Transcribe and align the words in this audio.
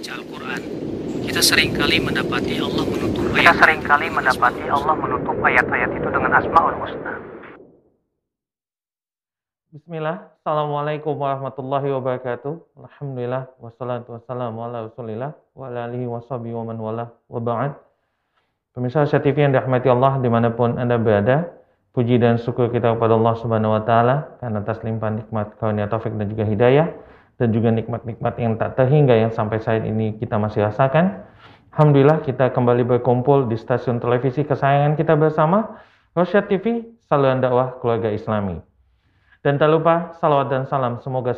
membaca 0.00 0.16
Al-Quran, 0.16 0.60
kita 1.28 1.40
sering 1.44 1.76
kali 1.76 2.00
mendapati 2.00 2.56
Allah 2.56 2.84
menutup 2.88 3.24
Kita 3.36 3.52
ayat 3.52 3.56
sering 3.60 3.80
kali 3.84 4.06
mendapati 4.08 4.64
Allah 4.64 4.94
menutup 4.96 5.36
ayat-ayat 5.44 5.90
itu 5.92 6.08
dengan 6.08 6.30
Asmaul 6.40 6.76
Husna. 6.80 7.12
Bismillah, 9.70 10.16
Assalamualaikum 10.40 11.14
warahmatullahi 11.20 11.92
wabarakatuh. 11.92 12.80
Alhamdulillah, 12.80 13.52
wassalatu 13.60 14.16
wassalamu 14.16 14.64
ala 14.64 14.88
rasulillah, 14.88 15.36
wa 15.52 15.68
ala 15.68 15.92
alihi 15.92 16.08
wa 16.08 16.24
sahbihi 16.24 16.54
wa 16.56 16.64
man 16.64 16.80
wala, 16.80 17.04
wa 17.28 17.38
ba'd. 17.44 17.76
Pemirsa 18.72 19.04
Asia 19.04 19.20
TV 19.20 19.44
yang 19.44 19.52
dirahmati 19.52 19.92
Allah 19.92 20.16
di 20.16 20.32
mana 20.32 20.48
pun 20.48 20.80
Anda 20.80 20.96
berada, 20.96 21.44
puji 21.92 22.16
dan 22.16 22.40
syukur 22.40 22.72
kita 22.72 22.96
kepada 22.96 23.20
Allah 23.20 23.34
Subhanahu 23.36 23.76
wa 23.76 23.82
Ta'ala 23.84 24.40
karena 24.40 24.64
atas 24.64 24.80
limpahan 24.80 25.22
nikmat 25.22 25.60
karunia 25.60 25.86
taufik 25.92 26.16
dan 26.16 26.26
juga 26.32 26.48
hidayah, 26.48 26.88
dan 27.40 27.56
juga 27.56 27.72
nikmat-nikmat 27.72 28.36
yang 28.36 28.60
tak 28.60 28.76
terhingga 28.76 29.16
yang 29.16 29.32
sampai 29.32 29.64
saat 29.64 29.80
ini 29.88 30.20
kita 30.20 30.36
masih 30.36 30.68
rasakan. 30.68 31.24
Alhamdulillah 31.72 32.20
kita 32.20 32.52
kembali 32.52 32.84
berkumpul 32.84 33.48
di 33.48 33.56
stasiun 33.56 33.96
televisi 33.96 34.44
kesayangan 34.44 35.00
kita 35.00 35.16
bersama, 35.16 35.80
Rosyad 36.12 36.52
TV, 36.52 36.84
saluran 37.08 37.40
dakwah 37.40 37.80
keluarga 37.80 38.12
Islami. 38.12 38.60
Dan 39.40 39.56
tak 39.56 39.72
lupa 39.72 40.12
salawat 40.20 40.52
dan 40.52 40.68
salam 40.68 41.00
semoga 41.00 41.32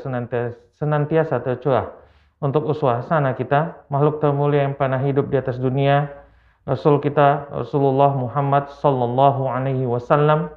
senantiasa, 0.75 1.39
tercurah 1.39 1.95
untuk 2.43 2.67
uswah 2.67 3.07
sana 3.07 3.39
kita, 3.39 3.87
makhluk 3.87 4.19
termulia 4.19 4.67
yang 4.67 4.75
pernah 4.75 4.99
hidup 4.99 5.31
di 5.31 5.39
atas 5.39 5.63
dunia, 5.63 6.11
Rasul 6.67 6.99
kita 6.99 7.47
Rasulullah 7.55 8.11
Muhammad 8.19 8.75
Sallallahu 8.83 9.47
Alaihi 9.47 9.87
Wasallam, 9.87 10.51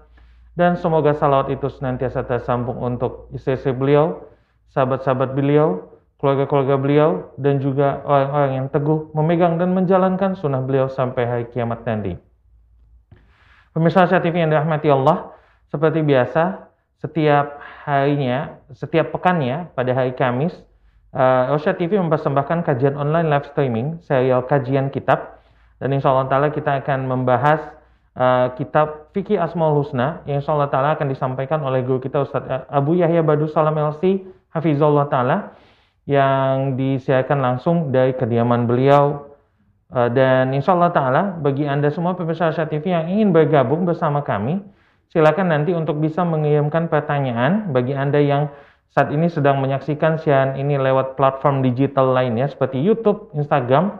dan 0.58 0.74
semoga 0.74 1.14
salawat 1.14 1.54
itu 1.54 1.70
senantiasa 1.70 2.26
tersambung 2.26 2.82
untuk 2.82 3.30
istri-istri 3.30 3.78
beliau, 3.78 4.26
sahabat-sahabat 4.74 5.38
beliau, 5.38 6.00
keluarga-keluarga 6.18 6.76
beliau, 6.80 7.10
dan 7.36 7.60
juga 7.60 8.02
orang-orang 8.08 8.52
yang 8.64 8.68
teguh 8.72 9.12
memegang 9.14 9.60
dan 9.60 9.76
menjalankan 9.76 10.34
sunnah 10.40 10.64
beliau 10.64 10.88
sampai 10.88 11.24
hari 11.28 11.46
kiamat 11.52 11.84
nanti. 11.84 12.18
Pemirsa 13.76 14.08
TV 14.08 14.40
yang 14.40 14.50
dirahmati 14.50 14.88
Allah, 14.88 15.36
seperti 15.68 16.00
biasa, 16.00 16.72
setiap 17.04 17.60
harinya, 17.84 18.56
setiap 18.72 19.12
pekannya 19.12 19.70
pada 19.76 19.92
hari 19.92 20.16
Kamis, 20.16 20.56
uh, 21.16 21.52
Rosyad 21.56 21.80
TV 21.80 21.96
mempersembahkan 21.98 22.68
kajian 22.68 23.00
online 23.00 23.32
live 23.32 23.48
streaming 23.50 24.00
serial 24.04 24.44
kajian 24.44 24.92
kitab 24.92 25.40
dan 25.80 25.90
insya 25.96 26.12
Allah 26.12 26.28
Ta'ala 26.28 26.48
kita 26.52 26.84
akan 26.84 27.08
membahas 27.08 27.60
uh, 28.16 28.52
kitab 28.60 29.12
Fikih 29.16 29.40
Asmaul 29.40 29.84
Husna 29.84 30.24
yang 30.28 30.44
insya 30.44 30.56
Allah 30.56 30.72
Ta'ala 30.72 30.90
akan 31.00 31.08
disampaikan 31.12 31.64
oleh 31.64 31.84
guru 31.84 32.04
kita 32.04 32.24
Ustadz 32.24 32.68
Abu 32.68 33.00
Yahya 33.00 33.24
Badu 33.24 33.48
Salam 33.52 33.76
LC 33.76 34.24
Hafizullah 34.56 35.12
Ta'ala 35.12 35.52
yang 36.08 36.80
disiarkan 36.80 37.44
langsung 37.44 37.92
dari 37.92 38.16
kediaman 38.16 38.64
beliau 38.64 39.36
uh, 39.92 40.08
dan 40.08 40.56
insya 40.56 40.72
Allah 40.72 40.96
Ta'ala 40.96 41.22
bagi 41.44 41.68
Anda 41.68 41.92
semua 41.92 42.16
pemirsa 42.16 42.50
Rosyad 42.50 42.72
TV 42.72 42.96
yang 42.96 43.12
ingin 43.12 43.36
bergabung 43.36 43.84
bersama 43.84 44.24
kami 44.24 44.64
silakan 45.12 45.52
nanti 45.52 45.76
untuk 45.76 46.00
bisa 46.00 46.24
mengirimkan 46.24 46.88
pertanyaan 46.88 47.76
bagi 47.76 47.92
Anda 47.92 48.24
yang 48.24 48.48
saat 48.96 49.12
ini 49.12 49.28
sedang 49.28 49.60
menyaksikan 49.60 50.24
siaran 50.24 50.56
ini 50.56 50.80
lewat 50.80 51.20
platform 51.20 51.60
digital 51.60 52.16
lainnya 52.16 52.48
seperti 52.48 52.80
YouTube, 52.80 53.28
Instagram. 53.36 53.92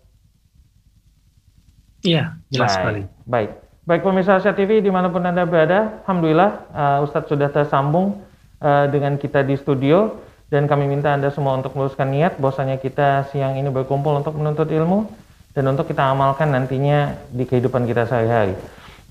Iya, 2.07 2.23
jelas 2.47 2.71
Baik, 2.71 2.77
sekali. 2.79 3.01
Baik, 3.27 3.49
baik 3.83 4.01
pemirsa 4.07 4.39
Asia 4.39 4.55
TV 4.55 4.79
di 4.79 4.87
mana 4.87 5.11
pun 5.11 5.19
Anda 5.27 5.43
berada, 5.43 5.99
Alhamdulillah 6.07 6.51
uh, 6.71 7.03
Ustadz 7.03 7.27
sudah 7.27 7.51
tersambung 7.51 8.23
uh, 8.63 8.87
dengan 8.87 9.19
kita 9.19 9.43
di 9.43 9.59
studio 9.59 10.15
dan 10.47 10.71
kami 10.71 10.87
minta 10.87 11.11
Anda 11.11 11.27
semua 11.27 11.59
untuk 11.59 11.75
meluruskan 11.75 12.07
niat 12.07 12.39
bahwasanya 12.39 12.79
kita 12.79 13.27
siang 13.35 13.59
ini 13.59 13.67
berkumpul 13.67 14.15
untuk 14.15 14.39
menuntut 14.39 14.71
ilmu 14.71 15.11
dan 15.51 15.67
untuk 15.67 15.91
kita 15.91 16.07
amalkan 16.07 16.55
nantinya 16.55 17.19
di 17.27 17.43
kehidupan 17.43 17.83
kita 17.83 18.07
sehari-hari. 18.07 18.55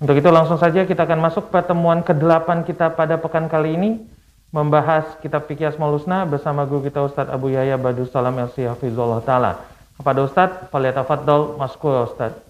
Untuk 0.00 0.16
itu 0.16 0.28
langsung 0.32 0.56
saja 0.56 0.88
kita 0.88 1.04
akan 1.04 1.20
masuk 1.20 1.52
pertemuan 1.52 2.00
ke-8 2.00 2.64
kita 2.64 2.92
pada 2.96 3.20
pekan 3.20 3.48
kali 3.48 3.76
ini 3.76 3.90
membahas 4.54 5.18
kitab 5.20 5.44
fikih 5.50 5.68
Asmaul 5.72 5.98
Husna 5.98 6.24
bersama 6.24 6.64
guru 6.64 6.86
kita 6.86 7.04
Ustadz 7.04 7.32
Abu 7.32 7.52
Yahya 7.52 7.76
Badu 7.76 8.08
Salam 8.08 8.36
LC 8.38 8.70
Hafizullah 8.70 9.20
Ta'ala. 9.20 9.52
Kepada 9.96 10.20
Ustadz, 10.24 10.68
Faliyatafaddal 10.68 11.56
Maskur 11.56 12.06
Ustadz. 12.06 12.45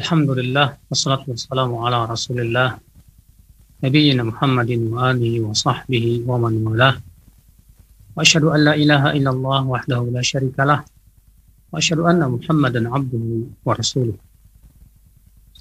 Alhamdulillah, 0.00 0.80
wassalatu 0.88 1.36
wassalamu 1.36 1.84
ala 1.84 2.08
rasulillah, 2.08 2.80
نبينا 3.84 4.22
محمد 4.32 4.70
وآله 4.92 5.34
وصحبه 5.40 6.24
ومن 6.28 6.52
والاه 6.68 6.96
وأشهد 8.16 8.44
أن 8.44 8.60
لا 8.64 8.74
إله 8.76 9.02
إلا 9.16 9.30
الله 9.30 9.60
وحده 9.72 10.00
لا 10.12 10.20
شريك 10.22 10.56
له 10.60 10.84
وأشهد 11.72 11.98
أن 11.98 12.20
محمدا 12.28 12.80
عبده 12.94 13.24
ورسوله 13.64 14.16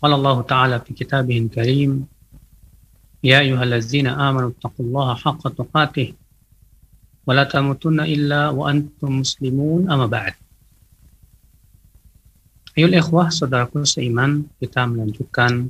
قال 0.03 0.11
الله 0.13 0.38
تعالى 0.41 0.75
في 0.83 0.91
كتابه 0.94 1.38
الكريم 1.47 1.91
يا 3.23 3.39
أيها 3.39 3.63
الذين 3.63 4.07
آمنوا 4.07 4.50
اتقوا 4.56 4.83
الله 4.85 5.07
حق 5.16 5.44
تقاته 5.59 6.07
ولا 7.27 7.44
تموتن 7.44 8.00
إلا 8.00 8.50
وأنتم 8.50 9.19
مسلمون 9.19 9.91
أما 9.91 10.06
بعد 10.06 10.33
Ayol 12.79 12.95
ikhwah, 12.95 13.28
saudaraku 13.28 13.84
seiman, 13.84 14.47
kita 14.56 14.88
melanjutkan 14.88 15.67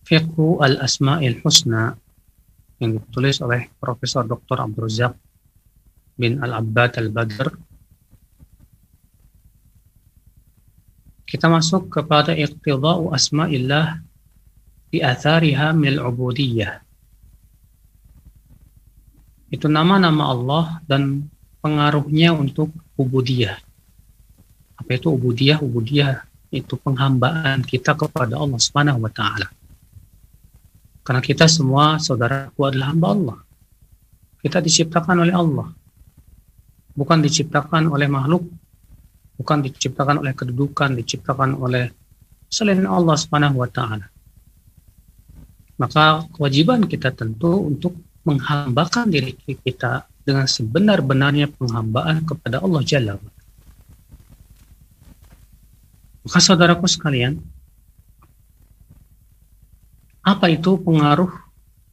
Fiqhu 0.00 0.64
al-Asma'il 0.64 1.44
Husna 1.44 1.92
yang 2.80 2.96
ditulis 2.96 3.44
oleh 3.44 3.68
Profesor 3.76 4.24
Dr. 4.24 4.64
Abdul 4.64 4.88
bin 6.16 6.40
Al-Abbad 6.40 6.96
Al-Badr. 7.04 7.52
Kita 11.28 11.52
masuk 11.52 11.92
kepada 11.92 12.32
iqtida'u 12.32 13.12
asma'illah 13.12 14.00
di 14.88 15.04
athariha 15.04 15.76
min 15.76 16.00
al-ubudiyah. 16.00 16.80
Itu 19.52 19.68
nama-nama 19.68 20.32
Allah 20.32 20.64
dan 20.88 21.28
pengaruhnya 21.60 22.32
untuk 22.32 22.72
ubudiyah. 22.96 23.65
Apa 24.86 25.02
itu 25.02 25.10
ubudiyah? 25.10 25.58
Ubudiyah 25.66 26.22
itu 26.54 26.78
penghambaan 26.78 27.66
kita 27.66 27.98
kepada 27.98 28.38
Allah 28.38 28.54
Subhanahu 28.54 29.02
wa 29.02 29.10
taala. 29.10 29.50
Karena 31.02 31.18
kita 31.18 31.50
semua 31.50 31.98
saudaraku 31.98 32.70
adalah 32.70 32.94
hamba 32.94 33.06
Allah. 33.10 33.38
Kita 34.38 34.62
diciptakan 34.62 35.26
oleh 35.26 35.34
Allah. 35.34 35.74
Bukan 36.94 37.18
diciptakan 37.18 37.90
oleh 37.90 38.06
makhluk. 38.06 38.46
Bukan 39.34 39.66
diciptakan 39.66 40.22
oleh 40.22 40.38
kedudukan, 40.38 40.94
diciptakan 40.94 41.58
oleh 41.58 41.90
selain 42.46 42.86
Allah 42.86 43.18
Subhanahu 43.18 43.66
wa 43.66 43.66
taala. 43.66 44.06
Maka 45.82 46.30
kewajiban 46.30 46.86
kita 46.86 47.10
tentu 47.10 47.74
untuk 47.74 47.98
menghambakan 48.22 49.10
diri 49.10 49.34
kita 49.34 50.06
dengan 50.22 50.46
sebenar-benarnya 50.46 51.50
penghambaan 51.58 52.22
kepada 52.22 52.62
Allah 52.62 52.86
Jalla 52.86 53.18
maka 56.26 56.42
saudaraku 56.42 56.90
sekalian, 56.90 57.38
apa 60.26 60.50
itu 60.50 60.74
pengaruh 60.82 61.30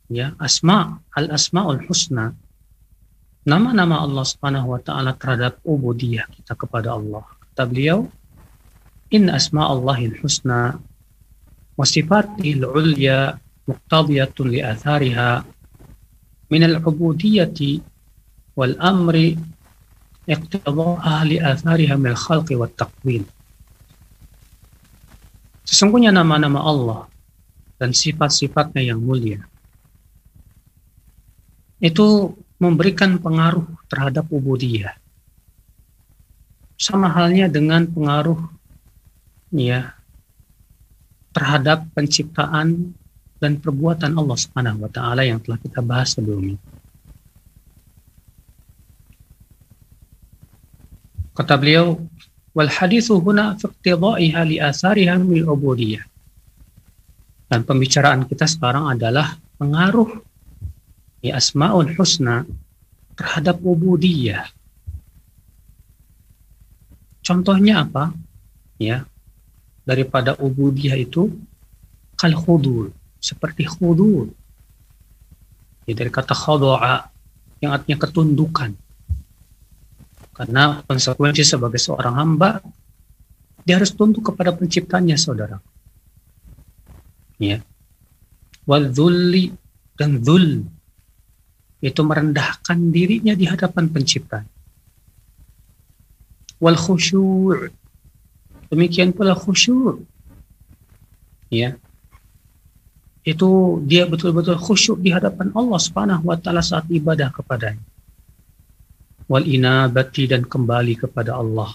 ya 0.10 0.34
asma 0.42 0.98
al 1.14 1.30
asmaul 1.38 1.86
husna 1.86 2.34
nama-nama 3.44 4.02
Allah 4.02 4.26
Subhanahu 4.26 4.74
wa 4.74 4.80
taala 4.82 5.14
terhadap 5.14 5.60
ubudiyah 5.68 6.26
kita 6.32 6.56
kepada 6.56 6.96
Allah. 6.96 7.22
Kata 7.52 7.68
beliau, 7.68 8.08
"In 9.12 9.28
asma 9.30 9.68
Allahil 9.68 10.16
husna 10.24 10.80
wa 11.78 11.86
sifatihil 11.86 12.66
ulya 12.66 13.36
muqtadiyatun 13.68 14.48
li 14.50 14.60
athariha 14.64 15.44
min 16.50 16.62
al-ubudiyyati 16.64 17.84
wal 18.56 18.76
amri 18.80 19.36
iqtidaaha 20.26 21.28
li 21.28 21.38
athariha 21.38 22.00
min 22.00 22.16
al-khalqi 22.16 22.56
wat 22.56 22.74
taqwin." 22.80 23.28
Sesungguhnya 25.64 26.12
nama-nama 26.12 26.60
Allah 26.60 27.02
dan 27.80 27.96
sifat-sifatnya 27.96 28.94
yang 28.94 29.00
mulia 29.00 29.44
itu 31.84 32.32
memberikan 32.56 33.20
pengaruh 33.20 33.68
terhadap 33.92 34.24
ubudiyah. 34.32 34.96
Sama 36.80 37.12
halnya 37.12 37.52
dengan 37.52 37.84
pengaruh 37.84 38.40
ya 39.52 39.92
terhadap 41.36 41.92
penciptaan 41.92 42.96
dan 43.44 43.60
perbuatan 43.60 44.16
Allah 44.16 44.38
Subhanahu 44.40 44.88
wa 44.88 44.92
taala 44.92 45.28
yang 45.28 45.44
telah 45.44 45.60
kita 45.60 45.84
bahas 45.84 46.16
sebelumnya. 46.16 46.56
Kata 51.34 51.58
beliau, 51.58 51.98
wal 52.54 52.70
hadithu 52.70 53.18
huna 53.20 53.58
fi 53.58 53.66
iqtidaiha 53.70 54.42
li 54.46 54.58
athariha 54.62 55.18
min 55.20 55.44
ubudiyah. 55.46 56.06
Dan 57.50 57.66
pembicaraan 57.68 58.26
kita 58.26 58.50
sekarang 58.50 58.90
adalah 58.90 59.38
pengaruh 59.62 60.10
ya 61.22 61.38
asmaul 61.38 61.94
husna 61.94 62.46
terhadap 63.14 63.62
ubudiyah. 63.62 64.50
Contohnya 67.24 67.88
apa? 67.88 68.12
Ya, 68.82 69.08
daripada 69.88 70.36
ubudiyah 70.36 71.00
itu 71.00 71.32
kal 72.20 72.36
khudur, 72.36 72.92
seperti 73.22 73.64
khudur. 73.64 74.28
Ya, 75.88 75.94
dari 75.96 76.12
kata 76.12 76.36
khudu'a 76.36 77.08
yang 77.64 77.72
artinya 77.72 78.04
ketundukan. 78.04 78.76
Karena 80.34 80.82
konsekuensi 80.82 81.46
sebagai 81.46 81.78
seorang 81.78 82.18
hamba, 82.18 82.58
dia 83.62 83.78
harus 83.78 83.94
tunduk 83.94 84.34
kepada 84.34 84.50
penciptanya, 84.50 85.14
saudara. 85.14 85.62
Ya. 87.38 87.62
Wal 88.66 88.90
dan 89.94 90.12
dhul 90.26 90.66
itu 91.84 92.02
merendahkan 92.02 92.80
dirinya 92.90 93.38
di 93.38 93.46
hadapan 93.46 93.94
pencipta. 93.94 94.42
Wal 96.58 96.80
khusyur. 96.80 97.70
Demikian 98.74 99.14
pula 99.14 99.38
khusyur. 99.38 100.02
Ya. 101.54 101.78
Itu 103.22 103.80
dia 103.86 104.10
betul-betul 104.10 104.58
khusyuk 104.58 104.98
di 104.98 105.14
hadapan 105.14 105.54
Allah 105.54 105.78
Subhanahu 105.78 106.34
wa 106.34 106.38
taala 106.42 106.66
saat 106.66 106.90
ibadah 106.90 107.30
kepadanya 107.30 107.93
wal 109.28 109.46
inabati 109.46 110.28
dan 110.28 110.44
kembali 110.44 111.00
kepada 111.00 111.40
Allah. 111.40 111.72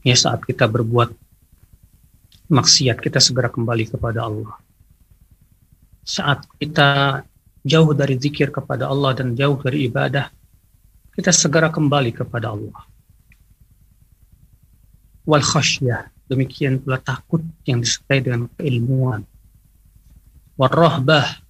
Ya 0.00 0.16
saat 0.16 0.42
kita 0.48 0.64
berbuat 0.64 1.12
maksiat 2.50 2.98
kita 2.98 3.22
segera 3.22 3.52
kembali 3.52 3.84
kepada 3.94 4.26
Allah. 4.26 4.58
Saat 6.02 6.50
kita 6.58 7.20
jauh 7.62 7.92
dari 7.94 8.18
zikir 8.18 8.50
kepada 8.50 8.90
Allah 8.90 9.14
dan 9.14 9.38
jauh 9.38 9.60
dari 9.60 9.86
ibadah, 9.86 10.32
kita 11.14 11.30
segera 11.30 11.70
kembali 11.70 12.10
kepada 12.10 12.50
Allah. 12.50 12.80
Wal 15.28 15.44
khasyah, 15.44 16.10
demikian 16.26 16.82
pula 16.82 16.98
takut 16.98 17.44
yang 17.68 17.84
disertai 17.84 18.24
dengan 18.24 18.48
keilmuan. 18.58 19.22
Warahbah, 20.58 21.44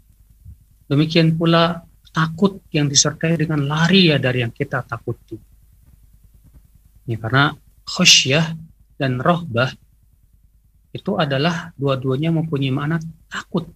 demikian 0.91 1.39
pula 1.39 1.87
takut 2.11 2.59
yang 2.75 2.91
disertai 2.91 3.39
dengan 3.39 3.67
lari 3.67 4.11
ya 4.11 4.19
dari 4.19 4.43
yang 4.43 4.51
kita 4.51 4.83
takuti. 4.83 5.39
Ini 7.07 7.17
karena 7.19 7.55
khusyah 7.87 8.55
dan 8.99 9.19
rohbah 9.19 9.71
itu 10.91 11.15
adalah 11.15 11.71
dua-duanya 11.79 12.35
mempunyai 12.35 12.75
makna 12.75 12.99
takut. 13.31 13.71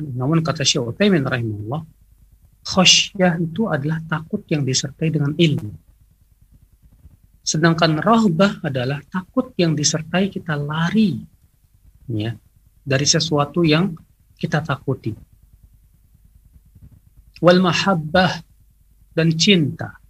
Namun 0.00 0.40
kata 0.40 0.64
Syekh 0.64 0.96
Utsaimin 0.96 1.22
rahimahullah, 1.22 1.84
khusyah 2.64 3.36
itu 3.38 3.68
adalah 3.68 4.00
takut 4.08 4.42
yang 4.48 4.64
disertai 4.64 5.12
dengan 5.12 5.36
ilmu. 5.36 5.70
Sedangkan 7.44 8.00
rohbah 8.00 8.64
adalah 8.64 9.04
takut 9.12 9.52
yang 9.60 9.76
disertai 9.76 10.32
kita 10.32 10.56
lari 10.56 11.20
ya 12.08 12.32
dari 12.80 13.04
sesuatu 13.04 13.60
yang 13.60 13.92
kita 14.40 14.64
takuti 14.64 15.33
wal 17.44 17.60
mahabbah 17.60 18.40
dan 19.12 19.28
cinta. 19.36 20.00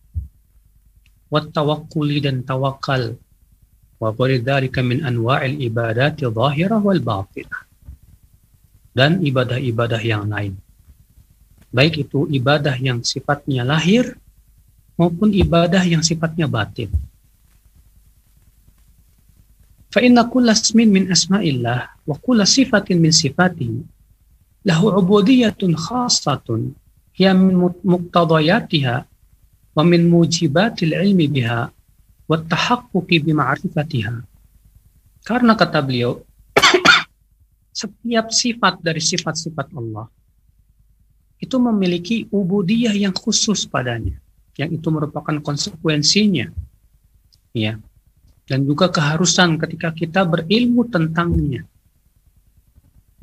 Wat 1.27 1.51
tawakkuli 1.51 2.23
dan 2.23 2.47
tawakal 2.47 3.19
wa 3.99 4.11
dzalika 4.15 4.87
min 4.87 5.03
anwa'il 5.03 5.59
ibadati 5.59 6.31
zahirah 6.31 6.79
wal 6.79 7.03
batinah. 7.03 7.67
Dan 8.95 9.19
ibadah-ibadah 9.27 9.99
yang 10.07 10.31
lain. 10.31 10.55
Baik 11.75 12.07
itu 12.07 12.31
ibadah 12.31 12.79
yang 12.79 13.03
sifatnya 13.03 13.67
lahir 13.67 14.15
maupun 14.95 15.35
ibadah 15.35 15.83
yang 15.83 16.07
sifatnya 16.07 16.47
batin. 16.47 16.95
Fa 19.91 19.99
inna 19.99 20.31
kulla 20.31 20.55
ismin 20.55 20.95
min 20.95 21.05
asma'illah 21.11 22.07
wa 22.07 22.17
min 22.95 23.11
lahu 24.63 24.87
ubudiyatun 24.95 25.75
hiya 27.15 27.31
min 27.33 27.55
muqtadayatiha 27.83 28.97
wa 29.75 29.83
min 29.87 30.11
mujibatil 30.11 30.95
ilmi 30.95 31.27
biha 31.31 31.71
wa 32.27 32.37
tahaqquqi 32.37 33.23
bi 33.23 33.33
ma'rifatiha. 33.33 34.15
Karena 35.25 35.55
kata 35.57 35.81
beliau, 35.81 36.21
setiap 37.81 38.29
sifat 38.35 38.83
dari 38.83 39.01
sifat-sifat 39.01 39.73
Allah 39.73 40.07
itu 41.39 41.57
memiliki 41.61 42.27
ubudiyah 42.29 42.95
yang 42.95 43.15
khusus 43.15 43.67
padanya, 43.69 44.19
yang 44.59 44.71
itu 44.75 44.89
merupakan 44.91 45.39
konsekuensinya. 45.41 46.51
Ya. 47.55 47.79
Dan 48.45 48.69
juga 48.69 48.93
keharusan 48.93 49.57
ketika 49.57 49.89
kita 49.97 50.21
berilmu 50.29 50.85
tentangnya 50.93 51.65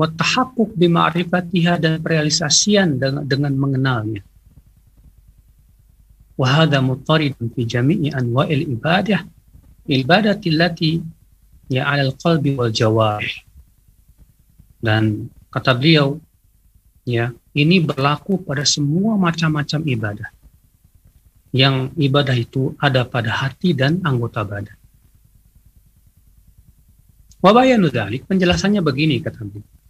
watahaqquk 0.02 0.74
bima'rifatiha 0.74 1.78
dan 1.78 2.02
realisasian 2.02 2.98
dengan, 2.98 3.22
dengan 3.30 3.54
mengenalnya. 3.54 4.26
Wahada 6.42 6.82
mutaridun 6.82 7.54
fi 7.54 7.62
jami'i 7.70 8.10
anwa'il 8.10 8.66
ibadah 8.66 9.22
ibadati 9.86 10.50
allati 10.50 10.92
ya 11.70 11.86
'alal 11.86 12.18
qalbi 12.18 12.58
wal 12.58 12.74
jawarih. 12.74 13.46
Dan 14.82 15.30
kata 15.54 15.78
beliau 15.78 16.18
ya, 17.06 17.30
ini 17.54 17.78
berlaku 17.78 18.42
pada 18.42 18.66
semua 18.66 19.14
macam-macam 19.22 19.82
ibadah. 19.86 20.30
Yang 21.54 21.94
ibadah 22.00 22.34
itu 22.34 22.74
ada 22.80 23.06
pada 23.06 23.30
hati 23.46 23.76
dan 23.78 24.02
anggota 24.02 24.42
badan. 24.42 24.74
Wabayanu 27.42 27.90
dhalik, 27.90 28.26
penjelasannya 28.30 28.82
begini 28.82 29.22
kata 29.22 29.46
beliau. 29.46 29.81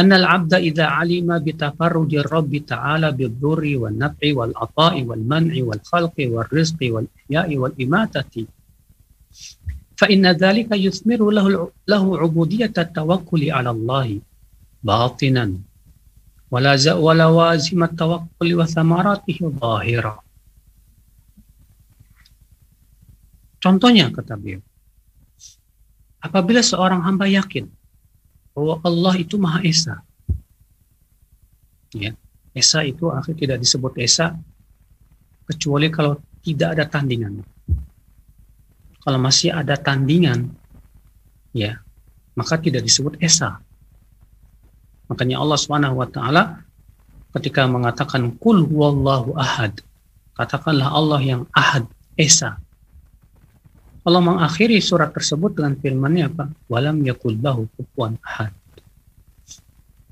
أن 0.00 0.10
العبد 0.12 0.54
إذا 0.54 0.86
علم 0.86 1.38
بتفرد 1.38 2.12
الرب 2.14 2.52
تعالى 2.56 3.08
بالضر 3.12 3.62
والنفع 3.76 4.26
والعطاء 4.38 4.94
والمنع 5.02 5.54
والخلق 5.64 6.16
والرزق 6.18 6.80
والإحياء 6.82 7.48
والإماتة 7.56 8.34
فإن 9.98 10.24
ذلك 10.26 10.70
يثمر 10.72 11.20
له 11.30 11.46
له 11.88 12.04
عبودية 12.18 12.72
التوكل 12.78 13.42
على 13.50 13.70
الله 13.70 14.08
باطنا 14.82 15.46
ولا 16.50 16.72
ولوازم 16.94 17.80
التوكل 17.82 18.48
وثمراته 18.54 19.38
ظاهرة 19.60 20.14
Contohnya 23.60 24.08
kata 24.08 24.40
beliau, 24.40 24.64
apabila 26.24 26.64
seorang 26.64 27.04
hamba 27.04 27.28
yakin 27.28 27.68
bahwa 28.54 28.82
Allah 28.82 29.14
itu 29.18 29.38
Maha 29.38 29.60
Esa. 29.62 30.02
Ya, 31.94 32.14
Esa 32.54 32.86
itu 32.86 33.10
akhir 33.10 33.34
tidak 33.38 33.58
disebut 33.62 33.98
Esa 33.98 34.34
kecuali 35.46 35.90
kalau 35.90 36.18
tidak 36.42 36.78
ada 36.78 36.84
tandingan. 36.86 37.42
Kalau 39.00 39.18
masih 39.18 39.50
ada 39.50 39.74
tandingan, 39.80 40.52
ya, 41.56 41.80
maka 42.36 42.60
tidak 42.60 42.84
disebut 42.86 43.18
Esa. 43.18 43.58
Makanya 45.10 45.42
Allah 45.42 45.58
Subhanahu 45.58 45.98
wa 45.98 46.06
taala 46.06 46.62
ketika 47.34 47.66
mengatakan 47.66 48.34
kul 48.38 48.62
huwallahu 48.66 49.34
ahad, 49.34 49.82
katakanlah 50.38 50.90
Allah 50.90 51.20
yang 51.22 51.42
ahad, 51.50 51.86
Esa. 52.14 52.62
Allah 54.00 54.22
mengakhiri 54.24 54.80
surat 54.80 55.12
tersebut 55.12 55.60
dengan 55.60 55.76
firman-Nya 55.76 56.32
apa? 56.32 56.48
Walam 56.72 57.04
yakul 57.04 57.36
lahu 57.36 57.68
kufuwan 57.76 58.16
ahad. 58.24 58.52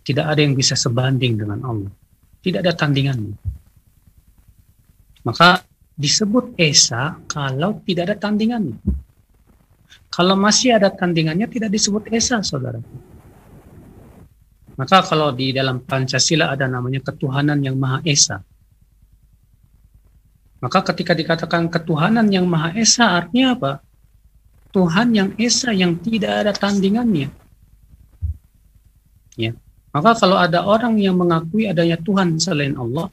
Tidak 0.05 0.25
ada 0.25 0.41
yang 0.41 0.57
bisa 0.57 0.77
sebanding 0.77 1.41
dengan 1.41 1.61
Allah. 1.65 1.93
Tidak 2.41 2.61
ada 2.61 2.73
tandingannya. 2.73 3.37
Maka 5.25 5.65
disebut 5.97 6.57
Esa 6.57 7.17
kalau 7.29 7.81
tidak 7.85 8.13
ada 8.13 8.17
tandingannya. 8.17 8.77
Kalau 10.09 10.35
masih 10.35 10.75
ada 10.75 10.91
tandingannya 10.91 11.47
tidak 11.47 11.71
disebut 11.71 12.11
esa, 12.11 12.41
saudara. 12.43 12.81
Maka 14.79 15.03
kalau 15.07 15.35
di 15.35 15.51
dalam 15.51 15.83
Pancasila 15.83 16.55
ada 16.55 16.67
namanya 16.67 17.03
ketuhanan 17.03 17.63
yang 17.63 17.79
Maha 17.79 18.03
Esa. 18.03 18.43
Maka 20.59 20.83
ketika 20.91 21.15
dikatakan 21.15 21.71
ketuhanan 21.71 22.27
yang 22.35 22.47
Maha 22.51 22.75
Esa 22.75 23.23
artinya 23.23 23.55
apa? 23.55 23.73
Tuhan 24.75 25.15
yang 25.15 25.31
Esa 25.39 25.71
yang 25.71 25.97
tidak 26.03 26.45
ada 26.45 26.53
tandingannya. 26.53 27.31
Ya. 29.39 29.55
Maka 29.95 30.19
kalau 30.19 30.37
ada 30.37 30.67
orang 30.67 30.99
yang 30.99 31.17
mengakui 31.17 31.71
adanya 31.71 31.97
Tuhan 31.97 32.37
selain 32.43 32.75
Allah, 32.75 33.09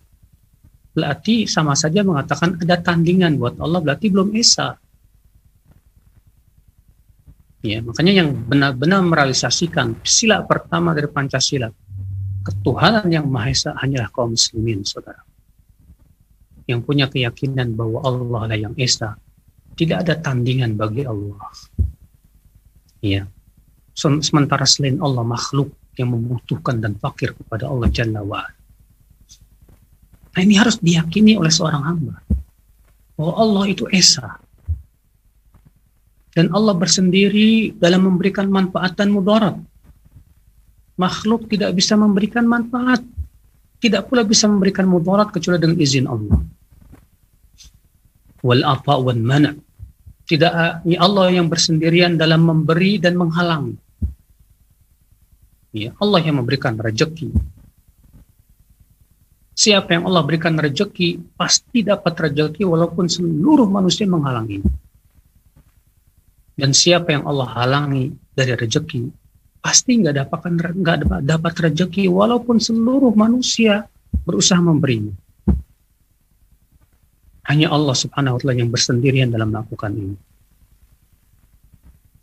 berarti 0.92 1.46
sama 1.46 1.78
saja 1.78 2.02
mengatakan 2.02 2.60
ada 2.60 2.82
tandingan 2.82 3.38
buat 3.38 3.56
Allah, 3.62 3.80
berarti 3.80 4.10
belum 4.10 4.34
Esa. 4.34 4.76
Ya, 7.66 7.82
makanya 7.82 8.26
yang 8.26 8.30
benar-benar 8.46 9.02
merealisasikan 9.02 10.02
sila 10.06 10.46
pertama 10.46 10.94
dari 10.94 11.10
Pancasila, 11.10 11.70
ketuhanan 12.46 13.10
yang 13.10 13.26
Maha 13.26 13.50
Esa 13.54 13.72
hanyalah 13.78 14.10
kaum 14.14 14.34
muslimin, 14.34 14.86
saudara. 14.86 15.26
Yang 16.66 16.80
punya 16.86 17.06
keyakinan 17.06 17.78
bahwa 17.78 18.02
Allah 18.02 18.42
lah 18.50 18.58
yang 18.58 18.74
Esa, 18.78 19.14
tidak 19.78 20.08
ada 20.08 20.18
tandingan 20.18 20.74
bagi 20.74 21.06
Allah. 21.06 21.46
Ya. 23.06 23.30
Sementara 23.96 24.66
selain 24.68 25.00
Allah 25.00 25.24
makhluk 25.24 25.72
yang 25.96 26.12
membutuhkan 26.12 26.84
dan 26.84 26.98
fakir 27.00 27.32
kepada 27.32 27.70
Allah 27.72 27.88
Jalla 27.88 28.20
wa 28.20 28.44
Nah 30.36 30.44
ini 30.44 30.60
harus 30.60 30.76
diyakini 30.84 31.40
oleh 31.40 31.48
seorang 31.48 31.84
hamba. 31.86 32.20
Bahwa 33.16 33.34
Allah 33.40 33.64
itu 33.72 33.88
Esa, 33.88 34.36
dan 36.36 36.52
Allah 36.52 36.76
bersendiri 36.76 37.72
dalam 37.80 38.12
memberikan 38.12 38.52
manfaat 38.52 39.00
dan 39.00 39.16
mudarat. 39.16 39.56
Makhluk 41.00 41.48
tidak 41.48 41.72
bisa 41.80 41.96
memberikan 41.96 42.44
manfaat, 42.44 43.00
tidak 43.80 44.12
pula 44.12 44.28
bisa 44.28 44.52
memberikan 44.52 44.84
mudarat 44.84 45.32
kecuali 45.32 45.56
dengan 45.64 45.80
izin 45.80 46.06
Allah. 46.12 46.44
Wal 48.46 48.62
apa 48.62 49.02
wal 49.02 49.18
mana. 49.18 49.58
Tidak 50.26 50.86
ini 50.86 50.98
Allah 51.02 51.34
yang 51.34 51.50
bersendirian 51.50 52.18
dalam 52.18 52.46
memberi 52.46 53.02
dan 53.02 53.18
menghalangi. 53.18 53.78
Ya, 55.76 55.92
Allah 55.98 56.22
yang 56.22 56.40
memberikan 56.40 56.78
rezeki. 56.78 57.34
Siapa 59.56 59.96
yang 59.96 60.08
Allah 60.08 60.24
berikan 60.28 60.56
rezeki 60.60 61.36
pasti 61.40 61.80
dapat 61.80 62.12
rezeki 62.16 62.68
walaupun 62.68 63.08
seluruh 63.08 63.68
manusia 63.68 64.04
menghalangi. 64.04 64.60
Dan 66.56 66.72
siapa 66.72 67.12
yang 67.12 67.28
Allah 67.28 67.52
halangi 67.52 68.16
dari 68.32 68.56
rezeki, 68.56 69.12
pasti 69.60 70.00
nggak 70.00 70.16
dapatkan 70.28 70.54
nggak 70.80 70.98
dapat 71.28 71.54
rezeki 71.72 72.08
walaupun 72.08 72.60
seluruh 72.60 73.12
manusia 73.16 73.88
berusaha 74.24 74.60
memberinya. 74.60 75.12
Hanya 77.46 77.70
Allah 77.70 77.94
Subhanahu 77.94 78.36
wa 78.36 78.40
taala 78.42 78.58
yang 78.58 78.74
bersendirian 78.74 79.30
dalam 79.30 79.54
melakukan 79.54 79.94
ini. 79.94 80.18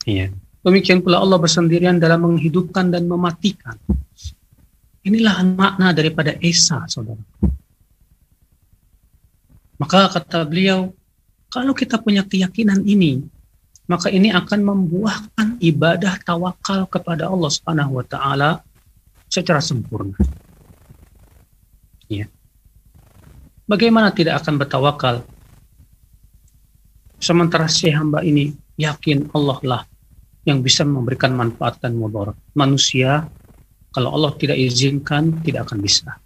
Iya. 0.03 0.35
Demikian 0.63 1.03
pula 1.03 1.23
Allah 1.23 1.39
bersendirian 1.39 1.99
dalam 1.99 2.23
menghidupkan 2.27 2.91
dan 2.91 3.07
mematikan. 3.07 3.79
Inilah 5.03 5.43
makna 5.43 5.91
daripada 5.91 6.39
Esa, 6.39 6.87
saudara. 6.87 7.23
Maka 9.83 10.07
kata 10.15 10.47
beliau, 10.47 10.95
kalau 11.51 11.75
kita 11.75 11.99
punya 11.99 12.23
keyakinan 12.23 12.87
ini, 12.87 13.27
maka 13.91 14.07
ini 14.15 14.31
akan 14.31 14.63
membuahkan 14.63 15.59
ibadah 15.59 16.23
tawakal 16.23 16.87
kepada 16.87 17.27
Allah 17.27 17.51
Subhanahu 17.51 17.99
wa 17.99 18.07
taala 18.07 18.51
secara 19.27 19.59
sempurna. 19.59 20.15
Ya. 22.07 22.31
Bagaimana 23.73 24.13
tidak 24.13 24.45
akan 24.45 24.61
bertawakal 24.61 25.25
sementara 27.17 27.73
si 27.73 27.89
hamba 27.89 28.21
ini 28.21 28.53
yakin 28.77 29.33
Allah 29.33 29.59
lah 29.65 29.83
yang 30.45 30.61
bisa 30.61 30.85
memberikan 30.85 31.33
manfaat 31.33 31.81
dan 31.81 31.97
mudarat. 31.97 32.37
Manusia 32.53 33.25
kalau 33.97 34.13
Allah 34.13 34.37
tidak 34.37 34.61
izinkan 34.61 35.41
tidak 35.41 35.73
akan 35.73 35.81
bisa. 35.81 36.21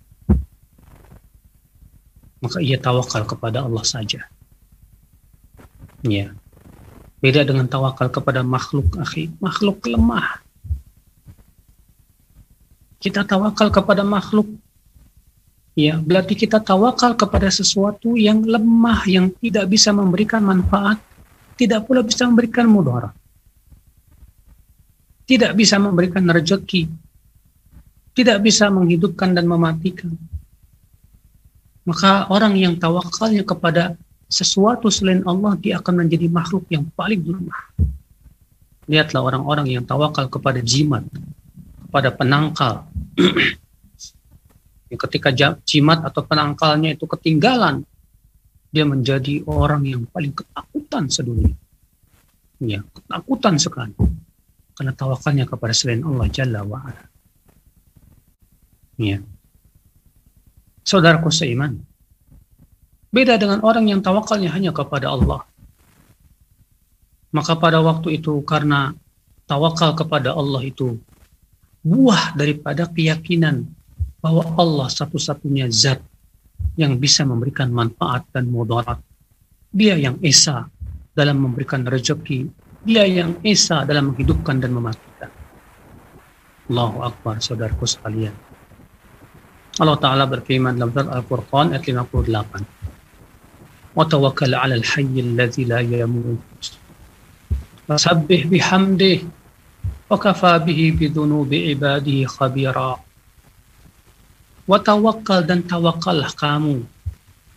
Maka 2.43 2.59
ia 2.59 2.83
tawakal 2.83 3.23
kepada 3.23 3.63
Allah 3.63 3.87
saja. 3.87 4.27
Ya. 6.03 6.35
Beda 7.23 7.47
dengan 7.47 7.71
tawakal 7.71 8.11
kepada 8.11 8.43
makhluk, 8.43 8.91
akhi. 8.99 9.31
Makhluk 9.39 9.87
lemah. 9.87 10.43
Kita 12.99 13.23
tawakal 13.23 13.71
kepada 13.71 14.03
makhluk. 14.03 14.51
Ya, 15.77 16.01
berarti 16.01 16.33
kita 16.33 16.57
tawakal 16.57 17.13
kepada 17.13 17.53
sesuatu 17.53 18.17
yang 18.17 18.41
lemah, 18.41 19.05
yang 19.05 19.29
tidak 19.45 19.69
bisa 19.69 19.93
memberikan 19.93 20.41
manfaat, 20.41 20.97
tidak 21.61 21.85
pula 21.85 22.01
bisa 22.01 22.25
memberikan 22.25 22.65
mudarat. 22.65 23.13
Tidak 25.29 25.53
bisa 25.53 25.77
memberikan 25.77 26.25
rezeki, 26.25 26.89
tidak 28.17 28.41
bisa 28.41 28.73
menghidupkan 28.73 29.37
dan 29.37 29.45
mematikan. 29.45 30.17
Maka 31.85 32.25
orang 32.33 32.57
yang 32.57 32.81
tawakalnya 32.81 33.45
kepada 33.45 34.01
sesuatu 34.33 34.89
selain 34.89 35.21
Allah 35.29 35.61
dia 35.61 35.77
akan 35.77 36.09
menjadi 36.09 36.33
makhluk 36.33 36.65
yang 36.73 36.89
paling 36.97 37.21
lemah. 37.21 37.63
Lihatlah 38.89 39.21
orang-orang 39.21 39.77
yang 39.77 39.85
tawakal 39.85 40.25
kepada 40.33 40.65
jimat, 40.65 41.05
kepada 41.85 42.09
penangkal. 42.17 42.89
Ketika 44.87 45.35
jimat 45.67 46.07
atau 46.07 46.23
penangkalnya 46.23 46.95
itu 46.95 47.11
ketinggalan, 47.11 47.83
dia 48.71 48.87
menjadi 48.87 49.43
orang 49.51 49.83
yang 49.83 50.03
paling 50.07 50.31
ketakutan 50.31 51.11
sedunia. 51.11 51.55
Ya, 52.63 52.87
ketakutan 52.95 53.59
sekali. 53.59 53.95
Karena 54.77 54.93
tawakalnya 54.95 55.45
kepada 55.49 55.75
selain 55.75 56.07
Allah 56.07 56.29
Jalla 56.31 56.61
wa'ala. 56.63 57.05
Ya. 58.97 59.19
Saudaraku 60.87 61.35
seiman, 61.35 61.83
Beda 63.17 63.41
dengan 63.41 63.65
orang 63.65 63.89
yang 63.89 64.05
tawakalnya 64.05 64.53
hanya 64.53 64.77
kepada 64.77 65.09
Allah. 65.09 65.41
Maka 67.33 67.57
pada 67.57 67.81
waktu 67.81 68.21
itu 68.21 68.45
karena 68.45 68.93
tawakal 69.49 69.97
kepada 69.97 70.37
Allah 70.37 70.61
itu 70.61 71.01
buah 71.81 72.35
daripada 72.37 72.85
keyakinan 72.91 73.73
bahwa 74.27 74.43
Allah 74.59 74.91
satu-satunya 74.91 75.71
zat 75.71 76.03
yang 76.75 76.99
bisa 76.99 77.23
memberikan 77.23 77.71
manfaat 77.71 78.27
dan 78.35 78.51
mudarat. 78.51 78.99
Dia 79.71 79.95
yang 79.95 80.19
Esa 80.19 80.67
dalam 81.15 81.47
memberikan 81.47 81.87
rezeki, 81.87 82.51
dia 82.83 83.07
yang 83.07 83.39
Esa 83.47 83.87
dalam 83.87 84.11
menghidupkan 84.11 84.59
dan 84.59 84.75
mematikan. 84.75 85.31
Allahu 86.67 87.07
Akbar, 87.07 87.39
saudaraku 87.39 87.87
sekalian. 87.87 88.35
Allah 89.79 89.95
Ta'ala 89.95 90.27
berfirman 90.27 90.75
dalam 90.75 90.91
surat 90.91 91.07
Al 91.07 91.23
Qur'an 91.23 91.71
ayat 91.71 91.87
58. 91.87 93.95
Wa 93.95 94.11
tawakkal 94.11 94.59
'alal 94.59 94.83
hayyil 94.83 95.39
ladzi 95.39 95.71
la 95.71 95.87
yamut. 95.87 96.43
Wasabbih 97.87 98.51
bihamdihi 98.51 99.23
wa 100.11 100.19
kafa 100.19 100.59
bihi 100.67 100.99
bi 100.99 101.15
ibadihi. 101.79 102.27
Wa 104.67 104.83
tawakkal 104.83 105.47
dan 105.47 105.63
tawakallah 105.63 106.35
kamu. 106.35 106.83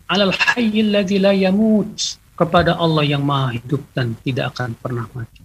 Alal 0.05 0.33
hayyil 0.33 0.93
ladzi 0.93 1.17
la 1.17 1.33
yamut. 1.33 2.21
Kepada 2.37 2.79
Allah 2.79 3.03
yang 3.03 3.25
maha 3.25 3.57
hidup 3.59 3.83
dan 3.91 4.15
tidak 4.23 4.55
akan 4.55 4.71
pernah 4.77 5.09
mati. 5.11 5.43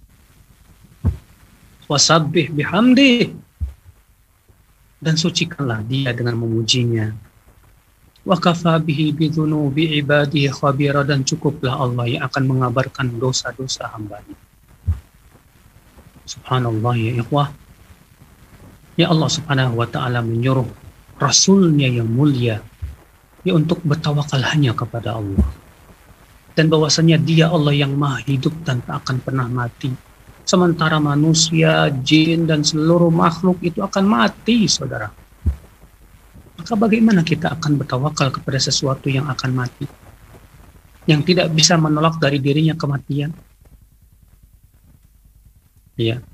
Wasabbih 1.89 2.53
bihamdi. 2.53 3.33
Dan 5.01 5.17
sucikanlah 5.17 5.83
dia 5.83 6.13
dengan 6.13 6.39
memujinya. 6.39 7.11
Wa 8.23 8.37
kafabihi 8.39 9.11
bidhunubi 9.11 9.99
ibadihi 9.99 10.53
khabira. 10.53 11.01
Dan 11.01 11.25
cukuplah 11.25 11.81
Allah 11.81 12.05
yang 12.07 12.23
akan 12.29 12.43
mengabarkan 12.45 13.17
dosa-dosa 13.17 13.89
hambanya. 13.91 14.37
Subhanallah 16.29 16.93
ya 16.95 17.11
ikhwah. 17.25 17.49
Ya 18.95 19.11
Allah 19.11 19.27
subhanahu 19.27 19.75
wa 19.81 19.87
ta'ala 19.89 20.23
menyuruh 20.23 20.84
Rasulnya 21.15 21.87
yang 21.87 22.11
mulia 22.11 22.59
ya 23.45 23.51
untuk 23.55 23.79
bertawakal 23.85 24.41
hanya 24.51 24.75
kepada 24.75 25.15
Allah. 25.15 25.47
Dan 26.55 26.71
bahwasanya 26.71 27.19
dia 27.19 27.51
Allah 27.51 27.75
yang 27.75 27.95
maha 27.95 28.23
hidup 28.23 28.55
dan 28.63 28.79
tak 28.83 29.03
akan 29.03 29.19
pernah 29.19 29.47
mati. 29.47 29.91
Sementara 30.47 31.01
manusia, 31.03 31.89
jin, 31.91 32.47
dan 32.47 32.63
seluruh 32.63 33.11
makhluk 33.11 33.59
itu 33.59 33.83
akan 33.83 34.05
mati, 34.07 34.69
saudara 34.69 35.11
maka 36.65 36.73
bagaimana 36.81 37.21
kita 37.21 37.53
akan 37.53 37.77
bertawakal 37.77 38.33
kepada 38.33 38.57
sesuatu 38.57 39.05
yang 39.05 39.29
akan 39.29 39.53
mati? 39.53 39.85
Yang 41.05 41.21
tidak 41.29 41.53
bisa 41.53 41.77
menolak 41.77 42.17
dari 42.17 42.41
dirinya 42.41 42.73
kematian? 42.73 43.29
Ya. 45.93 46.25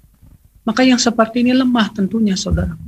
Maka 0.64 0.88
yang 0.88 1.02
seperti 1.02 1.44
ini 1.44 1.52
lemah 1.52 1.92
tentunya 1.92 2.40
saudara. 2.40 2.80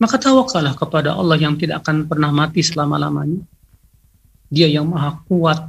Maka 0.00 0.16
tawakallah 0.16 0.72
kepada 0.72 1.12
Allah 1.12 1.36
yang 1.36 1.60
tidak 1.60 1.84
akan 1.84 2.08
pernah 2.08 2.32
mati 2.32 2.64
selama-lamanya. 2.64 3.44
Dia 4.48 4.66
yang 4.66 4.88
maha 4.88 5.20
kuat, 5.28 5.60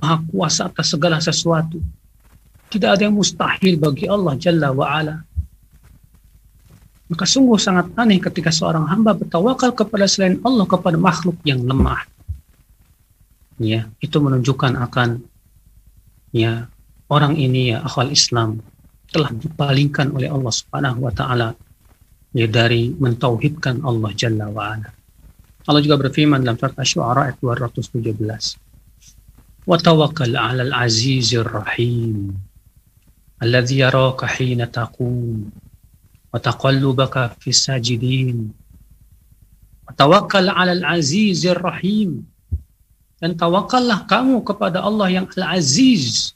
maha 0.00 0.16
kuasa 0.32 0.72
atas 0.72 0.96
segala 0.96 1.20
sesuatu. 1.20 1.76
Tidak 2.72 2.88
ada 2.88 3.04
yang 3.04 3.12
mustahil 3.12 3.76
bagi 3.76 4.08
Allah 4.08 4.32
Jalla 4.40 4.72
wa'ala. 4.72 5.20
Maka 7.10 7.24
sungguh 7.26 7.58
sangat 7.60 7.92
aneh 8.00 8.22
ketika 8.22 8.48
seorang 8.48 8.86
hamba 8.88 9.12
bertawakal 9.12 9.76
kepada 9.76 10.08
selain 10.08 10.40
Allah 10.40 10.64
kepada 10.64 10.96
makhluk 10.96 11.36
yang 11.44 11.60
lemah. 11.60 12.06
Ya, 13.60 13.92
itu 14.00 14.16
menunjukkan 14.22 14.72
akan 14.88 15.20
ya 16.32 16.70
orang 17.10 17.34
ini 17.36 17.74
ya 17.74 17.84
akhwal 17.84 18.14
Islam 18.14 18.62
telah 19.10 19.34
dipalingkan 19.34 20.14
oleh 20.14 20.30
Allah 20.30 20.54
Subhanahu 20.54 21.10
wa 21.10 21.12
taala 21.12 21.58
ya 22.34 22.46
dari 22.46 22.94
mentauhidkan 22.94 23.82
Allah 23.82 24.10
Jalla 24.14 24.46
wa 24.50 24.74
ala. 24.74 24.90
Allah 25.68 25.80
juga 25.84 26.00
berfirman 26.00 26.42
dalam 26.42 26.56
surat 26.56 26.74
Asy-Syu'ara 26.78 27.30
ayat 27.30 27.38
217. 27.42 29.68
Wa 29.68 29.76
tawakkal 29.76 30.34
'alal 30.34 30.72
'azizir 30.72 31.46
rahim 31.46 32.34
alladzi 33.40 33.80
yaraka 33.80 34.28
hina 34.28 34.68
taqum 34.68 35.48
wa 36.30 36.38
taqallubaka 36.40 37.34
fis 37.40 37.66
sajidin. 37.66 38.50
Wa 39.86 39.92
tawakkal 39.94 40.48
'alal 40.48 40.84
'azizir 40.86 41.58
rahim 41.58 42.24
dan 43.20 43.36
tawakallah 43.36 44.08
kamu 44.08 44.40
kepada 44.48 44.80
Allah 44.80 45.12
yang 45.12 45.28
Al-Aziz, 45.36 46.32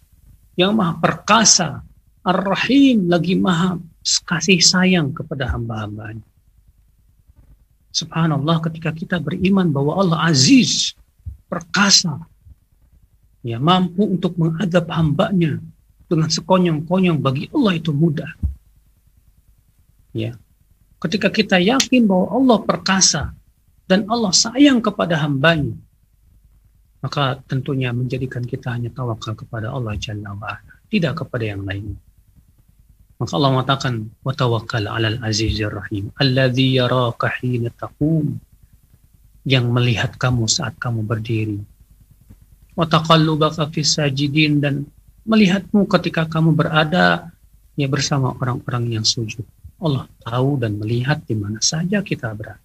yang 0.52 0.76
Maha 0.76 1.00
Perkasa, 1.00 1.80
Ar-Rahim, 2.20 3.08
lagi 3.08 3.40
Maha 3.40 3.80
kasih 4.04 4.60
sayang 4.60 5.16
kepada 5.16 5.48
hamba-hambanya. 5.48 6.24
Subhanallah 7.94 8.60
ketika 8.68 8.90
kita 8.92 9.16
beriman 9.22 9.70
bahwa 9.70 9.96
Allah 10.02 10.18
Aziz, 10.28 10.92
perkasa, 11.48 12.26
ya 13.40 13.56
mampu 13.62 14.04
untuk 14.04 14.34
mengadab 14.36 14.90
hambanya 14.90 15.62
dengan 16.10 16.28
sekonyong-konyong 16.28 17.22
bagi 17.22 17.48
Allah 17.54 17.72
itu 17.78 17.94
mudah. 17.94 18.28
Ya, 20.10 20.36
ketika 20.98 21.30
kita 21.30 21.56
yakin 21.62 22.04
bahwa 22.04 22.34
Allah 22.34 22.58
perkasa 22.66 23.22
dan 23.86 24.04
Allah 24.10 24.34
sayang 24.34 24.82
kepada 24.82 25.18
hambanya, 25.22 25.78
maka 27.04 27.38
tentunya 27.44 27.92
menjadikan 27.92 28.42
kita 28.42 28.72
hanya 28.74 28.88
tawakal 28.88 29.36
kepada 29.36 29.68
Allah 29.70 29.94
Jalla 30.00 30.32
wa'ala, 30.32 30.82
tidak 30.88 31.20
kepada 31.20 31.44
yang 31.44 31.62
lain. 31.62 31.94
Maka 33.24 33.40
Allah 33.40 33.52
mengatakan, 33.56 33.94
wa 34.20 34.36
tawakkal 34.36 34.84
'alal 34.84 35.16
azizir 35.24 35.72
rahim, 35.72 36.12
alladzi 36.20 36.76
yaraka 36.76 37.32
hina 37.40 37.72
taqum, 37.72 38.36
yang 39.48 39.72
melihat 39.72 40.12
kamu 40.20 40.44
saat 40.44 40.76
kamu 40.76 41.00
berdiri. 41.08 41.56
Wa 42.76 42.84
taqallubaka 42.84 43.72
fis 43.72 43.96
sajidin 43.96 44.60
dan 44.60 44.84
melihatmu 45.24 45.88
ketika 45.88 46.28
kamu 46.28 46.52
berada 46.52 47.32
ya 47.80 47.88
bersama 47.88 48.36
orang-orang 48.36 49.00
yang 49.00 49.06
sujud. 49.08 49.44
Allah 49.80 50.04
tahu 50.20 50.60
dan 50.60 50.76
melihat 50.76 51.24
di 51.24 51.32
mana 51.32 51.64
saja 51.64 52.04
kita 52.04 52.28
berada. 52.36 52.60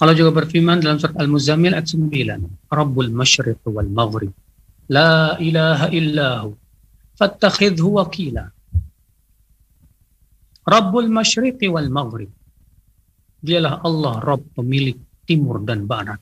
Allah 0.00 0.16
juga 0.16 0.32
berfirman 0.32 0.80
dalam 0.80 0.96
surat 0.96 1.12
Al-Muzammil 1.14 1.76
ayat 1.76 1.92
9, 1.92 2.72
Rabbul 2.72 3.12
Masyriq 3.12 3.60
wal 3.68 3.86
Maghrib, 3.86 4.32
la 4.88 5.36
ilaha 5.36 5.92
illahu, 5.92 6.56
wakila. 7.20 8.44
Rabbul 10.64 11.08
Masyriq 11.12 11.60
wal 11.68 11.92
Maghrib. 11.92 12.30
Dialah 13.40 13.84
Allah 13.84 14.14
Rabb 14.20 14.56
pemilik 14.56 14.96
timur 15.24 15.60
dan 15.64 15.84
barat. 15.84 16.20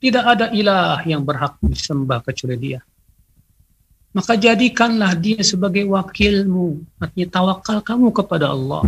Tidak 0.00 0.24
ada 0.24 0.52
ilah 0.52 1.00
yang 1.08 1.24
berhak 1.24 1.56
disembah 1.64 2.20
kecuali 2.20 2.56
dia. 2.60 2.80
Maka 4.14 4.36
jadikanlah 4.36 5.16
dia 5.16 5.40
sebagai 5.40 5.84
wakilmu. 5.88 7.00
Artinya 7.00 7.28
tawakal 7.28 7.80
kamu 7.80 8.12
kepada 8.12 8.52
Allah. 8.52 8.84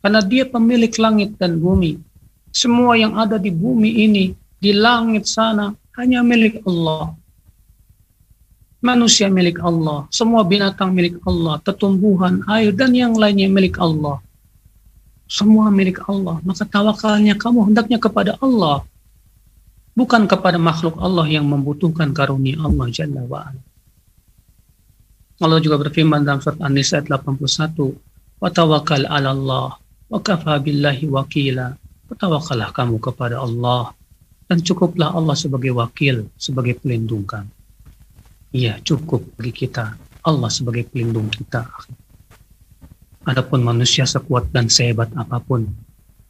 Karena 0.00 0.22
dia 0.24 0.48
pemilik 0.48 0.94
langit 0.96 1.36
dan 1.36 1.60
bumi 1.60 2.10
semua 2.50 2.98
yang 2.98 3.14
ada 3.14 3.38
di 3.38 3.54
bumi 3.54 4.10
ini, 4.10 4.34
di 4.58 4.74
langit 4.74 5.30
sana, 5.30 5.70
hanya 5.94 6.20
milik 6.26 6.62
Allah. 6.66 7.14
Manusia 8.80 9.28
milik 9.28 9.60
Allah, 9.60 10.08
semua 10.08 10.40
binatang 10.40 10.96
milik 10.96 11.20
Allah, 11.28 11.60
tetumbuhan, 11.60 12.40
air, 12.48 12.72
dan 12.72 12.96
yang 12.96 13.12
lainnya 13.12 13.44
milik 13.44 13.76
Allah. 13.76 14.24
Semua 15.28 15.68
milik 15.68 16.00
Allah. 16.08 16.40
Maka 16.40 16.64
tawakalnya 16.64 17.36
kamu 17.36 17.70
hendaknya 17.70 18.00
kepada 18.00 18.40
Allah. 18.40 18.80
Bukan 19.92 20.24
kepada 20.24 20.56
makhluk 20.56 20.96
Allah 20.96 21.28
yang 21.28 21.44
membutuhkan 21.44 22.16
karunia 22.16 22.56
Allah 22.56 22.88
Jalla 22.88 23.20
wa'ala. 23.28 23.60
Allah 25.44 25.60
juga 25.60 25.76
berfirman 25.76 26.24
dalam 26.24 26.40
surat 26.40 26.56
An-Nisa 26.64 27.04
ayat 27.04 27.12
81, 27.12 27.96
"Wa 28.40 28.48
tawakkal 28.48 29.04
'ala 29.04 29.36
Allah 29.36 29.76
wa 30.08 30.18
kafa 30.24 30.56
billahi 30.56 31.04
wakila." 31.04 31.76
Bertawakallah 32.08 32.72
kamu 32.72 32.96
kepada 32.96 33.44
Allah 33.44 33.92
dan 34.48 34.64
cukuplah 34.64 35.12
Allah 35.12 35.36
sebagai 35.36 35.70
wakil, 35.76 36.32
sebagai 36.40 36.80
pelindung 36.80 37.28
kamu. 37.28 37.59
Iya, 38.50 38.82
cukup 38.82 39.38
bagi 39.38 39.66
kita. 39.66 39.94
Allah 40.26 40.50
sebagai 40.50 40.82
pelindung 40.90 41.30
kita. 41.30 41.70
Adapun 43.22 43.62
manusia 43.62 44.02
sekuat 44.02 44.50
dan 44.50 44.66
sehebat 44.66 45.14
apa 45.14 45.38
pun, 45.38 45.70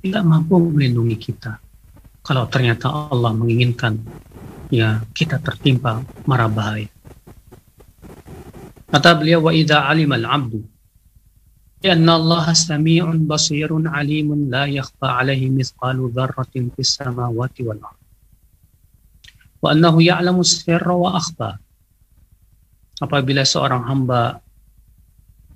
tidak 0.04 0.20
mampu 0.28 0.61
melindungi 0.61 1.16
kita. 1.16 1.56
Kalau 2.20 2.44
ternyata 2.52 3.09
Allah 3.09 3.33
menginginkan, 3.33 3.96
ya 4.68 5.00
kita 5.16 5.40
tertimpa 5.40 6.04
mara 6.28 6.44
bahaya. 6.44 6.92
Kata 8.92 9.16
beliau, 9.16 9.48
wa 9.48 9.56
idza 9.56 9.88
alim 9.88 10.12
al-abdu. 10.12 10.61
Lianna 11.80 12.20
Allah 12.20 12.52
sami'un 12.52 13.24
basirun 13.24 13.88
alimun 13.88 14.52
la 14.52 14.68
yakhfa 14.68 15.24
alaihi 15.24 15.48
mithqalu 15.48 16.12
dzarratin 16.12 16.68
fis 16.76 17.00
samawati 17.00 17.64
wal 17.64 17.80
ard. 17.80 18.00
Wa 19.64 19.72
annahu 19.72 20.04
ya'lamu 20.04 20.44
sirra 20.44 20.92
wa 20.92 21.16
akhfa 21.16 21.56
apabila 23.00 23.42
seorang 23.42 23.82
hamba 23.88 24.38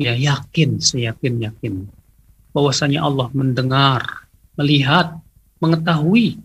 ya 0.00 0.16
yakin 0.16 0.82
seyakin 0.82 1.44
yakin 1.44 1.86
bahwasanya 2.50 3.04
Allah 3.04 3.30
mendengar 3.30 4.26
melihat 4.58 5.20
mengetahui 5.62 6.40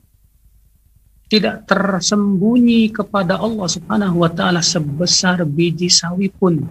tidak 1.29 1.65
tersembunyi 1.69 2.89
kepada 2.93 3.37
Allah 3.37 3.67
Subhanahu 3.69 4.25
wa 4.25 4.29
taala 4.29 4.61
sebesar 4.61 5.45
biji 5.45 5.89
sawi 5.89 6.29
pun 6.29 6.67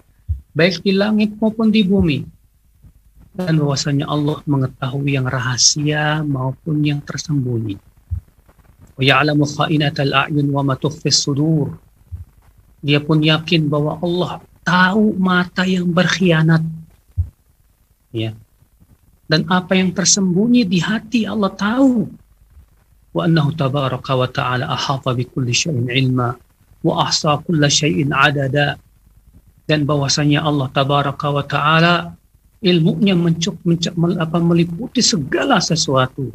baik 0.54 0.82
di 0.82 0.92
langit 0.94 1.34
maupun 1.38 1.70
di 1.70 1.86
bumi 1.86 2.38
dan 3.38 3.54
bahwasanya 3.54 4.10
Allah 4.10 4.42
mengetahui 4.42 5.14
yang 5.14 5.30
rahasia 5.30 6.26
maupun 6.26 6.82
yang 6.82 6.98
tersembunyi. 6.98 7.78
Wa 8.98 9.02
ya'lamu 9.06 9.46
kha'inatal 9.46 10.10
a'yun 10.10 10.50
wa 10.50 10.66
ma 10.66 10.74
sudur. 11.06 11.78
Dia 12.78 13.02
pun 13.02 13.18
yakin 13.18 13.66
bahwa 13.66 13.98
Allah 13.98 14.42
tahu 14.62 15.16
mata 15.18 15.66
yang 15.66 15.90
berkhianat. 15.90 16.62
Ya. 18.14 18.32
Dan 19.28 19.44
apa 19.50 19.76
yang 19.76 19.92
tersembunyi 19.92 20.64
di 20.64 20.78
hati 20.80 21.28
Allah 21.28 21.52
tahu. 21.52 22.08
Wa 23.12 23.28
annahu 23.28 23.52
tabaraka 23.56 24.12
wa 24.14 24.28
ta'ala 24.28 24.64
ahata 24.68 25.12
bi 25.12 25.24
kulli 25.28 25.52
syai'in 25.52 25.88
ilma 25.88 26.32
wa 26.84 26.92
ahsa 27.04 27.36
kulli 27.42 27.68
syai'in 27.68 28.14
adada. 28.14 28.78
Dan 29.68 29.84
bahwasanya 29.84 30.44
Allah 30.44 30.68
tabaraka 30.72 31.28
wa 31.28 31.44
ta'ala 31.44 31.94
ilmunya 32.64 33.14
mencuk, 33.14 33.60
mencuk, 33.62 33.94
apa, 34.18 34.38
meliputi 34.42 35.04
segala 35.04 35.62
sesuatu 35.62 36.32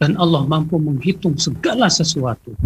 dan 0.00 0.16
Allah 0.16 0.48
mampu 0.48 0.80
menghitung 0.80 1.36
segala 1.36 1.92
sesuatu. 1.92 2.56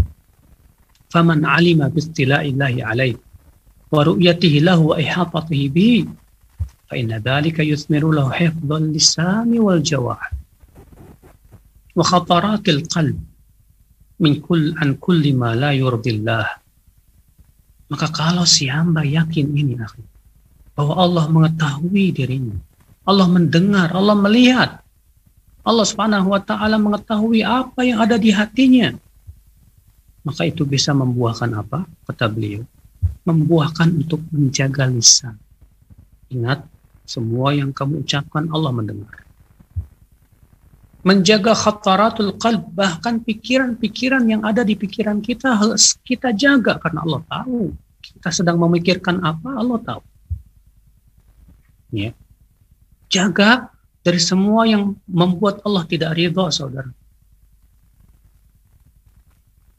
Faman 1.14 1.46
alima 1.46 1.87
bistila'illahi 1.87 2.83
alaih 2.83 3.14
wa 3.94 4.03
ru'yatihi 4.03 4.66
lahu 4.66 4.90
wa 4.90 4.98
ihatatihi 4.98 5.66
bihi 5.70 6.00
fa 6.90 6.98
inna 6.98 7.22
dhalika 7.22 7.62
yuthmiru 7.62 8.11
lahu 8.11 8.35
hifdhan 8.35 8.90
lisani 8.90 9.62
wal 9.62 9.79
jawah 9.79 10.18
wa 11.94 12.03
khataratil 12.03 12.83
qalb 12.90 13.14
min 14.18 14.42
kull 14.42 14.74
an 14.83 14.98
kulli 14.98 15.31
ma 15.31 15.55
la 15.55 15.70
yurdillah 15.70 16.46
maka 17.94 18.11
kalau 18.11 18.42
si 18.42 18.66
hamba 18.66 19.07
yakin 19.07 19.55
ini 19.55 19.79
akhir 19.79 20.03
bahwa 20.74 20.94
Allah 20.98 21.24
mengetahui 21.31 22.11
dirinya. 22.11 22.59
Allah 23.07 23.27
mendengar, 23.31 23.94
Allah 23.94 24.16
melihat. 24.18 24.70
Allah 25.64 25.87
Subhanahu 25.87 26.29
wa 26.29 26.42
taala 26.42 26.77
mengetahui 26.77 27.40
apa 27.40 27.81
yang 27.87 28.03
ada 28.03 28.20
di 28.20 28.35
hatinya. 28.35 28.92
Maka 30.24 30.48
itu 30.48 30.64
bisa 30.64 30.96
membuahkan 30.96 31.52
apa? 31.52 31.84
Kata 32.08 32.26
beliau. 32.32 32.64
membuahkan 33.24 33.88
untuk 34.04 34.20
menjaga 34.28 34.84
lisan. 34.84 35.40
Ingat, 36.28 36.68
semua 37.08 37.56
yang 37.56 37.72
kamu 37.72 38.04
ucapkan 38.04 38.48
Allah 38.52 38.68
mendengar. 38.68 39.24
Menjaga 41.04 41.52
khataratul 41.52 42.37
qalb, 42.37 42.64
bahkan 42.72 43.20
pikiran-pikiran 43.20 44.24
yang 44.28 44.44
ada 44.44 44.64
di 44.64 44.72
pikiran 44.76 45.20
kita 45.20 45.56
kita 46.04 46.32
jaga 46.32 46.80
karena 46.80 47.00
Allah 47.04 47.22
tahu. 47.28 47.72
Kita 48.00 48.28
sedang 48.28 48.60
memikirkan 48.60 49.20
apa, 49.20 49.56
Allah 49.56 49.80
tahu. 49.80 50.02
Ya. 51.92 52.12
Jaga 53.08 53.72
dari 54.04 54.20
semua 54.20 54.68
yang 54.68 54.96
membuat 55.08 55.64
Allah 55.64 55.84
tidak 55.88 56.16
ridho, 56.16 56.44
saudara. 56.52 56.92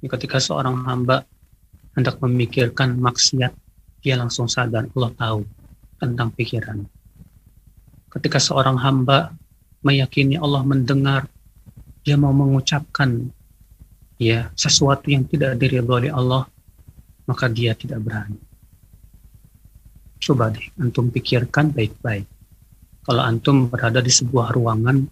Ketika 0.05 0.37
seorang 0.37 0.85
hamba 0.85 1.25
hendak 1.97 2.21
memikirkan 2.21 2.97
maksiat, 2.99 3.53
dia 4.05 4.15
langsung 4.19 4.45
sadar 4.45 4.85
Allah 4.93 5.11
tahu 5.17 5.41
tentang 5.97 6.29
pikiran. 6.29 6.85
Ketika 8.13 8.37
seorang 8.37 8.77
hamba 8.79 9.33
meyakini 9.81 10.37
Allah 10.37 10.61
mendengar, 10.61 11.25
dia 12.05 12.15
mau 12.15 12.31
mengucapkan 12.31 13.33
ya 14.21 14.53
sesuatu 14.53 15.09
yang 15.09 15.25
tidak 15.25 15.57
diridhoi 15.57 16.07
oleh 16.07 16.11
Allah, 16.13 16.43
maka 17.25 17.49
dia 17.49 17.73
tidak 17.73 18.05
berani. 18.05 18.37
Coba 20.21 20.53
deh, 20.53 20.63
antum 20.81 21.09
pikirkan 21.09 21.73
baik-baik. 21.73 22.25
Kalau 23.05 23.21
antum 23.21 23.69
berada 23.69 24.01
di 24.01 24.09
sebuah 24.09 24.53
ruangan 24.53 25.05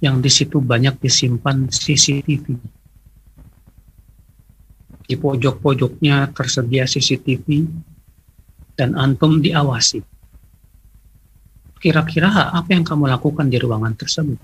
yang 0.00 0.20
di 0.20 0.28
situ 0.32 0.60
banyak 0.60 1.00
disimpan 1.00 1.68
CCTV, 1.68 2.56
di 5.04 5.14
pojok-pojoknya 5.20 6.32
tersedia 6.32 6.88
CCTV 6.88 7.46
dan 8.74 8.96
antum 8.96 9.38
diawasi. 9.38 10.00
Kira-kira 11.78 12.56
apa 12.56 12.72
yang 12.72 12.82
kamu 12.82 13.12
lakukan 13.12 13.52
di 13.52 13.60
ruangan 13.60 13.92
tersebut? 13.92 14.40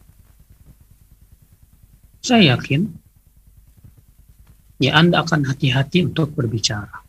Saya 2.21 2.53
yakin 2.53 2.85
ya 4.77 4.93
Anda 5.01 5.25
akan 5.25 5.49
hati-hati 5.49 6.05
untuk 6.05 6.37
berbicara. 6.37 7.01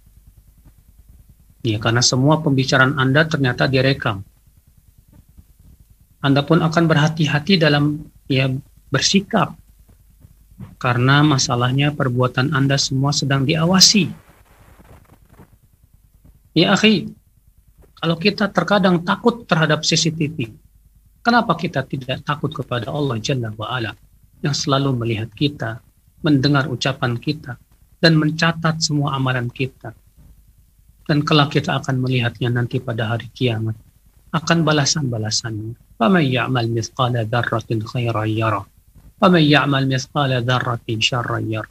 Ya, 1.62 1.78
karena 1.78 2.02
semua 2.02 2.42
pembicaraan 2.42 2.98
Anda 2.98 3.28
ternyata 3.28 3.68
direkam. 3.68 4.24
Anda 6.24 6.42
pun 6.48 6.64
akan 6.64 6.84
berhati-hati 6.88 7.60
dalam 7.60 8.08
ya 8.26 8.50
bersikap 8.90 9.61
karena 10.81 11.21
masalahnya 11.21 11.93
perbuatan 11.93 12.53
Anda 12.53 12.81
semua 12.81 13.13
sedang 13.13 13.45
diawasi. 13.45 14.09
Ya 16.57 16.73
akhi, 16.73 17.13
kalau 18.01 18.17
kita 18.17 18.49
terkadang 18.49 19.05
takut 19.05 19.45
terhadap 19.45 19.85
CCTV, 19.85 20.49
kenapa 21.21 21.53
kita 21.57 21.85
tidak 21.85 22.25
takut 22.25 22.49
kepada 22.53 22.89
Allah 22.89 23.21
Jalla 23.21 23.53
wa'ala 23.53 23.93
yang 24.41 24.57
selalu 24.57 24.97
melihat 24.97 25.29
kita, 25.37 25.85
mendengar 26.25 26.69
ucapan 26.73 27.21
kita, 27.21 27.61
dan 28.01 28.17
mencatat 28.17 28.81
semua 28.81 29.17
amalan 29.17 29.53
kita. 29.53 29.93
Dan 31.07 31.23
kelak 31.23 31.55
kita 31.55 31.77
akan 31.79 32.03
melihatnya 32.03 32.51
nanti 32.51 32.83
pada 32.83 33.15
hari 33.15 33.31
kiamat. 33.31 33.77
Akan 34.35 34.67
balasan-balasannya. 34.67 35.97
فَمَنْ 35.97 36.25
يَعْمَلْ 36.29 36.67
مِثْقَالَ 36.77 37.25
ذَرَّةٍ 37.33 37.71
خَيْرًا 37.89 38.25
يَرَى 38.29 38.63
وَمَنْ 39.21 39.45
يَعْمَلْ 39.49 39.83
مِثْقَالَ 39.89 40.45
ذَرَّةٍ 40.45 40.89
شَرًّا 40.89 41.41
يَرَ 41.41 41.67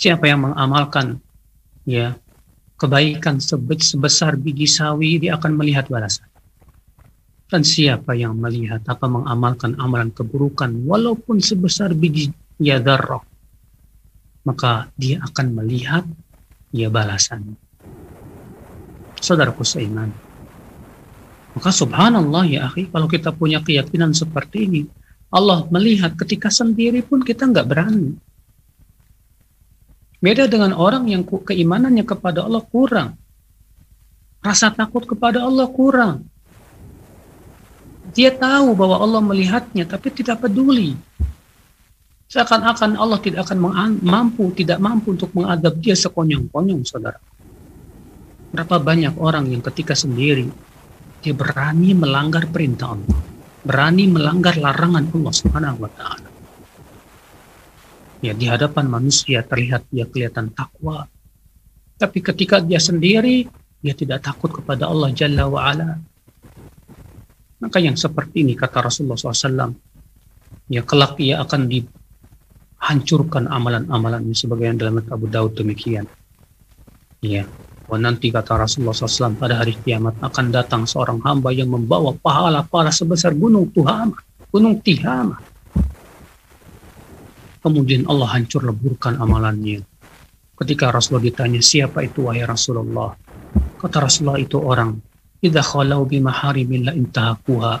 Siapa 0.00 0.24
yang 0.24 0.48
mengamalkan 0.48 1.20
ya 1.84 2.16
kebaikan 2.80 3.36
sebesar 3.76 4.40
biji 4.40 4.64
sawi 4.64 5.20
dia 5.20 5.36
akan 5.36 5.60
melihat 5.60 5.92
balasan. 5.92 6.24
Dan 7.52 7.66
siapa 7.66 8.16
yang 8.16 8.32
melihat 8.40 8.80
apa 8.88 9.04
mengamalkan 9.04 9.76
amalan 9.76 10.08
keburukan 10.08 10.72
walaupun 10.88 11.44
sebesar 11.44 11.92
biji 11.92 12.32
ya 12.56 12.80
darah 12.80 13.20
maka 14.44 14.88
dia 14.96 15.20
akan 15.20 15.46
melihat 15.52 16.04
ya 16.72 16.88
balasan. 16.88 17.60
Saudaraku 19.20 19.66
seiman. 19.66 20.08
Maka 21.52 21.74
subhanallah 21.74 22.46
ya 22.48 22.70
akhi, 22.70 22.88
kalau 22.88 23.10
kita 23.10 23.34
punya 23.34 23.60
keyakinan 23.60 24.16
seperti 24.16 24.70
ini, 24.70 24.82
Allah 25.35 25.67
melihat 25.67 26.15
ketika 26.15 26.47
sendiri 26.47 27.03
pun 27.03 27.19
kita 27.19 27.43
nggak 27.43 27.67
berani. 27.67 28.15
Beda 30.23 30.47
dengan 30.47 30.71
orang 30.71 31.11
yang 31.11 31.27
keimanannya 31.27 32.07
kepada 32.07 32.47
Allah 32.47 32.63
kurang. 32.63 33.19
Rasa 34.39 34.71
takut 34.71 35.03
kepada 35.03 35.43
Allah 35.43 35.67
kurang. 35.67 36.23
Dia 38.15 38.31
tahu 38.31 38.79
bahwa 38.79 39.03
Allah 39.03 39.19
melihatnya 39.19 39.83
tapi 39.83 40.07
tidak 40.15 40.47
peduli. 40.47 40.95
Seakan-akan 42.31 42.95
Allah 42.95 43.19
tidak 43.19 43.43
akan 43.43 43.59
mampu, 43.99 44.55
tidak 44.55 44.79
mampu 44.79 45.13
untuk 45.13 45.35
mengadab 45.35 45.75
dia 45.77 45.93
sekonyong-konyong, 45.99 46.81
saudara. 46.87 47.19
Berapa 48.55 48.79
banyak 48.79 49.19
orang 49.19 49.51
yang 49.51 49.59
ketika 49.59 49.91
sendiri 49.91 50.47
dia 51.19 51.35
berani 51.35 51.91
melanggar 51.91 52.47
perintah 52.47 52.95
Allah 52.95 53.34
berani 53.65 54.05
melanggar 54.05 54.55
larangan 54.61 55.09
Allah 55.09 55.33
Subhanahu 55.33 55.77
wa 55.81 55.91
taala. 55.91 56.29
Ya 58.21 58.31
di 58.37 58.45
hadapan 58.45 58.85
manusia 58.87 59.41
terlihat 59.41 59.89
dia 59.89 60.05
kelihatan 60.05 60.53
takwa. 60.53 61.09
Tapi 61.97 62.21
ketika 62.21 62.61
dia 62.61 62.77
sendiri 62.77 63.49
dia 63.85 63.93
tidak 63.93 64.25
takut 64.25 64.49
kepada 64.49 64.89
Allah 64.89 65.13
Jalla 65.13 65.45
wa 65.45 65.61
ala. 65.61 66.01
Maka 67.61 67.77
yang 67.77 67.93
seperti 67.93 68.41
ini 68.41 68.57
kata 68.57 68.81
Rasulullah 68.81 69.17
SAW, 69.17 69.73
ya 70.69 70.81
kelak 70.81 71.21
ia 71.21 71.37
akan 71.45 71.69
dihancurkan 71.69 73.45
amalan-amalannya 73.45 74.33
sebagaimana 74.33 74.77
dalam 74.81 75.05
Abu 75.05 75.29
Daud 75.29 75.53
demikian. 75.53 76.09
Ya, 77.21 77.45
bahwa 77.85 78.09
nanti 78.09 78.33
kata 78.33 78.57
Rasulullah 78.57 78.97
SAW 78.97 79.37
pada 79.37 79.61
hari 79.61 79.77
kiamat 79.77 80.17
akan 80.17 80.45
datang 80.49 80.89
seorang 80.89 81.21
hamba 81.21 81.53
yang 81.53 81.69
membawa 81.69 82.17
pahala-pahala 82.17 82.89
sebesar 82.89 83.37
gunung 83.37 83.69
Tuhama, 83.69 84.17
gunung 84.49 84.81
Tihama. 84.81 85.37
Kemudian 87.61 88.09
Allah 88.09 88.29
hancur 88.33 88.65
leburkan 88.65 89.21
amalannya. 89.21 89.85
Ketika 90.57 90.89
Rasulullah 90.89 91.29
ditanya, 91.29 91.61
siapa 91.61 92.01
itu 92.01 92.25
wahai 92.25 92.45
Rasulullah? 92.45 93.13
Kata 93.77 93.97
Rasulullah 94.01 94.41
itu 94.41 94.57
orang, 94.57 94.97
Idza 95.45 95.61
khalau 95.61 96.09
bimaharimillah 96.09 96.97
intahakuha. 96.97 97.73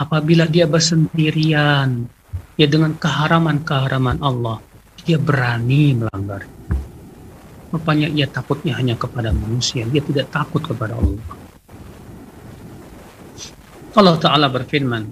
Apabila 0.00 0.48
dia 0.48 0.64
bersendirian, 0.64 2.08
ya 2.56 2.66
dengan 2.68 2.96
keharaman-keharaman 2.96 4.24
Allah, 4.24 4.64
dia 5.04 5.20
berani 5.20 5.92
melanggar. 5.92 6.55
Rupanya 7.76 8.08
ia 8.08 8.24
takutnya 8.24 8.72
hanya 8.80 8.96
kepada 8.96 9.36
manusia, 9.36 9.84
dia 9.84 10.00
tidak 10.00 10.32
takut 10.32 10.64
kepada 10.64 10.96
Allah. 10.96 11.20
Allah 13.96 14.16
Ta'ala 14.16 14.48
berfirman 14.48 15.04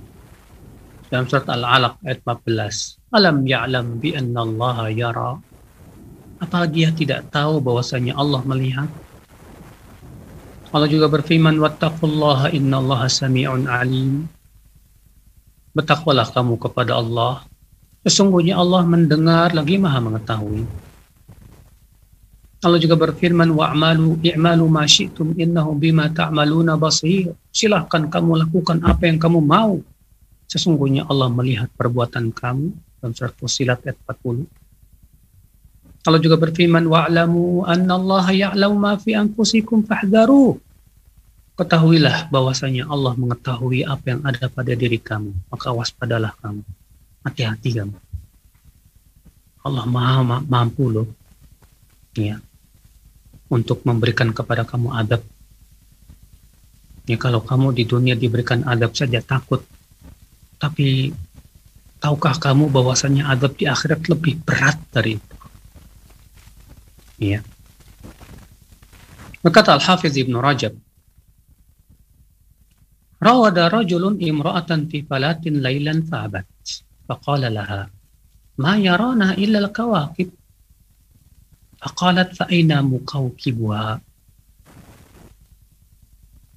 dalam 1.13 1.29
surat 1.29 1.45
Al-Alaq 1.45 2.01
ayat 2.09 2.21
14, 2.25 3.13
Alam 3.13 3.45
ya'lam 3.45 4.01
bi 4.01 4.17
anna 4.17 4.49
Allah 4.49 4.77
yara. 4.89 5.33
Apa 6.41 6.65
dia 6.67 6.89
tidak 6.91 7.29
tahu 7.29 7.61
bahwasanya 7.61 8.17
Allah 8.17 8.41
melihat? 8.49 8.89
Allah 10.75 10.89
juga 10.91 11.07
berfirman, 11.07 11.61
Wattaqullaha 11.61 12.51
inna 12.51 12.81
Allah 12.81 13.07
sami'un 13.07 13.69
alim. 13.69 14.27
Bertakwalah 15.77 16.33
kamu 16.35 16.59
kepada 16.59 16.99
Allah. 16.99 17.47
Sesungguhnya 18.03 18.59
Allah 18.59 18.83
mendengar 18.85 19.55
lagi 19.55 19.79
maha 19.79 20.03
mengetahui. 20.03 20.84
Allah 22.65 22.81
juga 22.81 22.97
berfirman 22.97 23.53
wa'malu 23.53 24.25
i'malu 24.25 24.65
ma 24.73 24.89
syi'tum 24.89 25.37
innahu 25.37 25.77
bima 25.77 26.09
ta'maluna 26.09 26.81
basir. 26.81 27.37
Silahkan 27.53 28.09
kamu 28.09 28.49
lakukan 28.49 28.81
apa 28.81 29.05
yang 29.05 29.21
kamu 29.21 29.45
mau. 29.45 29.85
Sesungguhnya 30.49 31.05
Allah 31.05 31.29
melihat 31.29 31.69
perbuatan 31.77 32.33
kamu 32.33 32.73
dalam 33.05 33.13
surat 33.13 33.37
Fusilat 33.37 33.85
ayat 33.85 34.01
40. 34.09 34.49
Allah 36.09 36.21
juga 36.25 36.41
berfirman 36.41 36.89
wa'lamu 36.89 37.69
anna 37.69 38.01
Allah 38.01 38.25
ya'lamu 38.33 38.77
ma 38.81 38.97
fi 38.97 39.13
anfusikum 39.13 39.85
fahdharu. 39.85 40.57
Ketahuilah 41.61 42.33
bahwasanya 42.33 42.89
Allah 42.89 43.13
mengetahui 43.13 43.85
apa 43.85 44.05
yang 44.09 44.21
ada 44.25 44.49
pada 44.49 44.73
diri 44.73 44.97
kamu, 44.97 45.53
maka 45.53 45.69
waspadalah 45.69 46.33
kamu. 46.41 46.65
Hati-hati 47.29 47.71
kamu. 47.77 47.97
Allah 49.65 49.85
maha 49.85 50.45
mampu 50.45 50.89
loh. 50.89 51.09
Ya, 52.17 52.41
untuk 53.55 53.87
memberikan 53.87 54.35
kepada 54.35 54.67
kamu 54.67 54.91
adab. 54.91 55.23
Ya 57.07 57.15
kalau 57.15 57.47
kamu 57.47 57.71
di 57.79 57.87
dunia 57.87 58.19
diberikan 58.19 58.67
adab 58.67 58.99
saja 58.99 59.23
takut. 59.23 59.63
Tapi 60.59 61.15
tahukah 62.03 62.35
kamu 62.43 62.75
bahwasannya 62.75 63.23
adab 63.23 63.55
di 63.55 63.71
akhirat 63.71 64.11
lebih 64.11 64.43
berat 64.43 64.83
dari 64.91 65.15
itu? 65.21 65.37
Ya. 67.23 67.41
Berkata 69.45 69.77
Al-Hafiz 69.77 70.17
Ibn 70.19 70.35
Rajab, 70.41 70.75
Rawada 73.25 73.73
rajulun 73.73 74.21
imra'atan 74.21 74.85
fi 74.93 75.01
falatin 75.01 75.65
laylan 75.65 76.05
fa'abat. 76.05 76.45
Faqala 77.09 77.49
laha, 77.49 77.89
ma 78.61 78.77
yarana 78.77 79.33
illa 79.41 79.65
al-kawakib. 79.65 80.29
Faqalat 81.85 82.33
fa'ina 82.33 82.81
mukawkibuha. 82.81 84.01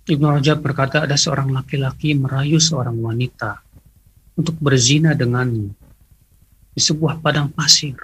Ibn 0.08 0.24
Rajab 0.40 0.64
berkata 0.64 1.04
ada 1.04 1.20
seorang 1.20 1.52
laki-laki 1.52 2.16
merayu 2.16 2.64
seorang 2.64 2.96
wanita 2.96 3.60
untuk 4.40 4.56
berzina 4.56 5.12
dengannya 5.12 5.76
di 6.72 6.80
sebuah 6.80 7.20
padang 7.20 7.52
pasir. 7.52 8.00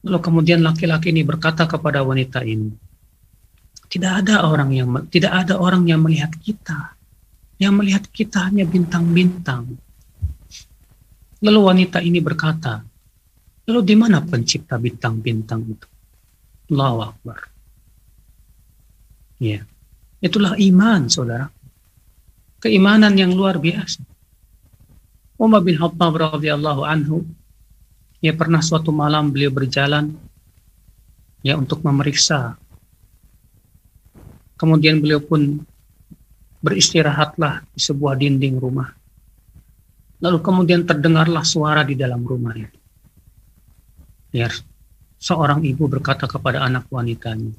Lalu 0.00 0.18
kemudian 0.24 0.64
laki-laki 0.64 1.12
ini 1.12 1.20
berkata 1.28 1.68
kepada 1.68 2.00
wanita 2.00 2.40
ini, 2.40 2.72
tidak 3.92 4.24
ada 4.24 4.48
orang 4.48 4.72
yang 4.72 4.88
tidak 5.12 5.44
ada 5.44 5.60
orang 5.60 5.84
yang 5.84 6.00
melihat 6.00 6.32
kita. 6.40 6.96
Yang 7.60 7.72
melihat 7.76 8.04
kita 8.08 8.48
hanya 8.48 8.64
bintang-bintang. 8.64 9.76
Lalu 11.44 11.60
wanita 11.60 12.00
ini 12.00 12.18
berkata, 12.24 12.80
lalu 13.68 13.80
di 13.86 13.94
mana 13.94 14.22
pencipta 14.22 14.78
bintang-bintang 14.78 15.62
itu? 15.66 15.88
Allahu 16.72 16.98
Akbar. 17.12 17.38
Ya. 19.42 19.66
Itulah 20.22 20.54
iman, 20.54 21.10
saudara. 21.10 21.50
Keimanan 22.62 23.18
yang 23.18 23.34
luar 23.34 23.58
biasa. 23.58 24.06
Umar 25.34 25.66
bin 25.66 25.74
Khattab 25.74 26.14
radhiyallahu 26.14 26.86
anhu, 26.86 27.26
ya 28.22 28.30
pernah 28.30 28.62
suatu 28.62 28.94
malam 28.94 29.34
beliau 29.34 29.50
berjalan 29.50 30.14
ya 31.42 31.58
untuk 31.58 31.82
memeriksa. 31.82 32.54
Kemudian 34.54 35.02
beliau 35.02 35.18
pun 35.18 35.58
beristirahatlah 36.62 37.66
di 37.74 37.80
sebuah 37.82 38.14
dinding 38.14 38.62
rumah. 38.62 38.94
Lalu 40.22 40.38
kemudian 40.38 40.86
terdengarlah 40.86 41.42
suara 41.42 41.82
di 41.82 41.98
dalam 41.98 42.22
rumah 42.22 42.54
itu. 42.54 42.81
Ya, 44.32 44.48
seorang 45.20 45.60
ibu 45.62 45.86
berkata 45.86 46.24
kepada 46.24 46.64
anak 46.64 46.88
wanitanya, 46.88 47.52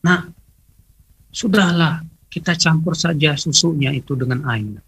Nah, 0.00 0.32
Sudahlah, 1.30 2.02
kita 2.26 2.58
campur 2.58 2.98
saja 2.98 3.38
susunya 3.38 3.94
itu 3.94 4.18
dengan 4.18 4.42
air. 4.50 4.82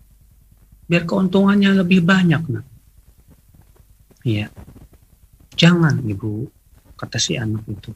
Biar 0.91 1.07
keuntungannya 1.07 1.79
lebih 1.79 2.03
banyak, 2.03 2.43
nak. 2.51 2.67
Iya. 4.27 4.51
Jangan, 5.55 6.03
ibu, 6.03 6.51
kata 6.99 7.19
si 7.23 7.39
anak 7.39 7.63
itu. 7.71 7.95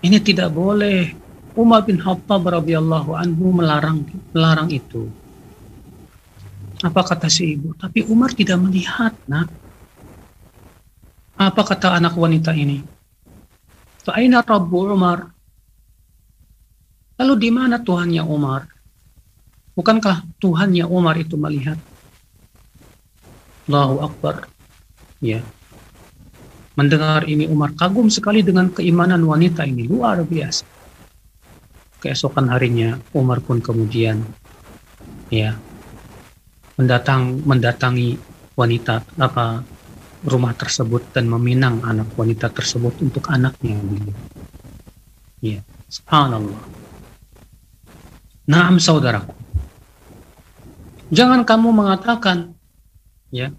Ini 0.00 0.16
tidak 0.24 0.48
boleh. 0.56 1.12
Umar 1.52 1.84
bin 1.84 2.00
Khattab 2.00 2.48
radhiyallahu 2.48 3.12
anhu 3.12 3.52
melarang 3.52 4.00
melarang 4.32 4.72
itu. 4.72 5.12
Apa 6.80 7.04
kata 7.04 7.28
si 7.28 7.60
ibu? 7.60 7.76
Tapi 7.76 8.08
Umar 8.08 8.32
tidak 8.32 8.64
melihat, 8.64 9.12
nak. 9.28 9.52
Apa 11.42 11.66
kata 11.66 11.98
anak 11.98 12.14
wanita 12.14 12.54
ini? 12.54 12.78
Fa'ina 14.06 14.46
Rabbu 14.46 14.94
Umar? 14.94 15.26
Lalu 17.18 17.34
di 17.38 17.50
mana 17.50 17.82
Tuhannya 17.82 18.22
Umar? 18.22 18.70
Bukankah 19.74 20.22
Tuhannya 20.38 20.86
Umar 20.86 21.18
itu 21.18 21.34
melihat? 21.34 21.74
Allahu 23.66 24.06
Akbar. 24.06 24.46
Ya. 25.18 25.42
Mendengar 26.78 27.26
ini 27.26 27.50
Umar 27.50 27.74
kagum 27.74 28.06
sekali 28.06 28.46
dengan 28.46 28.70
keimanan 28.70 29.26
wanita 29.26 29.66
ini. 29.66 29.90
Luar 29.90 30.22
biasa. 30.22 30.62
Keesokan 31.98 32.54
harinya 32.54 33.02
Umar 33.14 33.42
pun 33.42 33.58
kemudian 33.58 34.22
ya 35.26 35.58
mendatang 36.78 37.42
mendatangi 37.42 38.18
wanita 38.54 39.02
apa 39.18 39.62
rumah 40.22 40.54
tersebut 40.54 41.10
dan 41.10 41.26
meminang 41.26 41.82
anak 41.82 42.14
wanita 42.14 42.46
tersebut 42.50 42.94
untuk 43.02 43.26
anaknya 43.26 43.78
Ya, 45.42 45.58
subhanallah. 45.90 46.62
Naam 48.46 48.78
saudaraku. 48.78 49.34
Jangan 51.12 51.42
kamu 51.44 51.74
mengatakan, 51.74 52.54
ya, 53.34 53.50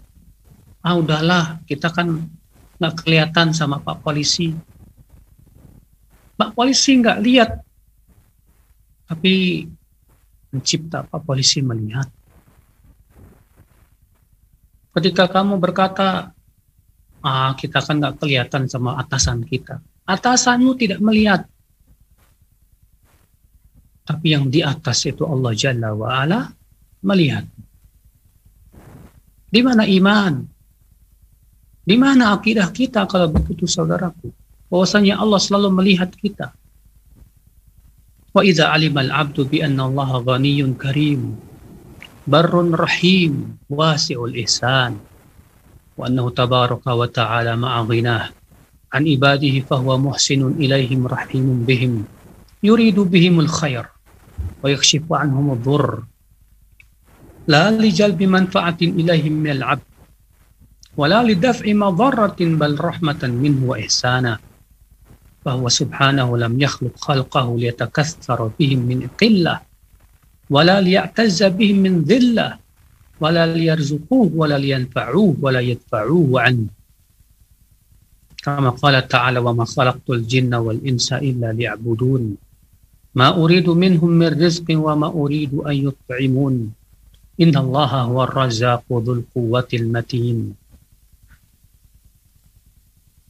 ah 0.82 0.96
udahlah 0.96 1.60
kita 1.68 1.92
kan 1.92 2.24
nggak 2.80 2.94
kelihatan 3.04 3.52
sama 3.52 3.78
Pak 3.84 4.00
Polisi. 4.02 4.56
Pak 6.34 6.50
Polisi 6.56 6.98
nggak 6.98 7.20
lihat, 7.22 7.50
tapi 9.06 9.64
mencipta 10.50 11.06
Pak 11.06 11.20
Polisi 11.22 11.62
melihat. 11.62 12.10
Ketika 14.90 15.30
kamu 15.30 15.62
berkata, 15.62 16.33
ah 17.24 17.56
kita 17.56 17.80
kan 17.80 17.96
nggak 17.98 18.20
kelihatan 18.20 18.68
sama 18.68 19.00
atasan 19.00 19.40
kita. 19.48 19.80
Atasanmu 20.04 20.76
tidak 20.76 21.00
melihat, 21.00 21.48
tapi 24.04 24.36
yang 24.36 24.52
di 24.52 24.60
atas 24.60 25.08
itu 25.08 25.24
Allah 25.24 25.56
Jalla 25.56 25.96
wa'ala 25.96 26.52
melihat. 27.08 27.48
Di 29.48 29.60
mana 29.64 29.88
iman? 29.88 30.44
Di 31.84 31.96
mana 31.96 32.36
akidah 32.36 32.68
kita 32.68 33.08
kalau 33.08 33.32
begitu 33.32 33.64
saudaraku? 33.64 34.28
Bahwasanya 34.68 35.16
Allah 35.16 35.40
selalu 35.40 35.68
melihat 35.72 36.12
kita. 36.12 36.52
Wa 38.34 38.44
idza 38.44 38.68
alimal 38.68 39.08
abdu 39.08 39.48
bi 39.48 39.64
anna 39.64 39.88
Allah 39.88 40.20
ghaniyyun 40.20 40.76
karim 40.76 41.38
barrun 42.24 42.72
rahim 42.72 43.60
wasi'ul 43.68 44.34
ihsan 44.42 44.96
tabaraka 46.34 46.90
wa 46.94 47.06
ta'ala 47.06 47.56
ma'a 47.56 47.80
ghinah 47.86 48.30
an 48.94 49.02
ibadihi 49.02 49.66
fahuwa 49.66 49.98
muhsinun 49.98 50.58
ilaihim 50.58 51.06
rahimun 51.06 51.66
bihim 51.66 52.06
yuridu 52.62 53.06
bihimul 53.06 53.50
khair 53.50 53.94
ويكشف 54.64 55.12
عنهم 55.12 55.52
الضر. 55.52 56.02
لا 57.46 57.70
لجلب 57.70 58.22
منفعة 58.22 58.80
إليهم 58.82 59.32
من 59.32 59.50
العبد 59.50 59.88
ولا 60.96 61.22
لدفع 61.22 61.72
مضرة 61.72 62.36
بل 62.40 62.72
رحمة 62.80 63.22
منه 63.22 63.60
وإحسانا. 63.64 64.38
فهو 65.44 65.68
سبحانه 65.68 66.38
لم 66.38 66.60
يخلق 66.60 66.96
خلقه 66.96 67.46
ليتكثر 67.58 68.50
بهم 68.58 68.78
من 68.78 69.08
قلة 69.20 69.60
ولا 70.50 70.80
ليعتز 70.80 71.42
بهم 71.42 71.76
من 71.76 72.02
ذلة. 72.02 72.63
wala 73.22 73.46
wala 73.48 74.56
wala 75.42 75.60
kama 78.44 78.76
qala 78.76 79.00
ta'ala 79.00 79.40
wa 79.40 79.56
ma 79.56 79.64
khalaqtul 79.64 80.20
jinna 80.28 80.60
wal 80.60 80.76
insa 80.84 81.16
illa 81.24 81.48
liya'budun. 81.56 82.36
Ma 83.16 83.32
uridu 83.32 83.72
minhum 83.72 84.12
min 84.12 84.36
rizqin 84.36 84.84
wa 84.84 84.92
ma 84.92 85.08
uridu 85.08 85.64
an 85.64 85.72
yut'imun. 85.72 86.68
Inna 87.40 87.64
allaha 87.64 88.04
huwa 88.04 88.28
razzaqu 88.28 89.00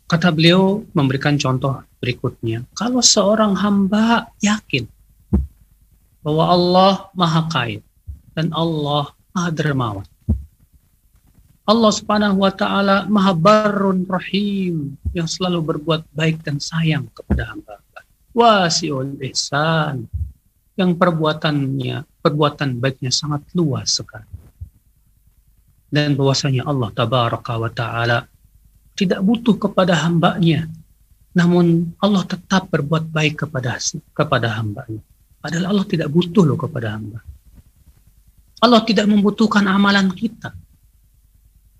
kata 0.04 0.28
beliau 0.30 0.84
memberikan 0.92 1.34
contoh 1.40 1.80
berikutnya. 1.98 2.62
Kalau 2.76 3.00
seorang 3.00 3.56
hamba 3.56 4.28
yakin 4.44 4.84
bahwa 6.20 6.44
Allah 6.54 6.92
maha 7.16 7.42
kaya 7.48 7.80
dan 8.36 8.52
Allah 8.52 9.10
maha 9.34 9.50
dermawan. 9.50 10.06
Allah 11.66 11.90
subhanahu 11.90 12.38
wa 12.38 12.52
ta'ala 12.54 13.10
maha 13.10 13.34
barun 13.34 14.06
rahim 14.06 14.94
yang 15.10 15.26
selalu 15.26 15.74
berbuat 15.74 16.06
baik 16.14 16.46
dan 16.46 16.62
sayang 16.62 17.10
kepada 17.10 17.50
hamba 17.50 17.82
wasiul 18.30 19.18
ihsan 19.30 20.06
yang 20.78 20.94
perbuatannya 20.94 22.06
perbuatan 22.22 22.78
baiknya 22.78 23.10
sangat 23.10 23.46
luas 23.58 23.98
sekali. 23.98 24.26
Dan 25.90 26.18
bahwasanya 26.18 26.66
Allah 26.66 26.90
tabaraka 26.90 27.54
wa 27.58 27.70
taala 27.70 28.26
tidak 28.98 29.22
butuh 29.22 29.54
kepada 29.58 29.98
hambanya. 30.02 30.66
Namun 31.34 31.94
Allah 32.02 32.22
tetap 32.26 32.70
berbuat 32.70 33.10
baik 33.10 33.46
kepada 33.46 33.78
kepada 34.14 34.58
hambanya. 34.58 35.02
Padahal 35.38 35.74
Allah 35.74 35.86
tidak 35.86 36.10
butuh 36.10 36.42
loh 36.42 36.58
kepada 36.58 36.98
hamba 36.98 37.22
Allah 38.64 38.80
tidak 38.88 39.04
membutuhkan 39.04 39.68
amalan 39.68 40.08
kita 40.16 40.56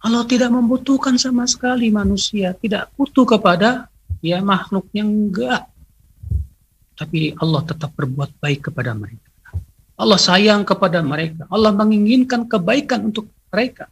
Allah 0.04 0.20
tidak 0.28 0.52
membutuhkan 0.52 1.16
sama 1.16 1.48
sekali 1.48 1.88
manusia 1.88 2.52
tidak 2.60 2.92
butuh 3.00 3.24
kepada 3.24 3.88
ya 4.20 4.44
makhluk 4.44 4.84
yang 4.92 5.08
enggak 5.08 5.72
tapi 6.94 7.34
Allah 7.42 7.62
tetap 7.66 7.90
berbuat 7.98 8.38
baik 8.38 8.70
kepada 8.70 8.94
mereka. 8.94 9.30
Allah 9.94 10.18
sayang 10.18 10.62
kepada 10.62 11.02
mereka. 11.02 11.46
Allah 11.50 11.74
menginginkan 11.74 12.46
kebaikan 12.46 13.10
untuk 13.10 13.30
mereka. 13.50 13.90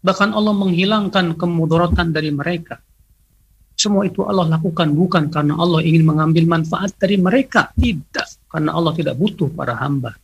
Bahkan 0.00 0.32
Allah 0.32 0.54
menghilangkan 0.56 1.36
kemudaratan 1.36 2.12
dari 2.12 2.32
mereka. 2.32 2.80
Semua 3.76 4.08
itu 4.08 4.24
Allah 4.24 4.56
lakukan 4.56 4.88
bukan 4.96 5.28
karena 5.28 5.60
Allah 5.60 5.84
ingin 5.84 6.08
mengambil 6.08 6.48
manfaat 6.48 6.96
dari 6.96 7.20
mereka, 7.20 7.68
tidak, 7.76 8.24
karena 8.48 8.72
Allah 8.72 8.96
tidak 8.96 9.20
butuh 9.20 9.52
para 9.52 9.76
hamba. 9.76 10.16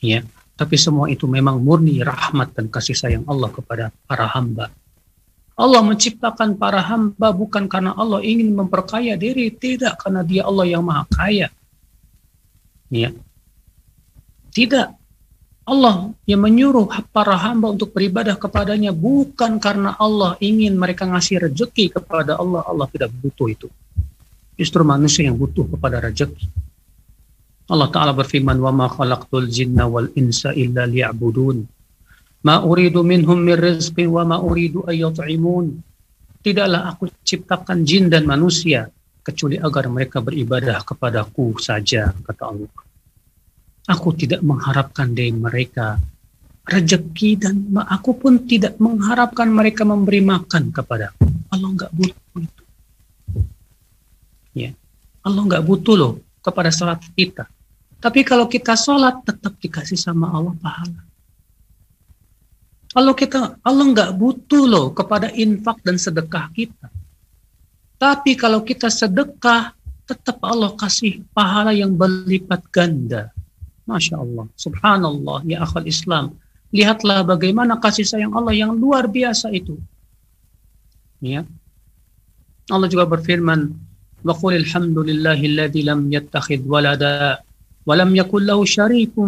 Ya, 0.00 0.24
tapi 0.52 0.76
semua 0.76 1.08
itu 1.08 1.24
memang 1.24 1.58
murni 1.58 2.04
rahmat 2.04 2.52
dan 2.52 2.68
kasih 2.68 2.94
sayang 2.94 3.24
Allah 3.24 3.48
kepada 3.48 3.84
para 4.04 4.28
hamba. 4.30 4.68
Allah 5.52 5.84
menciptakan 5.84 6.56
para 6.56 6.80
hamba 6.80 7.28
bukan 7.30 7.68
karena 7.68 7.92
Allah 7.92 8.24
ingin 8.24 8.52
memperkaya 8.56 9.16
diri, 9.20 9.52
tidak 9.52 10.00
karena 10.00 10.24
Dia 10.24 10.48
Allah 10.48 10.64
yang 10.64 10.84
Maha 10.84 11.04
Kaya. 11.12 11.48
Ya. 12.88 13.10
Tidak. 14.52 14.88
Allah 15.62 16.10
yang 16.26 16.42
menyuruh 16.42 16.90
para 17.14 17.38
hamba 17.38 17.70
untuk 17.70 17.94
beribadah 17.94 18.34
kepadanya 18.34 18.90
bukan 18.90 19.62
karena 19.62 19.94
Allah 19.94 20.34
ingin 20.42 20.74
mereka 20.74 21.06
ngasih 21.06 21.48
rezeki 21.48 21.94
kepada 22.00 22.36
Allah. 22.36 22.66
Allah 22.66 22.90
tidak 22.90 23.14
butuh 23.14 23.46
itu. 23.46 23.68
Justru 24.58 24.82
manusia 24.82 25.30
yang 25.30 25.38
butuh 25.38 25.64
kepada 25.70 26.02
rezeki. 26.02 26.44
Allah 27.71 27.91
Ta'ala 27.91 28.15
berfirman, 28.15 28.55
وَمَا 28.63 28.87
خَلَقْتُ 28.95 29.31
الْجِنَّ 29.43 29.75
وَالْإِنسَ 29.75 30.55
إِلَّا 30.55 30.87
لِيَعْبُدُونَ 30.87 31.57
مَا 32.47 32.63
أُرِيدُ 32.63 32.95
مِنْهُمْ 32.95 33.37
مِنْ 33.43 33.57
رِزْقٍ 33.59 33.97
وَمَا 34.07 34.37
أُرِيدُ 34.39 34.87
أَن 34.87 34.95
يُطْعِمُونَ 34.95 35.67
Tidaklah 36.47 36.87
aku 36.87 37.11
ciptakan 37.27 37.83
jin 37.83 38.07
dan 38.07 38.23
manusia 38.23 38.87
kecuali 39.19 39.59
agar 39.59 39.91
mereka 39.91 40.23
beribadah 40.23 40.79
kepadaku 40.87 41.59
saja, 41.59 42.15
kata 42.23 42.43
Allah. 42.47 42.71
Aku 43.91 44.15
tidak 44.15 44.39
mengharapkan 44.47 45.11
dari 45.11 45.35
mereka 45.35 45.99
rezeki 46.63 47.29
dan 47.35 47.55
aku 47.83 48.15
pun 48.15 48.47
tidak 48.47 48.79
mengharapkan 48.79 49.51
mereka 49.51 49.83
memberi 49.83 50.23
makan 50.23 50.71
kepadaku. 50.71 51.27
Allah 51.51 51.69
nggak 51.75 51.91
butuh 51.91 52.39
itu. 52.39 52.63
Ya, 54.55 54.71
Allah 55.23 55.41
nggak 55.43 55.63
butuh 55.67 55.95
loh 55.99 56.13
kepada 56.39 56.71
sholat 56.71 57.03
kita. 57.11 57.47
Tapi 58.01 58.21
kalau 58.21 58.45
kita 58.45 58.77
sholat 58.77 59.25
tetap 59.25 59.57
dikasih 59.57 59.97
sama 59.97 60.29
Allah 60.29 60.53
pahala. 60.61 61.01
Kalau 62.93 63.13
kita 63.13 63.57
Allah 63.61 63.85
nggak 63.93 64.11
butuh 64.17 64.65
loh 64.65 64.87
kepada 64.93 65.33
infak 65.33 65.81
dan 65.81 65.97
sedekah 65.97 66.49
kita. 66.53 66.87
Tapi 67.97 68.37
kalau 68.37 68.61
kita 68.61 68.89
sedekah 68.93 69.73
tetap 70.05 70.37
Allah 70.45 70.71
kasih 70.77 71.25
pahala 71.33 71.73
yang 71.73 71.97
berlipat 71.97 72.61
ganda. 72.69 73.33
Masya 73.89 74.19
Allah, 74.19 74.45
Subhanallah, 74.55 75.47
ya 75.47 75.63
akal 75.63 75.87
Islam. 75.87 76.37
Lihatlah 76.69 77.23
bagaimana 77.23 77.79
kasih 77.79 78.05
sayang 78.05 78.35
Allah 78.35 78.53
yang 78.53 78.75
luar 78.75 79.07
biasa 79.09 79.49
itu. 79.55 79.79
Ya. 81.23 81.47
Allah 82.67 82.91
juga 82.91 83.07
berfirman, 83.07 83.87
وقل 84.25 84.53
الحمد 84.55 84.97
لله 84.97 85.39
الذي 85.45 85.81
لم 85.85 85.99
يتخذ 86.13 86.61
ولدا 86.65 87.39
walam 87.82 88.10
yakul 88.14 88.42
lahu 88.42 88.62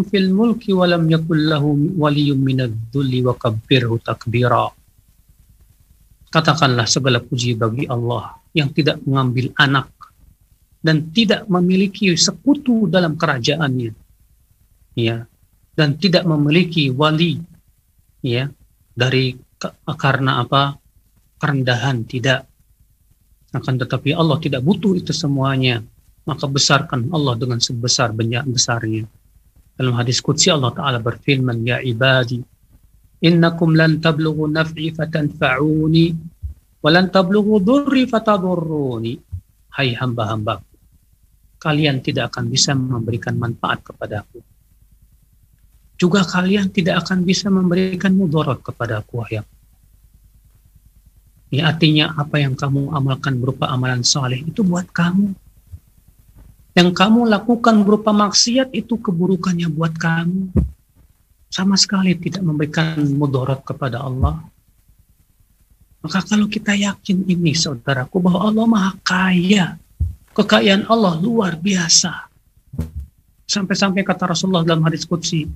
fil 0.06 0.30
mulki 0.30 0.70
walam 0.70 1.06
yakul 1.10 1.38
lahu 1.38 1.74
waliyum 1.98 2.38
minadzulli 2.38 3.20
wa 3.26 3.34
kabbirhu 3.34 3.98
takbira. 4.02 4.70
Katakanlah 6.30 6.86
segala 6.90 7.22
puji 7.22 7.54
bagi 7.54 7.86
Allah 7.86 8.42
yang 8.54 8.70
tidak 8.74 8.98
mengambil 9.06 9.54
anak 9.54 9.90
dan 10.82 11.10
tidak 11.14 11.46
memiliki 11.46 12.10
sekutu 12.18 12.90
dalam 12.90 13.14
kerajaannya. 13.14 13.94
Ya 14.94 15.26
dan 15.74 15.98
tidak 15.98 16.22
memiliki 16.26 16.90
wali. 16.90 17.38
Ya 18.22 18.50
dari 18.94 19.34
karena 19.98 20.42
apa? 20.42 20.78
Kerendahan 21.38 22.06
tidak. 22.06 22.46
Akan 23.54 23.78
tetapi 23.78 24.14
Allah 24.14 24.38
tidak 24.42 24.62
butuh 24.66 24.98
itu 24.98 25.14
semuanya. 25.14 25.82
Maka 26.24 26.48
besarkan 26.48 27.12
Allah 27.12 27.36
dengan 27.36 27.60
sebesar 27.60 28.16
banyak 28.16 28.48
besarnya. 28.48 29.04
Dalam 29.74 29.92
hadis 29.98 30.24
Qudsi 30.24 30.48
Allah 30.48 30.72
Ta'ala 30.72 30.98
berfirman, 31.02 31.60
Ya 31.66 31.82
ibadi, 31.84 32.40
innakum 33.20 33.76
lan 33.76 34.00
tablughu 34.00 34.48
naf'i 34.48 34.94
fatanfa'uni, 34.94 36.06
wa 36.80 36.88
lan 36.88 37.12
tablughu 37.12 37.60
dhurri 37.60 38.08
fatadurruni. 38.08 39.18
Hai 39.74 39.92
hamba-hamba, 39.98 40.62
kalian 41.58 41.98
tidak 41.98 42.30
akan 42.30 42.46
bisa 42.46 42.72
memberikan 42.72 43.34
manfaat 43.34 43.82
kepadaku. 43.82 44.38
Juga 45.98 46.22
kalian 46.22 46.70
tidak 46.70 47.06
akan 47.06 47.26
bisa 47.26 47.50
memberikan 47.50 48.14
mudarat 48.14 48.62
kepadaku, 48.62 49.26
Ya, 51.54 51.70
artinya 51.70 52.10
apa 52.18 52.42
yang 52.42 52.58
kamu 52.58 52.90
amalkan 52.90 53.38
berupa 53.38 53.70
amalan 53.70 54.02
soleh 54.02 54.42
itu 54.42 54.66
buat 54.66 54.90
kamu. 54.90 55.43
Yang 56.74 56.90
kamu 56.98 57.30
lakukan 57.30 57.86
berupa 57.86 58.10
maksiat 58.10 58.74
itu 58.74 58.98
keburukannya 58.98 59.70
buat 59.70 59.94
kamu. 59.94 60.50
Sama 61.46 61.78
sekali 61.78 62.18
tidak 62.18 62.42
memberikan 62.42 62.98
mudarat 63.14 63.62
kepada 63.62 64.02
Allah. 64.02 64.42
Maka 66.02 66.20
kalau 66.26 66.50
kita 66.50 66.74
yakin 66.74 67.24
ini 67.30 67.54
saudaraku 67.54 68.18
bahwa 68.18 68.50
Allah 68.50 68.66
maha 68.66 68.92
kaya. 69.06 69.78
Kekayaan 70.34 70.90
Allah 70.90 71.14
luar 71.22 71.54
biasa. 71.54 72.26
Sampai-sampai 73.46 74.02
kata 74.02 74.34
Rasulullah 74.34 74.66
dalam 74.66 74.82
hadis 74.82 75.06
Qudsi, 75.06 75.46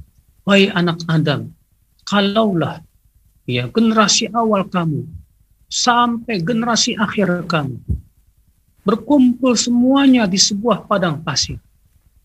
Wahai 0.46 0.70
anak 0.70 1.02
Adam, 1.10 1.50
kalaulah 2.08 2.80
ya 3.44 3.68
generasi 3.68 4.32
awal 4.32 4.64
kamu 4.64 5.04
sampai 5.68 6.40
generasi 6.40 6.96
akhir 6.96 7.44
kamu. 7.44 7.76
Berkumpul 8.88 9.52
semuanya 9.52 10.24
di 10.24 10.40
sebuah 10.40 10.88
padang 10.88 11.20
pasir. 11.20 11.60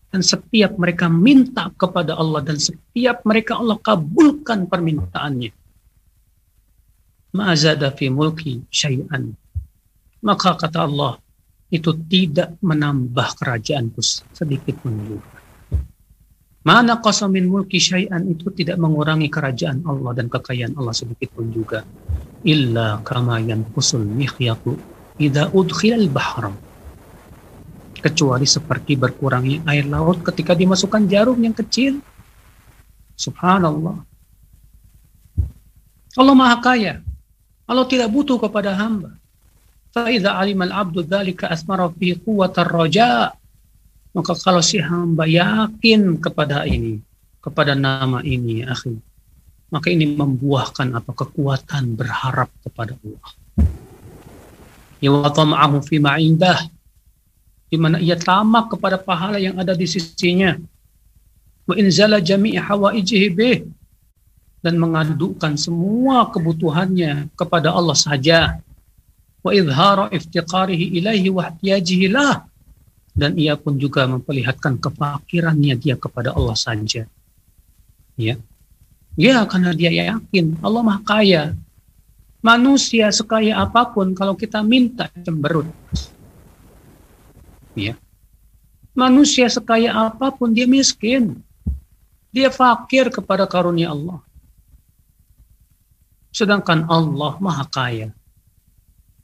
Dan 0.08 0.24
setiap 0.24 0.80
mereka 0.80 1.12
minta 1.12 1.68
kepada 1.76 2.16
Allah 2.16 2.40
dan 2.40 2.56
setiap 2.56 3.20
mereka 3.28 3.60
Allah 3.60 3.76
kabulkan 3.76 4.64
permintaannya. 4.64 5.52
Ma'azada 7.36 7.92
fi 7.92 8.08
mulki 8.08 8.64
syai'an. 8.72 9.28
Maka 10.24 10.56
kata 10.56 10.88
Allah, 10.88 11.20
itu 11.68 11.92
tidak 12.08 12.56
menambah 12.64 13.28
kerajaanku 13.36 14.00
sedikit 14.32 14.80
pun 14.80 14.94
juga. 15.04 15.34
Mana 16.64 16.96
qasamin 16.96 17.44
mulki 17.44 17.76
syai'an 17.76 18.24
itu 18.24 18.48
tidak 18.56 18.80
mengurangi 18.80 19.28
kerajaan 19.28 19.84
Allah 19.84 20.16
dan 20.16 20.32
kekayaan 20.32 20.80
Allah 20.80 20.96
sedikit 20.96 21.36
pun 21.36 21.52
juga. 21.52 21.84
Illa 22.40 23.04
kama 23.04 23.36
yanqusul 23.42 24.06
mikhyatu 24.06 24.93
idza 25.20 25.50
udkhilal 25.50 26.08
bahra. 26.10 26.52
Kecuali 28.04 28.44
seperti 28.44 29.00
berkurangnya 29.00 29.64
air 29.70 29.88
laut 29.88 30.20
ketika 30.20 30.52
dimasukkan 30.52 31.08
jarum 31.08 31.40
yang 31.40 31.56
kecil. 31.56 32.04
Subhanallah. 33.16 34.04
Allah 36.14 36.34
Maha 36.36 36.56
Kaya. 36.60 36.94
Allah 37.64 37.86
tidak 37.88 38.12
butuh 38.12 38.36
kepada 38.36 38.76
hamba. 38.76 39.16
Fa'idha 39.96 40.36
alimal 40.36 40.74
abdu 40.74 41.00
dhalika 41.00 41.48
asmara 41.48 41.88
fi 41.96 42.12
quwwatar 42.18 42.68
raja' 42.68 43.32
Maka 44.14 44.32
kalau 44.38 44.62
si 44.62 44.78
hamba 44.78 45.26
yakin 45.26 46.22
kepada 46.22 46.62
ini, 46.70 47.02
kepada 47.42 47.74
nama 47.74 48.22
ini, 48.22 48.62
ya 48.62 48.70
akhi, 48.70 48.94
maka 49.74 49.90
ini 49.90 50.06
membuahkan 50.06 50.94
apa 50.94 51.10
kekuatan 51.10 51.98
berharap 51.98 52.46
kepada 52.62 52.94
Allah. 52.94 53.30
Ya 55.04 55.12
wa 55.12 55.28
tama'ahu 55.28 55.84
fi 55.84 56.00
ma'indah 56.00 56.72
di 57.68 57.76
mana 57.76 58.00
ia 58.00 58.16
tamak 58.16 58.72
kepada 58.72 58.96
pahala 58.96 59.36
yang 59.36 59.60
ada 59.60 59.76
di 59.76 59.84
sisinya. 59.84 60.56
Wa 61.68 61.76
inzala 61.76 62.24
jami'i 62.24 62.56
hawaijihi 62.56 63.28
bih 63.36 63.58
dan 64.64 64.80
mengadukan 64.80 65.60
semua 65.60 66.32
kebutuhannya 66.32 67.28
kepada 67.36 67.76
Allah 67.76 67.98
saja. 67.98 68.40
Wa 69.44 69.52
idhara 69.52 70.08
iftiqarihi 70.08 70.96
ilaihi 70.96 71.28
wa 71.28 71.52
ihtiyajihi 71.52 72.08
lah 72.08 72.48
dan 73.14 73.38
ia 73.38 73.54
pun 73.54 73.78
juga 73.78 74.10
memperlihatkan 74.10 74.82
kefakirannya 74.82 75.74
dia 75.78 75.94
kepada 75.94 76.32
Allah 76.32 76.58
saja. 76.58 77.06
Ya. 78.16 78.38
Ya, 79.14 79.46
karena 79.46 79.70
dia 79.70 79.94
yakin 79.94 80.58
Allah 80.58 80.82
Maha 80.82 81.00
Kaya. 81.06 81.42
Manusia 82.44 83.08
sekaya 83.08 83.56
apa 83.56 83.88
pun 83.88 84.12
kalau 84.12 84.36
kita 84.36 84.60
minta 84.60 85.08
cemberut. 85.24 85.64
Ya. 87.72 87.96
Manusia 88.92 89.48
sekaya 89.48 89.96
apa 89.96 90.28
pun 90.28 90.52
dia 90.52 90.68
miskin. 90.68 91.40
Dia 92.28 92.52
fakir 92.52 93.08
kepada 93.08 93.48
karunia 93.48 93.96
Allah. 93.96 94.20
Sedangkan 96.36 96.84
Allah 96.84 97.40
Maha 97.40 97.64
Kaya 97.64 98.12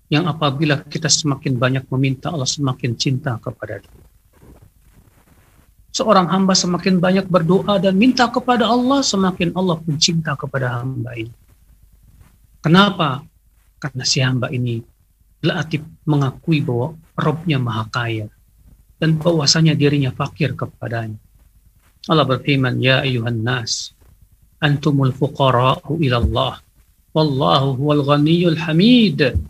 yang 0.09 0.25
apabila 0.27 0.81
kita 0.89 1.07
semakin 1.07 1.61
banyak 1.61 1.85
meminta 1.93 2.33
Allah 2.33 2.49
semakin 2.49 2.97
cinta 2.97 3.37
kepada 3.37 3.85
dia. 3.85 4.01
Seorang 5.91 6.31
hamba 6.31 6.55
semakin 6.55 7.03
banyak 7.03 7.27
berdoa 7.29 7.77
dan 7.83 7.99
minta 7.99 8.31
kepada 8.31 8.65
Allah, 8.65 9.03
semakin 9.03 9.53
Allah 9.59 9.77
pun 9.77 9.99
cinta 9.99 10.39
kepada 10.39 10.81
hamba 10.81 11.19
ini. 11.19 11.40
Kenapa? 12.61 13.25
Karena 13.81 14.05
si 14.05 14.21
hamba 14.21 14.53
ini 14.53 14.81
Latif 15.41 15.81
mengakui 16.05 16.61
bahwa 16.61 17.01
Robnya 17.17 17.57
maha 17.57 17.89
kaya 17.89 18.29
dan 19.01 19.17
bahwasanya 19.17 19.73
dirinya 19.73 20.13
fakir 20.13 20.53
kepadanya. 20.53 21.17
Allah 22.09 22.29
berfirman, 22.29 22.77
Ya 22.81 23.01
ayuhan 23.01 23.41
nas, 23.41 23.97
antumul 24.61 25.17
fuqara'u 25.17 25.97
ilallah, 26.01 26.61
wallahu 27.17 27.77
huwal 27.81 28.05
ghaniyul 28.05 28.61
hamid. 28.61 29.41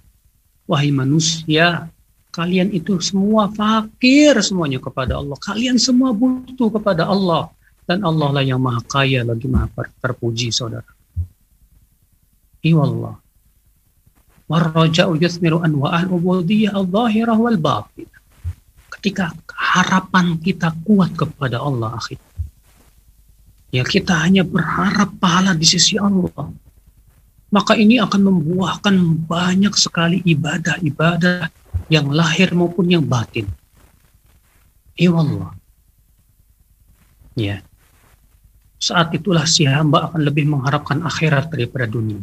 Wahai 0.70 0.94
manusia, 0.94 1.90
kalian 2.30 2.70
itu 2.70 3.02
semua 3.02 3.50
fakir 3.50 4.38
semuanya 4.38 4.78
kepada 4.78 5.18
Allah. 5.18 5.34
Kalian 5.34 5.82
semua 5.82 6.14
butuh 6.14 6.70
kepada 6.70 7.10
Allah. 7.10 7.50
Dan 7.90 8.06
Allah 8.06 8.30
lah 8.30 8.44
yang 8.46 8.62
maha 8.62 8.78
kaya 8.86 9.26
lagi 9.26 9.50
maha 9.50 9.66
terpuji 9.98 10.54
saudara. 10.54 10.86
Iwallah. 12.60 13.16
Warraja'u 14.50 15.14
yuthmiru 15.16 15.62
anwa'al 15.62 16.10
ubudiyah 16.10 16.74
al-zahirah 16.74 17.38
wal 17.38 17.56
batin. 17.56 18.10
Ketika 18.90 19.32
harapan 19.54 20.36
kita 20.42 20.74
kuat 20.82 21.14
kepada 21.14 21.62
Allah 21.62 21.96
akhir. 21.96 22.18
Ya 23.70 23.86
kita 23.86 24.18
hanya 24.26 24.42
berharap 24.42 25.14
pahala 25.22 25.54
di 25.54 25.62
sisi 25.62 25.94
Allah. 25.94 26.50
Maka 27.54 27.78
ini 27.78 28.02
akan 28.02 28.20
membuahkan 28.26 28.94
banyak 29.26 29.74
sekali 29.78 30.22
ibadah-ibadah 30.26 31.50
yang 31.90 32.10
lahir 32.10 32.50
maupun 32.54 32.90
yang 32.90 33.06
batin. 33.06 33.46
Iwallah. 34.98 35.54
Ya. 37.38 37.62
Saat 38.80 39.14
itulah 39.14 39.46
si 39.46 39.66
hamba 39.66 40.10
akan 40.10 40.20
lebih 40.26 40.50
mengharapkan 40.50 41.02
akhirat 41.06 41.50
daripada 41.50 41.86
dunia. 41.86 42.22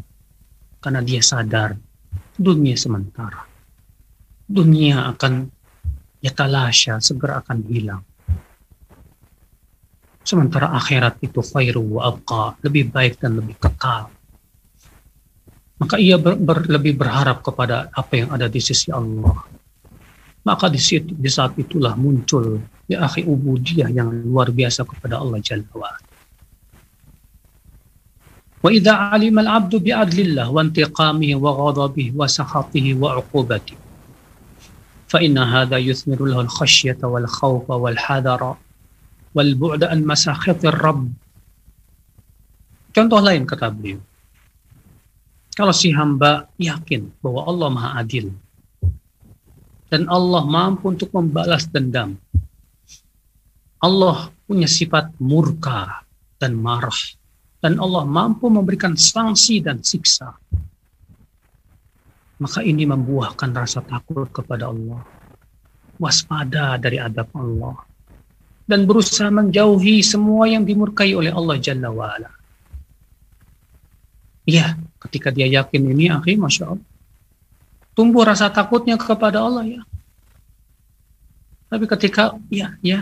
Karena 0.77 1.01
dia 1.01 1.21
sadar 1.21 1.75
dunia 2.37 2.77
sementara. 2.77 3.43
Dunia 4.47 5.09
akan 5.11 5.49
yatalasya, 6.21 7.01
segera 7.01 7.41
akan 7.41 7.57
hilang. 7.67 8.03
Sementara 10.27 10.75
akhirat 10.75 11.23
itu 11.23 11.39
khairu 11.39 11.99
wa 11.99 12.11
abqa, 12.11 12.59
lebih 12.63 12.91
baik 12.91 13.19
dan 13.19 13.39
lebih 13.39 13.55
kekal. 13.57 14.11
Maka 15.77 15.95
ia 16.01 16.17
ber, 16.17 16.35
ber, 16.35 16.65
lebih 16.67 16.97
berharap 16.97 17.45
kepada 17.45 17.87
apa 17.93 18.13
yang 18.17 18.29
ada 18.33 18.49
di 18.49 18.57
sisi 18.57 18.89
Allah. 18.89 19.45
Maka 20.41 20.71
di, 20.71 20.79
situ, 20.79 21.13
di 21.13 21.29
saat 21.29 21.53
itulah 21.59 21.93
muncul 21.99 22.59
ya 22.87 23.03
akhi 23.03 23.27
ubudiyah 23.27 23.91
yang 23.91 24.09
luar 24.25 24.49
biasa 24.55 24.87
kepada 24.87 25.19
Allah 25.19 25.43
Jalla 25.43 25.67
wa'ala. 25.75 26.06
وإذا 28.63 28.91
علم 28.91 29.39
العبد 29.39 29.75
بأدلة 29.85 30.21
الله 30.21 30.47
وانتقامه 30.49 31.31
وغضبه 31.35 32.07
wa 32.17 32.25
intiqamihi 32.25 33.77
فإن 35.07 35.37
هذا 35.37 35.77
يثمر 35.77 36.19
له 36.25 36.41
الخشية 36.41 36.99
والخوف 36.99 37.69
والحذر 37.69 38.41
والبعد 39.35 39.81
hadha 39.87 39.95
yuthmiru 39.95 40.83
lahu. 40.83 41.07
Contoh 42.91 43.21
lain 43.21 43.45
kata 43.45 43.69
beliau. 43.69 44.01
Kalau 45.53 45.73
si 45.73 45.93
hamba 45.93 46.49
yakin 46.57 47.13
bahwa 47.21 47.45
Allah 47.45 47.67
Maha 47.69 47.89
Adil 48.01 48.29
dan 49.87 50.09
Allah 50.11 50.43
mampu 50.43 50.91
untuk 50.91 51.09
membalas 51.13 51.69
dendam. 51.69 52.17
Allah 53.77 54.33
punya 54.49 54.65
sifat 54.65 55.13
murka 55.21 56.01
dan 56.41 56.57
marah 56.57 56.97
dan 57.57 57.81
Allah 57.81 58.05
mampu 58.05 58.47
memberikan 58.53 58.93
sanksi 58.93 59.61
dan 59.65 59.81
siksa. 59.81 60.37
Maka 62.37 62.61
ini 62.61 62.85
membuahkan 62.85 63.49
rasa 63.49 63.81
takut 63.81 64.29
kepada 64.29 64.69
Allah. 64.69 65.01
Waspada 65.97 66.77
dari 66.77 67.01
adab 67.01 67.33
Allah. 67.33 67.81
Dan 68.67 68.85
berusaha 68.85 69.33
menjauhi 69.33 70.05
semua 70.05 70.45
yang 70.45 70.61
dimurkai 70.61 71.17
oleh 71.17 71.33
Allah 71.33 71.57
Jalla 71.57 71.89
wa'ala. 71.89 72.29
Iya, 74.45 74.77
ketika 75.01 75.33
dia 75.33 75.49
yakin 75.49 75.81
ini, 75.97 76.13
akhirnya 76.13 76.45
Masya 76.45 76.65
Allah. 76.77 76.87
Tumbuh 77.97 78.21
rasa 78.21 78.53
takutnya 78.53 78.93
kepada 79.01 79.41
Allah 79.41 79.65
ya. 79.65 79.81
Tapi 81.67 81.89
ketika 81.89 82.37
ya 82.53 82.77
ya 82.85 83.01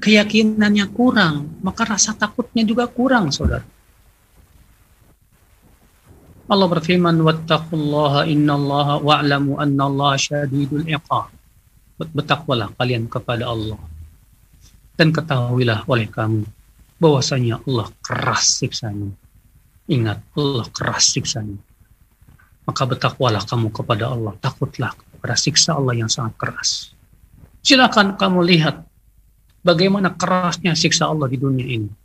keyakinannya 0.00 0.86
kurang, 0.94 1.58
maka 1.60 1.82
rasa 1.84 2.14
takutnya 2.14 2.62
juga 2.62 2.86
kurang, 2.86 3.34
saudara. 3.34 3.66
Allah 6.50 6.66
berfirman 6.66 7.14
wattaqullaha 7.22 8.26
innallaha 8.26 8.98
wa'lamu 8.98 9.54
annallaha 9.62 10.18
syadidul 10.18 10.82
iqab. 10.82 11.30
Bertakwalah 11.94 12.74
kalian 12.74 13.06
kepada 13.06 13.46
Allah. 13.46 13.78
Dan 14.98 15.14
ketahuilah 15.14 15.86
oleh 15.86 16.10
kamu 16.10 16.42
bahwasanya 16.98 17.62
Allah 17.62 17.86
keras 18.02 18.58
siksanya. 18.58 19.14
Ingat, 19.86 20.18
Allah 20.34 20.66
keras 20.74 21.14
siksanya. 21.14 21.54
Maka 22.66 22.82
bertakwalah 22.82 23.46
kamu 23.46 23.70
kepada 23.70 24.10
Allah. 24.10 24.34
Takutlah 24.42 24.90
kepada 24.98 25.38
siksa 25.38 25.78
Allah 25.78 26.02
yang 26.02 26.10
sangat 26.10 26.34
keras. 26.34 26.98
Silakan 27.62 28.18
kamu 28.18 28.42
lihat 28.42 28.82
bagaimana 29.62 30.18
kerasnya 30.18 30.74
siksa 30.74 31.06
Allah 31.06 31.30
di 31.30 31.38
dunia 31.38 31.62
ini 31.78 31.99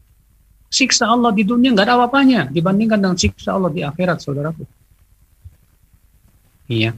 siksa 0.70 1.08
Allah 1.08 1.32
di 1.32 1.44
dunia 1.48 1.72
nggak 1.72 1.86
ada 1.88 1.96
apa-apanya 2.00 2.42
dibandingkan 2.52 3.00
dengan 3.00 3.18
siksa 3.18 3.56
Allah 3.56 3.72
di 3.72 3.82
akhirat, 3.82 4.18
saudaraku. 4.20 4.64
Iya. 6.66 6.98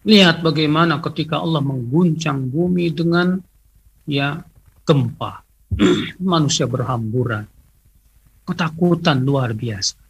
Lihat 0.00 0.40
bagaimana 0.40 0.96
ketika 1.04 1.44
Allah 1.44 1.60
mengguncang 1.60 2.48
bumi 2.48 2.88
dengan 2.90 3.36
ya 4.08 4.40
gempa, 4.88 5.44
manusia 6.32 6.64
berhamburan, 6.64 7.44
ketakutan 8.48 9.20
luar 9.20 9.52
biasa. 9.52 10.00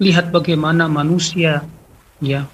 Lihat 0.00 0.32
bagaimana 0.32 0.88
manusia 0.88 1.64
ya 2.20 2.44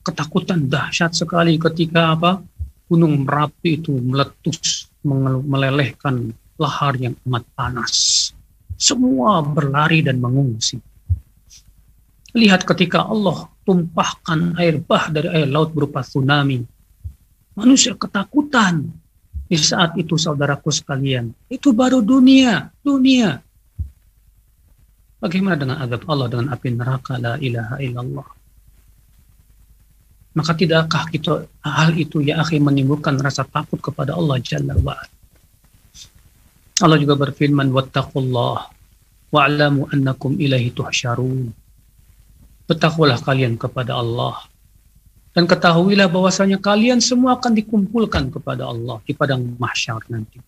ketakutan 0.00 0.64
dahsyat 0.64 1.12
sekali 1.12 1.60
ketika 1.60 2.16
apa 2.16 2.40
gunung 2.88 3.28
merapi 3.28 3.78
itu 3.78 3.92
meletus 4.00 4.88
melelehkan 5.46 6.32
lahar 6.60 6.92
yang 7.00 7.16
amat 7.24 7.48
panas. 7.56 7.94
Semua 8.76 9.40
berlari 9.40 10.04
dan 10.04 10.20
mengungsi. 10.20 10.76
Lihat 12.36 12.68
ketika 12.68 13.08
Allah 13.08 13.48
tumpahkan 13.64 14.60
air 14.60 14.78
bah 14.84 15.08
dari 15.08 15.32
air 15.32 15.48
laut 15.48 15.72
berupa 15.72 16.04
tsunami. 16.04 16.60
Manusia 17.56 17.96
ketakutan. 17.96 18.92
Di 19.50 19.58
saat 19.58 19.98
itu 19.98 20.14
saudaraku 20.14 20.70
sekalian, 20.70 21.34
itu 21.50 21.74
baru 21.74 21.98
dunia, 21.98 22.70
dunia. 22.86 23.42
Bagaimana 25.18 25.58
dengan 25.58 25.82
azab 25.82 26.06
Allah 26.06 26.30
dengan 26.30 26.54
api 26.54 26.68
neraka 26.70 27.18
la 27.18 27.34
ilaha 27.34 27.82
illallah. 27.82 28.28
Maka 30.38 30.54
tidakkah 30.54 31.10
kita 31.10 31.50
hal 31.66 31.98
itu 31.98 32.22
ya 32.22 32.38
akhi 32.38 32.62
menimbulkan 32.62 33.18
rasa 33.18 33.42
takut 33.42 33.82
kepada 33.82 34.14
Allah 34.14 34.38
Jalla 34.38 34.78
wa'ala. 34.78 35.19
Allah 36.80 36.96
juga 36.96 37.14
berfirman 37.16 37.68
wattaqullah 37.76 38.58
wa'lamu 39.30 39.86
annakum 39.92 40.40
ilaihi 40.40 40.72
tuhsyarun. 40.72 41.52
Bertakwalah 42.64 43.20
kalian 43.20 43.60
kepada 43.60 43.98
Allah 43.98 44.50
dan 45.30 45.46
ketahuilah 45.46 46.10
bahwasanya 46.10 46.58
kalian 46.58 46.98
semua 46.98 47.38
akan 47.38 47.54
dikumpulkan 47.54 48.34
kepada 48.34 48.66
Allah 48.66 48.98
di 49.06 49.14
padang 49.14 49.42
mahsyar 49.58 50.02
nanti. 50.10 50.42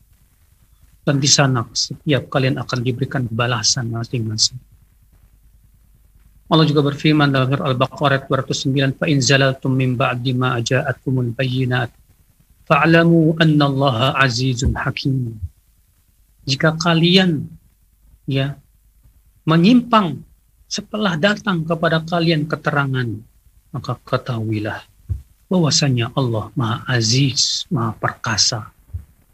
Dan 1.02 1.18
di 1.18 1.26
sana 1.26 1.66
setiap 1.74 2.30
kalian 2.30 2.58
akan 2.62 2.78
diberikan 2.82 3.26
balasan 3.26 3.90
masing-masing. 3.90 4.58
Allah 6.52 6.66
juga 6.68 6.84
berfirman 6.84 7.32
dalam 7.32 7.48
surah 7.48 7.68
Al-Baqarah 7.74 8.18
209, 8.28 8.94
"Fa 8.98 9.06
in 9.08 9.18
zalaltum 9.18 9.72
min 9.72 9.98
ba'di 9.98 10.36
ma 10.36 10.60
ja'atkumul 10.60 11.32
bayyinat 11.34 11.90
fa'lamu 12.68 13.34
anna 13.40 13.64
Allah 13.66 13.96
azizun 14.20 14.76
hakim." 14.78 15.42
Jika 16.42 16.74
kalian 16.74 17.46
ya 18.26 18.58
menyimpang 19.46 20.22
setelah 20.66 21.14
datang 21.18 21.62
kepada 21.62 22.02
kalian 22.02 22.46
keterangan 22.48 23.08
maka 23.72 23.98
ketahuilah 24.02 24.82
bahwasanya 25.52 26.08
Allah 26.16 26.48
Maha 26.56 26.80
Aziz, 26.88 27.68
Maha 27.68 27.92
Perkasa, 27.92 28.72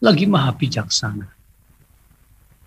lagi 0.02 0.26
Maha 0.26 0.50
Bijaksana. 0.50 1.30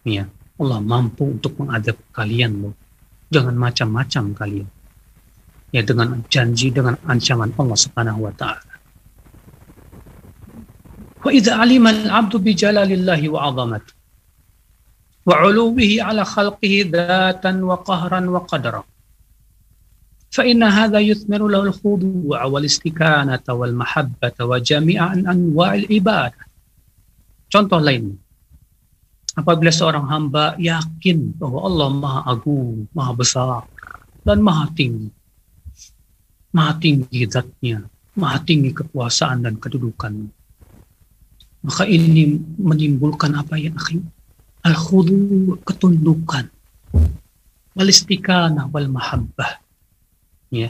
Ya, 0.07 0.31
Allah 0.55 0.79
mampu 0.79 1.27
untuk 1.27 1.59
mengadab 1.59 1.99
kalian 2.15 2.63
loh. 2.63 2.75
Jangan 3.27 3.55
macam-macam 3.59 4.23
kalian. 4.35 4.69
Ya 5.71 5.83
dengan 5.83 6.23
janji 6.27 6.71
dengan 6.71 6.95
ancaman 7.07 7.51
Allah 7.55 7.77
Subhanahu 7.79 8.27
wa 8.27 8.33
taala. 8.35 8.75
Wa 11.21 11.31
idza 11.31 11.59
alima 11.59 11.91
al-'abdu 11.95 12.39
bi 12.43 12.51
jalalillahi 12.55 13.27
wa 13.31 13.47
'azamatihi 13.47 14.00
wa 15.21 15.35
uluwihi 15.45 16.01
ala 16.01 16.25
khalqihi 16.25 16.89
dhatan 16.89 17.61
wa 17.61 17.77
qahran 17.81 18.25
wa 18.29 18.41
يثمر 18.45 18.85
fa 20.31 20.47
inna 20.47 20.71
hadha 20.71 21.03
yuthmiru 21.03 21.51
lahu 21.51 21.67
al-khudu'a 21.67 22.47
wal 22.47 22.63
wal 23.51 23.75
wa 24.47 24.57
jami'an 24.57 25.27
ibadah. 25.91 26.47
Contoh 27.51 27.83
lain. 27.83 28.15
Apabila 29.35 29.71
seorang 29.71 30.07
hamba 30.07 30.55
yakin 30.55 31.35
bahwa 31.35 31.67
Allah 31.67 31.87
Maha 31.91 32.21
Agung, 32.31 32.87
Maha 32.95 33.11
Besar 33.15 33.63
dan 34.23 34.39
Maha 34.39 34.71
Tinggi. 34.71 35.11
Maha 36.51 36.75
tinggi 36.83 37.23
zatnya, 37.31 37.79
maha 38.11 38.43
tinggi 38.43 38.75
kekuasaan 38.75 39.47
dan 39.47 39.55
kedudukan. 39.55 40.27
Maka 41.63 41.87
ini 41.87 42.35
menimbulkan 42.59 43.31
apa 43.39 43.55
yang 43.55 43.71
akhirnya 43.79 44.11
al-khudu 44.61 45.57
ketundukan. 45.65 46.45
Walistikana 47.71 48.67
wal 48.67 48.89
mahabbah 48.91 49.63
ya. 50.51 50.69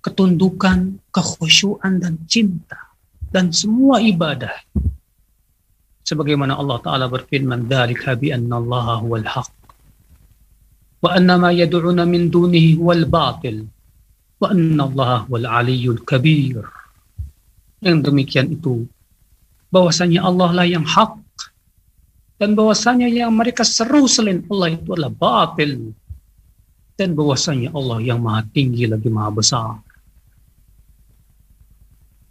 Ketundukan 0.00 1.00
kekhusyuan 1.12 2.00
dan 2.00 2.20
cinta 2.28 2.92
dan 3.32 3.52
semua 3.52 4.00
ibadah. 4.00 4.52
Sebagaimana 6.04 6.56
Allah 6.58 6.78
taala 6.82 7.06
berfirman 7.06 7.70
dzalika 7.70 8.18
bi 8.18 8.34
anna 8.34 8.58
Allah 8.58 8.98
huwal 9.04 9.26
haq 9.26 9.52
wa 11.00 11.16
anna 11.16 11.40
ma 11.40 11.50
yad'una 11.54 12.04
min 12.04 12.28
dunihi 12.28 12.76
huwal 12.76 13.08
batil 13.08 13.64
wa 14.42 14.52
anna 14.52 14.84
Allah 14.84 15.24
huwal 15.24 15.46
aliyul 15.48 16.02
kabir. 16.04 16.60
Yang 17.80 18.12
demikian 18.12 18.52
itu 18.52 18.84
bahwasanya 19.72 20.20
Allah 20.28 20.50
lah 20.52 20.66
yang 20.68 20.84
hak 20.84 21.16
dan 22.40 22.56
bahwasanya 22.56 23.04
yang 23.12 23.36
mereka 23.36 23.68
seru 23.68 24.08
selain 24.08 24.40
Allah 24.48 24.72
itu 24.72 24.88
adalah 24.96 25.12
batil 25.12 25.92
dan 26.96 27.12
bahwasanya 27.12 27.68
Allah 27.76 28.00
yang 28.00 28.16
maha 28.16 28.48
tinggi 28.48 28.88
lagi 28.88 29.12
maha 29.12 29.28
besar. 29.28 29.76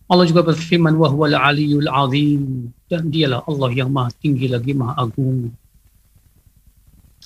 Allah 0.10 0.26
juga 0.26 0.42
berfirman 0.42 0.98
wa 0.98 1.06
huwal 1.14 1.38
aliyul 1.38 1.86
azim 1.86 2.74
dan 2.90 3.14
dialah 3.14 3.46
Allah 3.46 3.70
yang 3.70 3.94
maha 3.94 4.10
tinggi 4.18 4.50
lagi 4.50 4.74
maha 4.74 4.98
agung. 5.06 5.54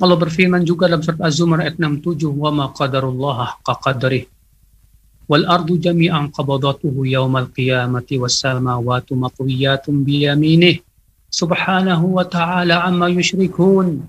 Allah 0.03 0.17
berfirman 0.19 0.67
juga 0.67 0.91
dalam 0.91 0.99
surat 0.99 1.23
Az-Zumar 1.23 1.63
ayat 1.63 1.79
67 1.79 2.27
wa 2.35 2.51
ma 2.51 2.65
qadarullah 2.75 3.63
haqqa 3.63 3.73
qadrih 3.79 4.27
wal 5.31 5.47
ardu 5.47 5.79
jami'an 5.79 6.35
qabadatuhu 6.35 7.07
yaumal 7.07 7.47
qiyamati 7.47 8.19
was 8.19 8.35
samawati 8.43 9.15
matwiyatun 9.15 10.03
bi 10.03 10.27
yaminih 10.27 10.83
subhanahu 11.33 12.21
wa 12.21 12.25
ta'ala 12.29 12.85
amma 12.85 13.09
yusyrikun 13.09 14.05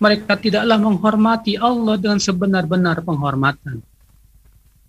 mereka 0.00 0.38
tidaklah 0.38 0.78
menghormati 0.80 1.60
Allah 1.60 2.00
dengan 2.00 2.16
sebenar-benar 2.16 3.04
penghormatan. 3.04 3.84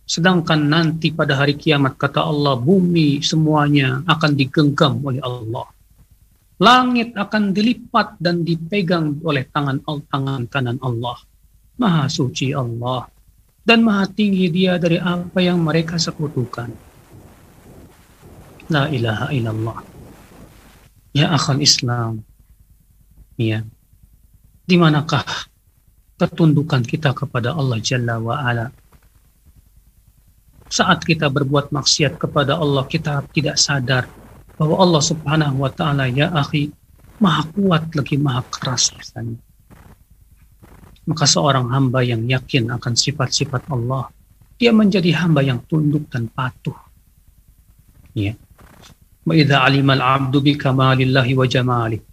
Sedangkan 0.08 0.72
nanti 0.72 1.12
pada 1.12 1.36
hari 1.36 1.60
kiamat 1.60 2.00
kata 2.00 2.24
Allah 2.24 2.56
bumi 2.56 3.20
semuanya 3.20 4.00
akan 4.08 4.32
digenggam 4.40 5.04
oleh 5.04 5.20
Allah. 5.20 5.68
Langit 6.64 7.12
akan 7.12 7.52
dilipat 7.52 8.24
dan 8.24 8.48
dipegang 8.48 9.20
oleh 9.28 9.44
tangan 9.52 9.84
tangan 9.84 10.48
kanan 10.48 10.80
Allah. 10.80 11.20
Maha 11.76 12.08
suci 12.08 12.56
Allah 12.56 13.10
dan 13.68 13.84
maha 13.84 14.08
tinggi 14.10 14.48
dia 14.48 14.80
dari 14.80 14.96
apa 14.96 15.44
yang 15.44 15.60
mereka 15.60 16.00
sekutukan. 16.00 16.72
La 18.72 18.88
ilaha 18.88 19.28
illallah. 19.36 20.01
Ya 21.12 21.32
akhal 21.36 21.60
Islam. 21.60 22.24
Ya, 23.36 23.66
di 24.68 24.76
manakah 24.78 25.26
ketundukan 26.16 26.86
kita 26.86 27.12
kepada 27.12 27.58
Allah 27.58 27.80
Jalla 27.82 28.22
wa 28.22 28.38
Ala? 28.38 28.70
Saat 30.72 31.04
kita 31.04 31.28
berbuat 31.28 31.76
maksiat 31.76 32.16
kepada 32.16 32.56
Allah, 32.56 32.88
kita 32.88 33.28
tidak 33.36 33.60
sadar 33.60 34.08
bahwa 34.56 34.80
Allah 34.80 35.04
Subhanahu 35.04 35.58
wa 35.60 35.72
taala 35.74 36.08
ya 36.08 36.32
akhi 36.32 36.72
maha 37.20 37.44
kuat 37.52 37.92
lagi 37.92 38.16
maha 38.16 38.46
keras 38.48 38.96
rasanya. 38.96 39.42
Maka 41.10 41.26
seorang 41.28 41.68
hamba 41.74 42.06
yang 42.06 42.24
yakin 42.24 42.72
akan 42.72 42.94
sifat-sifat 42.94 43.68
Allah, 43.68 44.08
dia 44.56 44.70
menjadi 44.72 45.18
hamba 45.18 45.42
yang 45.44 45.60
tunduk 45.66 46.08
dan 46.08 46.30
patuh. 46.30 46.78
Ya 48.14 48.38
wa 49.28 49.34
idza 49.38 49.58
alima 49.68 49.94
al-'abdu 49.98 50.38
bi 50.46 50.54
kamalillahi 50.58 51.34
wa 51.40 51.46
jamalihi 51.46 52.06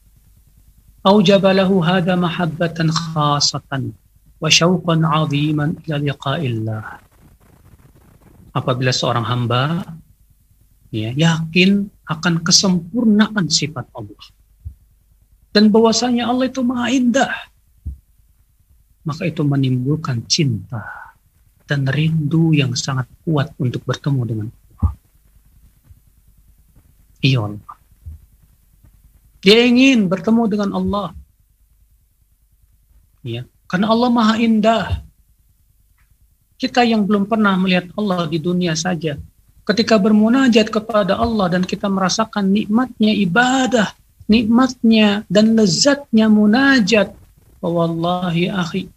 awjaba 1.07 1.51
lahu 1.57 1.81
hadha 1.89 2.15
mahabbatan 2.19 2.93
khasatan 2.93 3.95
wa 4.43 4.49
syauqan 4.49 5.07
apabila 8.59 8.91
seorang 8.91 9.27
hamba 9.31 9.63
ya, 10.91 11.11
yakin 11.15 11.87
akan 12.09 12.35
kesempurnaan 12.43 13.47
sifat 13.53 13.87
Allah. 13.93 14.25
Dan 15.55 15.69
bahwasanya 15.71 16.27
Allah 16.27 16.49
itu 16.51 16.61
maha 16.65 16.87
indah 16.91 17.33
maka 19.09 19.25
itu 19.25 19.41
menimbulkan 19.41 20.29
cinta 20.29 20.85
dan 21.65 21.89
rindu 21.89 22.53
yang 22.53 22.77
sangat 22.77 23.09
kuat 23.25 23.57
untuk 23.57 23.81
bertemu 23.89 24.23
dengan 24.29 24.49
Iya. 27.19 27.59
Dia 29.43 29.59
ingin 29.67 30.07
bertemu 30.11 30.43
dengan 30.51 30.71
Allah. 30.75 31.09
Ya, 33.23 33.47
karena 33.67 33.91
Allah 33.91 34.11
Maha 34.11 34.35
Indah. 34.39 34.87
Kita 36.59 36.83
yang 36.83 37.07
belum 37.07 37.31
pernah 37.31 37.55
melihat 37.55 37.87
Allah 37.95 38.27
di 38.27 38.43
dunia 38.43 38.75
saja, 38.75 39.15
ketika 39.63 39.95
bermunajat 39.95 40.75
kepada 40.75 41.15
Allah 41.15 41.47
dan 41.55 41.63
kita 41.63 41.87
merasakan 41.87 42.51
nikmatnya 42.51 43.15
ibadah, 43.15 43.95
nikmatnya 44.27 45.23
dan 45.31 45.55
lezatnya 45.55 46.27
munajat, 46.27 47.15
wallahi 47.63 48.51
akhi, 48.51 48.91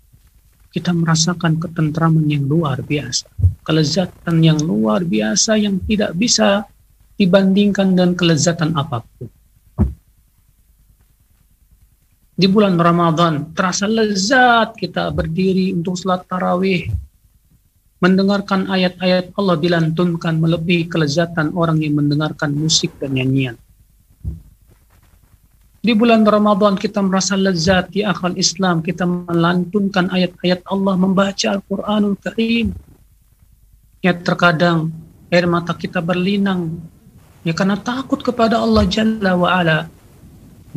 kita 0.73 0.89
merasakan 0.89 1.61
ketentraman 1.61 2.25
yang 2.25 2.49
luar 2.49 2.81
biasa, 2.81 3.29
kelezatan 3.61 4.41
yang 4.41 4.57
luar 4.57 5.05
biasa 5.05 5.59
yang 5.61 5.77
tidak 5.85 6.17
bisa 6.17 6.65
dibandingkan 7.15 7.95
dengan 7.95 8.11
kelezatan 8.13 8.75
apa 8.75 9.03
pun 9.03 9.29
di 12.35 12.47
bulan 12.49 12.79
Ramadan 12.79 13.53
terasa 13.53 13.85
lezat 13.85 14.73
kita 14.79 15.13
berdiri 15.13 15.75
untuk 15.77 15.93
salat 15.99 16.25
tarawih 16.25 16.89
mendengarkan 18.01 18.65
ayat-ayat 18.65 19.37
Allah 19.37 19.55
dilantunkan 19.61 20.41
melebihi 20.41 20.89
kelezatan 20.89 21.53
orang 21.53 21.77
yang 21.85 22.01
mendengarkan 22.01 22.49
musik 22.49 22.89
dan 22.97 23.13
nyanyian. 23.13 23.55
Di 25.81 25.93
bulan 25.97 26.25
Ramadan 26.25 26.77
kita 26.77 27.01
merasa 27.01 27.33
lezat 27.37 27.93
di 27.93 28.05
akal 28.05 28.37
Islam, 28.37 28.85
kita 28.85 29.05
melantunkan 29.05 30.13
ayat-ayat 30.13 30.61
Allah, 30.69 30.93
membaca 30.93 31.47
Al-Quranul 31.57 32.17
Karim. 32.21 32.73
Ya 34.01 34.13
terkadang 34.13 34.93
air 35.33 35.45
mata 35.49 35.73
kita 35.73 36.01
berlinang, 36.01 36.81
ya 37.41 37.53
karena 37.57 37.77
takut 37.79 38.21
kepada 38.21 38.61
Allah 38.61 38.85
Jalla 38.85 39.33
wa'ala 39.33 39.89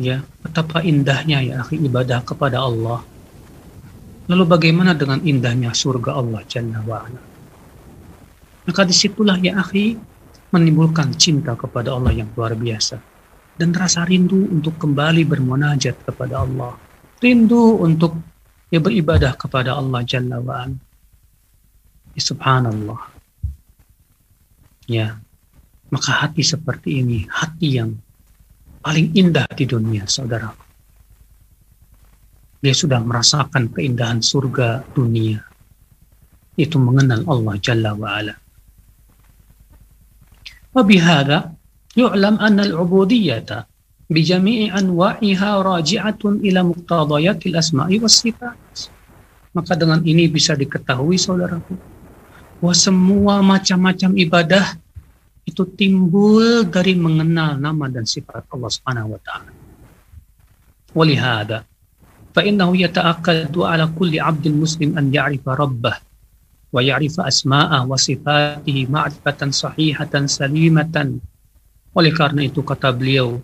ya 0.01 0.21
betapa 0.41 0.81
indahnya 0.81 1.41
ya 1.41 1.53
akhi 1.61 1.79
ibadah 1.81 2.21
kepada 2.25 2.61
Allah. 2.61 3.01
Lalu 4.25 4.43
bagaimana 4.49 4.97
dengan 4.97 5.21
indahnya 5.21 5.69
surga 5.71 6.17
Allah 6.17 6.41
Jalla 6.49 6.81
wa'ala 6.81 7.35
maka 8.65 8.81
di 8.81 8.95
situlah 8.97 9.37
ya 9.37 9.61
akhi 9.61 9.93
menimbulkan 10.49 11.13
cinta 11.13 11.53
kepada 11.53 11.93
Allah 11.93 12.11
yang 12.13 12.29
luar 12.33 12.57
biasa. 12.57 12.97
Dan 13.55 13.71
rasa 13.71 14.03
rindu 14.03 14.51
untuk 14.51 14.75
kembali 14.75 15.23
bermunajat 15.23 16.03
kepada 16.03 16.43
Allah. 16.43 16.75
Rindu 17.23 17.79
untuk 17.79 18.19
ya 18.67 18.83
beribadah 18.83 19.37
kepada 19.37 19.77
Allah 19.77 20.01
Jalla 20.03 20.41
wa'ala 20.41 20.75
ya, 22.17 22.21
subhanallah. 22.21 22.99
Ya 24.89 25.17
maka 25.90 26.10
hati 26.24 26.46
seperti 26.46 27.02
ini 27.02 27.26
hati 27.26 27.68
yang 27.80 27.90
paling 28.80 29.12
indah 29.12 29.46
di 29.52 29.64
dunia, 29.66 30.06
saudara. 30.06 30.48
Dia 32.60 32.74
sudah 32.76 33.00
merasakan 33.00 33.72
keindahan 33.72 34.20
surga 34.20 34.84
dunia. 34.92 35.40
Itu 36.60 36.76
mengenal 36.76 37.24
Allah 37.24 37.54
Jalla 37.56 37.92
wa'ala. 37.96 38.34
وبهذا 40.70 41.38
يعلم 41.98 42.34
أن 42.38 42.58
العبودية 42.62 43.50
بجميع 44.10 44.78
أنواعها 44.78 45.50
راجعة 45.62 46.22
إلى 46.24 46.60
مقتضيات 46.62 47.40
الأسماء 47.46 47.90
والصفات. 47.98 48.62
Maka 49.50 49.74
dengan 49.74 49.98
ini 50.06 50.30
bisa 50.30 50.54
diketahui 50.54 51.18
saudaraku 51.18 51.74
bahwa 52.62 52.70
semua 52.70 53.42
macam-macam 53.42 54.14
ibadah 54.14 54.78
itu 55.45 55.63
timbul 55.77 56.65
dari 56.65 56.97
mengenal 56.97 57.61
nama 57.61 57.85
dan 57.85 58.03
sifat 58.03 58.49
Allah 58.49 58.69
Subhanahu 58.73 59.13
wa 59.13 59.19
taala. 59.21 59.51
Walihada 60.97 61.63
fa 62.33 62.41
innahu 62.41 62.73
yata'akkadu 62.75 63.61
ala 63.63 63.85
kulli 63.93 64.17
'abdin 64.17 64.57
muslim 64.57 64.97
an 64.97 65.13
ya'rifa 65.13 65.53
rabbah 65.53 65.95
wa 66.73 66.81
ya'rifa 66.81 67.29
asma'ah 67.29 67.87
wa 67.87 67.95
sifatihi 67.95 68.89
ma'rifatan 68.89 69.53
sahihatan 69.53 70.27
salimatan. 70.27 71.21
Oleh 71.95 72.11
karena 72.11 72.43
itu 72.43 72.59
kata 72.59 72.91
beliau, 72.91 73.39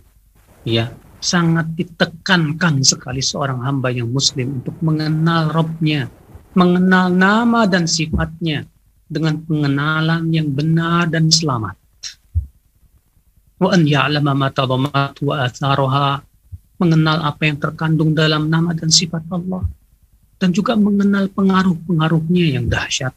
ya, 0.67 0.91
sangat 1.23 1.71
ditekankan 1.77 2.83
sekali 2.83 3.23
seorang 3.23 3.63
hamba 3.63 3.93
yang 3.93 4.11
muslim 4.11 4.59
untuk 4.59 4.75
mengenal 4.83 5.53
Robnya, 5.55 6.11
mengenal 6.57 7.07
nama 7.13 7.63
dan 7.63 7.87
sifatnya 7.87 8.67
dengan 9.07 9.39
pengenalan 9.39 10.27
yang 10.35 10.51
benar 10.51 11.07
dan 11.07 11.31
selamat. 11.31 11.80
Ya'lama 13.61 14.33
ma 14.33 14.49
tadamat 14.49 15.21
wa 15.21 15.45
atharuha, 15.45 16.17
mengenal 16.81 17.21
apa 17.21 17.41
yang 17.45 17.61
terkandung 17.61 18.17
dalam 18.17 18.49
nama 18.49 18.73
dan 18.73 18.89
sifat 18.89 19.21
Allah 19.29 19.61
dan 20.41 20.49
juga 20.49 20.73
mengenal 20.73 21.29
pengaruh-pengaruhnya 21.29 22.57
yang 22.57 22.65
dahsyat. 22.65 23.13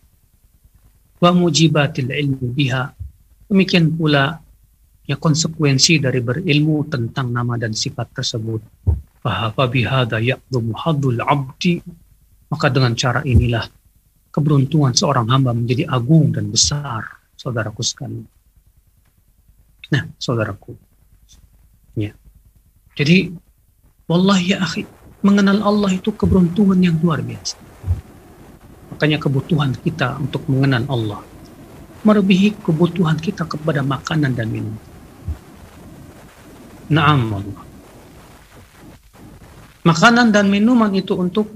Wa 1.17 1.33
mujibatil 1.33 2.13
ilmi 2.13 2.53
biha. 2.53 2.93
Demikian 3.49 3.97
pula 3.97 4.37
ya 5.09 5.17
konsekuensi 5.17 6.05
dari 6.05 6.21
berilmu 6.21 6.85
tentang 6.93 7.33
nama 7.33 7.57
dan 7.57 7.73
sifat 7.73 8.13
tersebut. 8.13 8.61
Fahafa 9.25 9.65
bihada 9.73 10.21
yaqdumu 10.21 10.77
haddul 10.77 11.25
abdi. 11.25 11.81
Maka 12.53 12.69
dengan 12.69 12.93
cara 12.93 13.25
inilah 13.25 13.65
keberuntungan 14.29 14.93
seorang 14.93 15.33
hamba 15.33 15.57
menjadi 15.57 15.89
agung 15.89 16.29
dan 16.29 16.53
besar, 16.53 17.25
saudaraku 17.41 17.81
sekalian. 17.81 18.29
Nah, 19.95 20.11
saudaraku. 20.19 20.75
Ya. 21.95 22.11
Jadi, 22.99 23.31
wallahi 24.11 24.51
ya 24.51 24.67
akhi, 24.67 24.83
mengenal 25.23 25.63
Allah 25.63 25.95
itu 25.95 26.11
keberuntungan 26.11 26.83
yang 26.83 26.99
luar 26.99 27.23
biasa. 27.23 27.55
Makanya 28.91 29.23
kebutuhan 29.23 29.71
kita 29.79 30.19
untuk 30.19 30.43
mengenal 30.51 30.83
Allah 30.91 31.23
melebihi 32.05 32.61
kebutuhan 32.61 33.17
kita 33.17 33.49
kepada 33.49 33.81
makanan 33.81 34.37
dan 34.37 34.49
minum. 34.53 34.77
Naam 36.93 37.33
Allah. 37.33 37.65
Makanan 39.89 40.29
dan 40.29 40.53
minuman 40.53 40.93
itu 40.93 41.17
untuk 41.17 41.49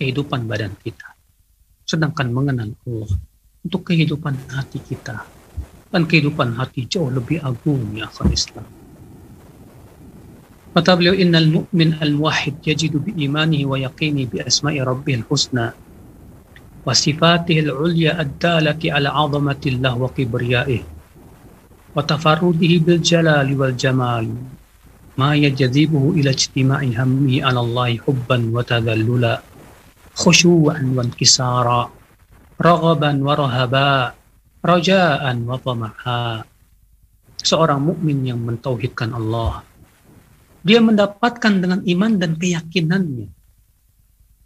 kehidupan 0.00 0.48
badan 0.48 0.72
kita. 0.80 1.12
Sedangkan 1.84 2.32
mengenal 2.32 2.72
Allah 2.88 3.12
untuk 3.60 3.92
kehidupan 3.92 4.48
hati 4.48 4.80
kita. 4.80 5.37
Dan 5.88 6.04
kehidupan 6.04 6.56
hati 6.60 6.84
jauh 6.84 7.08
lebih 7.08 7.40
agung 7.40 7.96
ya 7.96 8.08
akhir 8.08 8.28
Islam. 8.28 8.66
Kata 10.76 10.94
beliau, 10.94 11.16
Innal 11.16 11.48
mu'min 11.48 11.96
al-muwahid 11.98 12.60
yajidu 12.62 13.00
bi 13.02 13.16
imanihi 13.16 13.64
wa 13.64 13.80
yaqini 13.80 14.28
bi 14.28 14.44
asma'i 14.44 14.78
rabbihil 14.78 15.24
husna 15.26 15.72
wa 16.84 16.92
sifatihi 16.94 17.66
al-ulya 17.66 18.20
ad-dalati 18.20 18.92
ala 18.92 19.10
azamatillah 19.10 19.92
wa 19.98 20.08
kibriyaihi 20.12 20.86
wa 21.98 22.04
tafarrudihi 22.04 22.78
bil 22.84 23.02
jalali 23.02 23.58
wal 23.58 23.74
jamal 23.74 24.22
ma 25.18 25.34
yajzibuhu 25.34 26.14
ila 26.20 26.30
ijtima'i 26.30 26.94
hammi 26.94 27.42
ala 27.42 27.58
Allah 27.58 27.98
hubban 28.06 28.54
wa 28.54 28.62
tadallula 28.62 29.42
khushu'an 30.14 30.94
wa 30.94 31.02
inkisara 31.02 31.90
raghaban 32.62 33.18
wa 33.18 33.34
rahaba 33.34 34.14
raja'an 34.62 35.46
wa 35.46 35.58
tamaha. 35.60 36.42
Seorang 37.38 37.80
mukmin 37.80 38.26
yang 38.26 38.42
mentauhidkan 38.42 39.14
Allah. 39.14 39.62
Dia 40.66 40.82
mendapatkan 40.82 41.54
dengan 41.62 41.80
iman 41.86 42.12
dan 42.18 42.34
keyakinannya. 42.34 43.30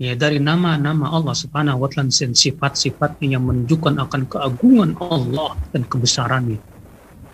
Ya 0.03 0.13
dari 0.19 0.43
nama-nama 0.43 1.15
Allah 1.15 1.33
Subhanahu 1.33 1.87
wa 1.87 1.89
taala 1.89 2.11
sifat-sifatnya 2.11 3.39
yang 3.39 3.45
menunjukkan 3.47 4.03
akan 4.03 4.23
keagungan 4.29 4.91
Allah 4.99 5.57
dan 5.73 5.87
kebesarannya. 5.89 6.61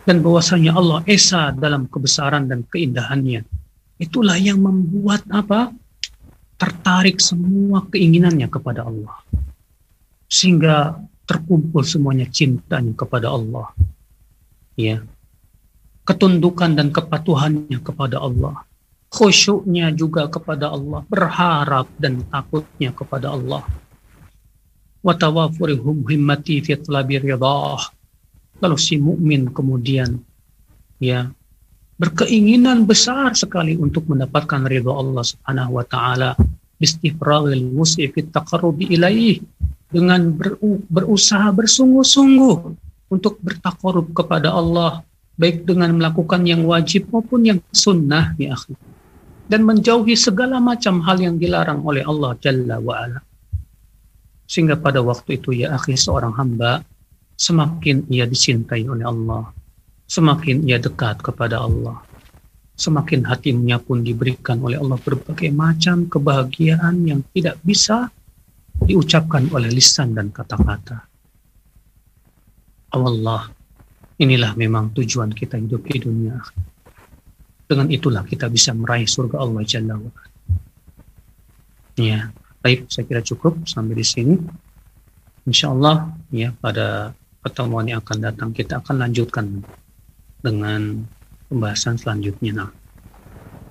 Dan 0.06 0.24
bahwasanya 0.24 0.72
Allah 0.76 1.00
esa 1.04 1.52
dalam 1.52 1.90
kebesaran 1.90 2.48
dan 2.48 2.64
keindahannya. 2.64 3.44
Itulah 3.98 4.38
yang 4.38 4.62
membuat 4.62 5.26
apa? 5.28 5.74
Tertarik 6.54 7.18
semua 7.18 7.84
keinginannya 7.90 8.46
kepada 8.46 8.86
Allah. 8.86 9.20
Sehingga 10.30 10.96
terkumpul 11.28 11.84
semuanya 11.84 12.24
cintanya 12.32 12.96
kepada 12.96 13.28
Allah. 13.28 13.68
Ya. 14.80 15.04
Ketundukan 16.08 16.72
dan 16.72 16.88
kepatuhannya 16.88 17.78
kepada 17.84 18.24
Allah. 18.24 18.64
Khusyuknya 19.12 19.92
juga 19.92 20.28
kepada 20.28 20.72
Allah, 20.72 21.04
berharap 21.08 21.88
dan 22.00 22.24
takutnya 22.32 22.92
kepada 22.96 23.36
Allah. 23.36 23.64
Wa 25.04 25.14
himmati 26.08 26.64
fi 26.64 26.72
talabi 26.80 27.20
ridah. 27.20 27.80
Lalu 28.58 28.76
si 28.80 28.96
mukmin 28.98 29.52
kemudian 29.52 30.18
ya 30.98 31.30
berkeinginan 31.98 32.86
besar 32.86 33.34
sekali 33.34 33.78
untuk 33.78 34.06
mendapatkan 34.10 34.66
ridha 34.66 34.90
Allah 34.90 35.22
Subhanahu 35.22 35.78
wa 35.78 35.84
taala 35.86 36.30
bistifragil 36.78 37.74
wus'i 37.74 38.06
fi 38.08 38.22
taqarrubi 38.24 38.88
ilaih 38.94 39.42
dengan 39.90 40.32
berusaha 40.88 41.48
bersungguh-sungguh 41.52 42.56
untuk 43.08 43.40
bertakarub 43.40 44.12
kepada 44.12 44.52
Allah 44.52 45.02
baik 45.38 45.64
dengan 45.64 45.96
melakukan 45.96 46.44
yang 46.44 46.66
wajib 46.66 47.08
maupun 47.08 47.46
yang 47.46 47.58
sunnah 47.72 48.34
ya 48.36 48.52
akhi. 48.58 48.74
Dan 49.48 49.64
menjauhi 49.64 50.12
segala 50.12 50.60
macam 50.60 51.00
hal 51.08 51.24
yang 51.24 51.40
dilarang 51.40 51.80
oleh 51.80 52.04
Allah 52.04 52.36
Jalla 52.36 52.76
wa'ala. 52.84 53.24
Sehingga 54.44 54.76
pada 54.76 55.00
waktu 55.00 55.40
itu 55.40 55.56
ya 55.56 55.72
akhi 55.72 55.96
seorang 55.96 56.36
hamba 56.36 56.84
semakin 57.38 58.04
ia 58.12 58.28
dicintai 58.28 58.84
oleh 58.84 59.08
Allah, 59.08 59.48
semakin 60.04 60.68
ia 60.68 60.76
dekat 60.76 61.24
kepada 61.24 61.64
Allah, 61.64 61.96
semakin 62.78 63.26
hatinya 63.26 63.82
pun 63.82 64.06
diberikan 64.06 64.62
oleh 64.62 64.78
Allah 64.78 65.02
berbagai 65.02 65.50
macam 65.50 66.06
kebahagiaan 66.06 67.02
yang 67.02 67.20
tidak 67.34 67.58
bisa 67.66 68.06
diucapkan 68.78 69.50
oleh 69.50 69.66
lisan 69.74 70.14
dan 70.14 70.30
kata-kata. 70.30 71.02
Allah, 72.94 73.50
inilah 74.22 74.54
memang 74.54 74.94
tujuan 74.94 75.34
kita 75.34 75.58
hidup 75.58 75.82
di 75.90 75.98
dunia. 75.98 76.38
Dengan 77.66 77.90
itulah 77.90 78.22
kita 78.22 78.46
bisa 78.46 78.72
meraih 78.72 79.04
surga 79.10 79.42
Allah 79.42 79.60
Jalla 79.66 79.98
wa 79.98 80.12
Ya, 81.98 82.30
baik, 82.62 82.86
saya 82.86 83.04
kira 83.10 83.26
cukup 83.26 83.66
sampai 83.66 83.98
di 83.98 84.06
sini. 84.06 84.38
Insya 85.50 85.74
Allah, 85.74 86.14
ya, 86.30 86.54
pada 86.54 87.10
pertemuan 87.42 87.90
yang 87.90 87.98
akan 87.98 88.18
datang 88.22 88.50
kita 88.54 88.78
akan 88.78 89.02
lanjutkan 89.02 89.66
dengan 90.38 91.02
pembahasan 91.48 91.96
selanjutnya. 91.96 92.64
Nah. 92.64 92.70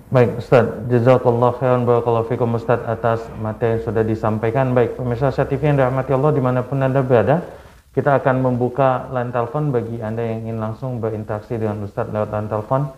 Baik 0.08 0.40
Ustaz, 0.40 0.64
jazakallah 0.88 1.52
khairan 1.60 1.84
barakallahu 1.84 2.32
fikum 2.32 2.56
Ustaz 2.56 2.80
atas 2.88 3.20
materi 3.38 3.76
yang 3.76 3.82
sudah 3.84 4.04
disampaikan. 4.04 4.72
Baik, 4.72 4.96
pemirsa 4.96 5.28
TV 5.32 5.60
yang 5.68 5.76
dirahmati 5.76 6.16
Allah 6.16 6.32
di 6.32 6.40
mana 6.40 6.64
pun 6.64 6.80
Anda 6.80 7.04
berada, 7.04 7.44
kita 7.92 8.16
akan 8.24 8.40
membuka 8.40 9.04
line 9.12 9.28
telepon 9.28 9.68
bagi 9.68 10.00
Anda 10.00 10.24
yang 10.24 10.48
ingin 10.48 10.58
langsung 10.60 10.96
berinteraksi 10.96 11.60
dengan 11.60 11.84
Ustaz 11.84 12.08
lewat 12.08 12.32
line 12.32 12.48
telepon 12.48 12.88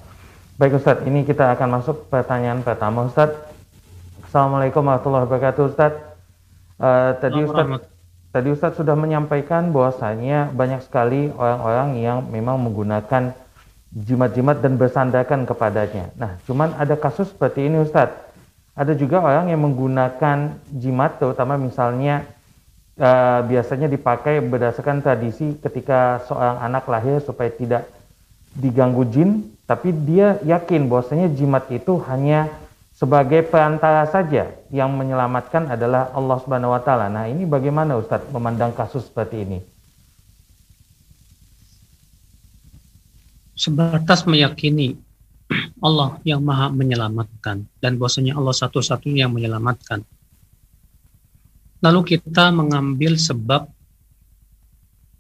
Baik 0.57 0.81
Ustadz, 0.81 1.05
ini 1.05 1.25
kita 1.25 1.53
akan 1.53 1.81
masuk 1.81 2.09
pertanyaan 2.09 2.65
pertama 2.65 3.05
Ustadz. 3.05 3.38
Assalamualaikum 4.25 4.81
warahmatullahi 4.81 5.29
wabarakatuh 5.29 5.63
Ustadz. 5.69 6.01
Uh, 6.81 7.13
tadi 7.21 7.39
Ustadz 7.45 7.93
Tadi 8.34 8.49
Ustadz 8.49 8.81
sudah 8.81 8.97
menyampaikan 8.97 9.69
bahwasanya 9.69 10.49
banyak 10.57 10.81
sekali 10.81 11.29
orang-orang 11.38 12.01
yang 12.01 12.25
memang 12.34 12.57
menggunakan 12.65 13.29
jimat-jimat 13.93 14.57
dan 14.57 14.73
bersandarkan 14.73 15.45
kepadanya. 15.45 16.09
Nah, 16.17 16.41
cuman 16.49 16.73
ada 16.81 16.97
kasus 16.97 17.29
seperti 17.29 17.69
ini 17.69 17.86
Ustadz. 17.86 18.32
Ada 18.74 18.97
juga 18.97 19.21
orang 19.21 19.53
yang 19.53 19.61
menggunakan 19.61 20.57
jimat, 20.74 21.21
terutama 21.21 21.61
misalnya 21.61 22.26
uh, 22.97 23.45
biasanya 23.45 23.86
dipakai 23.86 24.41
berdasarkan 24.41 25.05
tradisi 25.05 25.53
ketika 25.61 26.26
seorang 26.26 26.57
anak 26.57 26.89
lahir 26.89 27.21
supaya 27.21 27.53
tidak 27.53 27.86
diganggu 28.57 29.05
jin, 29.13 29.53
tapi 29.69 29.93
dia 29.93 30.41
yakin 30.41 30.89
bahwasanya 30.89 31.30
jimat 31.38 31.69
itu 31.69 32.01
hanya 32.09 32.49
sebagai 32.97 33.45
perantara 33.45 34.09
saja 34.09 34.53
yang 34.74 34.89
menyelamatkan 34.93 35.69
adalah 35.69 36.09
Allah 36.13 36.38
Subhanahu 36.41 36.74
wa 36.74 36.82
taala. 36.82 37.13
Nah, 37.13 37.30
ini 37.30 37.45
bagaimana 37.45 37.93
Ustadz 37.97 38.30
memandang 38.34 38.74
kasus 38.74 39.05
seperti 39.05 39.45
ini? 39.45 39.59
Sebatas 43.53 44.26
meyakini 44.26 44.97
Allah 45.83 46.17
yang 46.23 46.39
maha 46.39 46.71
menyelamatkan 46.71 47.67
dan 47.83 47.91
bahwasanya 47.99 48.39
Allah 48.39 48.55
satu-satunya 48.55 49.27
yang 49.27 49.33
menyelamatkan. 49.35 50.01
Lalu 51.83 52.15
kita 52.15 52.49
mengambil 52.55 53.19
sebab 53.19 53.67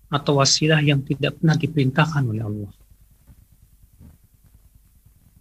atau 0.07 0.33
wasilah 0.39 0.79
yang 0.79 1.03
tidak 1.03 1.35
pernah 1.41 1.57
diperintahkan 1.59 2.23
oleh 2.23 2.43
Allah. 2.45 2.71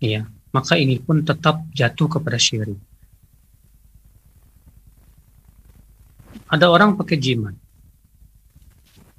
Ya, 0.03 0.27
maka 0.51 0.75
ini 0.75 0.99
pun 0.99 1.23
tetap 1.23 1.63
jatuh 1.71 2.11
kepada 2.11 2.41
syirik. 2.41 2.81
Ada 6.51 6.67
orang 6.69 6.99
pakai 6.99 7.17
jimat 7.17 7.55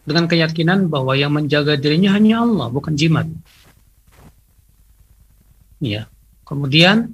dengan 0.04 0.28
keyakinan 0.28 0.92
bahwa 0.92 1.16
yang 1.16 1.32
menjaga 1.32 1.80
dirinya 1.80 2.12
hanya 2.12 2.44
Allah, 2.44 2.68
bukan 2.68 2.94
jimat. 3.00 3.26
Ya. 5.84 6.08
Kemudian 6.48 7.12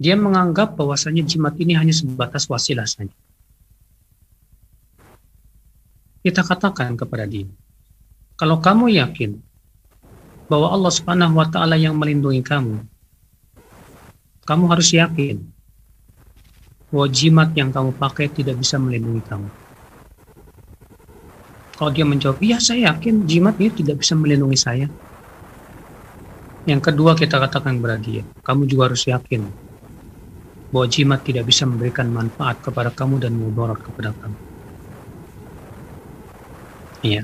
dia 0.00 0.16
menganggap 0.16 0.76
bahwasanya 0.80 1.24
jimat 1.28 1.52
ini 1.60 1.76
hanya 1.76 1.92
sebatas 1.92 2.48
wasilah 2.48 2.88
saja. 2.88 3.12
Kita 6.24 6.40
katakan 6.40 6.96
kepada 6.96 7.28
dia, 7.28 7.46
kalau 8.40 8.58
kamu 8.58 8.96
yakin 8.96 9.38
bahwa 10.48 10.72
Allah 10.72 10.92
Subhanahu 10.92 11.38
wa 11.38 11.46
taala 11.46 11.78
yang 11.78 11.94
melindungi 11.94 12.42
kamu, 12.42 12.82
kamu 14.42 14.64
harus 14.72 14.90
yakin 14.90 15.38
bahwa 16.90 17.06
jimat 17.12 17.48
yang 17.54 17.70
kamu 17.70 17.94
pakai 17.94 18.26
tidak 18.32 18.58
bisa 18.58 18.80
melindungi 18.80 19.22
kamu. 19.22 19.48
Kalau 21.76 21.90
dia 21.92 22.08
menjawab, 22.08 22.40
iya 22.40 22.56
saya 22.56 22.90
yakin 22.90 23.28
jimat 23.28 23.54
ini 23.60 23.68
tidak 23.68 24.00
bisa 24.00 24.16
melindungi 24.16 24.58
saya. 24.58 24.88
Yang 26.66 26.80
kedua 26.90 27.14
kita 27.14 27.38
katakan 27.38 27.78
kepada 27.78 27.94
dia, 27.94 28.26
kamu 28.42 28.66
juga 28.66 28.90
harus 28.90 29.06
yakin 29.06 29.46
bahwa 30.74 30.86
jimat 30.90 31.22
tidak 31.22 31.46
bisa 31.46 31.62
memberikan 31.62 32.10
manfaat 32.10 32.58
kepada 32.58 32.90
kamu 32.90 33.22
dan 33.22 33.38
mudarat 33.38 33.78
kepada 33.78 34.10
kamu. 34.18 34.38
Iya. 37.06 37.22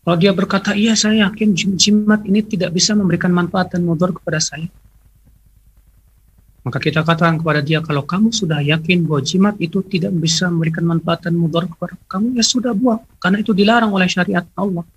Kalau 0.00 0.16
dia 0.16 0.32
berkata, 0.32 0.72
iya 0.72 0.96
saya 0.96 1.28
yakin 1.28 1.52
jimat 1.76 2.24
ini 2.24 2.40
tidak 2.40 2.72
bisa 2.72 2.96
memberikan 2.96 3.28
manfaat 3.28 3.76
dan 3.76 3.84
mudarat 3.84 4.16
kepada 4.16 4.40
saya. 4.40 4.64
Maka 6.64 6.80
kita 6.80 7.04
katakan 7.04 7.36
kepada 7.36 7.60
dia, 7.60 7.84
kalau 7.84 8.08
kamu 8.08 8.32
sudah 8.32 8.64
yakin 8.64 9.04
bahwa 9.04 9.20
jimat 9.20 9.54
itu 9.60 9.84
tidak 9.84 10.16
bisa 10.16 10.48
memberikan 10.48 10.88
manfaat 10.88 11.28
dan 11.28 11.36
mudarat 11.36 11.68
kepada 11.68 12.00
kamu, 12.08 12.40
ya 12.40 12.44
sudah 12.44 12.72
buang. 12.72 13.04
Karena 13.20 13.44
itu 13.44 13.52
dilarang 13.52 13.92
oleh 13.92 14.08
syariat 14.08 14.48
Allah. 14.56 14.88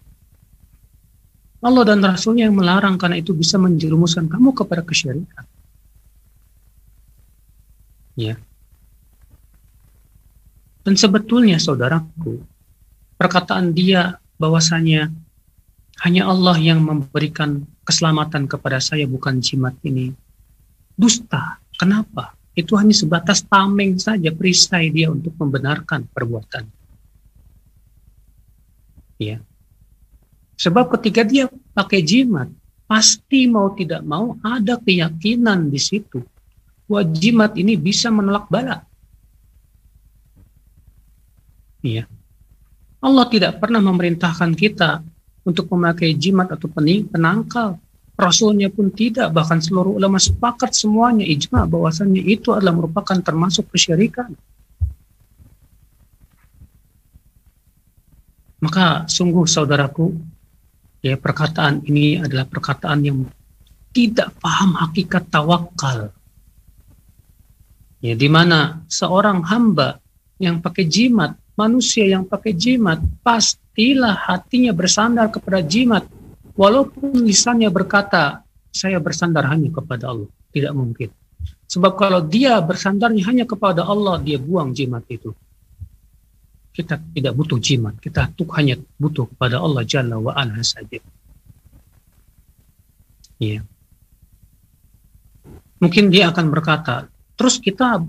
Allah 1.62 1.84
dan 1.86 2.02
Rasulnya 2.02 2.50
yang 2.50 2.58
melarang 2.58 2.98
karena 2.98 3.22
itu 3.22 3.38
bisa 3.38 3.62
menjerumuskan 3.62 4.26
kamu 4.26 4.50
kepada 4.58 4.82
kesyirikan. 4.82 5.46
Ya. 8.18 8.36
Dan 10.82 10.98
sebetulnya 10.98 11.62
saudaraku, 11.62 12.42
perkataan 13.22 13.78
dia 13.78 14.18
bahwasanya 14.42 15.14
hanya 16.02 16.26
Allah 16.26 16.58
yang 16.58 16.82
memberikan 16.82 17.62
keselamatan 17.86 18.50
kepada 18.50 18.82
saya 18.82 19.06
bukan 19.06 19.38
jimat 19.38 19.78
ini 19.86 20.10
dusta. 20.98 21.62
Kenapa? 21.78 22.34
Itu 22.58 22.74
hanya 22.82 22.98
sebatas 22.98 23.46
tameng 23.46 24.02
saja 24.02 24.34
perisai 24.34 24.90
dia 24.90 25.14
untuk 25.14 25.38
membenarkan 25.38 26.10
perbuatan. 26.10 26.66
Ya. 29.22 29.46
Sebab 30.62 30.94
ketika 30.94 31.26
dia 31.26 31.50
pakai 31.74 32.06
jimat, 32.06 32.46
pasti 32.86 33.50
mau 33.50 33.74
tidak 33.74 34.06
mau 34.06 34.38
ada 34.46 34.78
keyakinan 34.78 35.74
di 35.74 35.82
situ 35.82 36.22
bahwa 36.86 37.02
jimat 37.18 37.52
ini 37.58 37.74
bisa 37.74 38.14
menolak 38.14 38.46
bala. 38.46 38.86
Iya. 41.82 42.06
Allah 43.02 43.26
tidak 43.26 43.58
pernah 43.58 43.82
memerintahkan 43.82 44.54
kita 44.54 45.02
untuk 45.42 45.66
memakai 45.74 46.14
jimat 46.14 46.54
atau 46.54 46.70
pening, 46.70 47.10
penangkal. 47.10 47.82
Rasulnya 48.14 48.70
pun 48.70 48.94
tidak, 48.94 49.34
bahkan 49.34 49.58
seluruh 49.58 49.98
ulama 49.98 50.22
sepakat 50.22 50.78
semuanya 50.78 51.26
ijma 51.26 51.66
bahwasannya 51.66 52.22
itu 52.22 52.54
adalah 52.54 52.78
merupakan 52.78 53.18
termasuk 53.18 53.66
kesyirikan. 53.74 54.38
Maka 58.62 59.10
sungguh 59.10 59.50
saudaraku, 59.50 60.14
ya 61.02 61.18
perkataan 61.18 61.82
ini 61.86 62.22
adalah 62.22 62.46
perkataan 62.46 63.00
yang 63.02 63.18
tidak 63.92 64.32
paham 64.40 64.78
hakikat 64.78 65.28
tawakal. 65.28 66.16
Ya, 68.02 68.18
di 68.18 68.30
mana 68.32 68.82
seorang 68.90 69.46
hamba 69.46 70.02
yang 70.42 70.58
pakai 70.58 70.90
jimat, 70.90 71.38
manusia 71.54 72.08
yang 72.10 72.26
pakai 72.26 72.58
jimat, 72.58 72.98
pastilah 73.22 74.18
hatinya 74.18 74.74
bersandar 74.74 75.30
kepada 75.30 75.62
jimat, 75.62 76.10
walaupun 76.58 77.22
lisannya 77.22 77.70
berkata, 77.70 78.42
saya 78.74 78.98
bersandar 78.98 79.46
hanya 79.52 79.70
kepada 79.70 80.10
Allah. 80.10 80.32
Tidak 80.50 80.74
mungkin. 80.74 81.14
Sebab 81.70 81.96
kalau 81.96 82.20
dia 82.26 82.60
bersandarnya 82.60 83.24
hanya 83.28 83.46
kepada 83.48 83.86
Allah, 83.86 84.20
dia 84.20 84.36
buang 84.36 84.76
jimat 84.76 85.06
itu. 85.08 85.32
Kita 86.72 86.96
tidak 86.96 87.36
butuh 87.36 87.60
jimat, 87.60 88.00
kita 88.00 88.32
tuh 88.32 88.48
hanya 88.56 88.80
butuh 88.96 89.28
kepada 89.28 89.60
Allah 89.60 89.84
Jalla 89.84 90.16
wa 90.16 90.32
Ala 90.32 90.64
saja. 90.64 91.04
Iya. 93.36 93.68
Mungkin 95.84 96.08
dia 96.08 96.32
akan 96.32 96.48
berkata, 96.48 97.12
terus 97.36 97.60
kita 97.60 98.00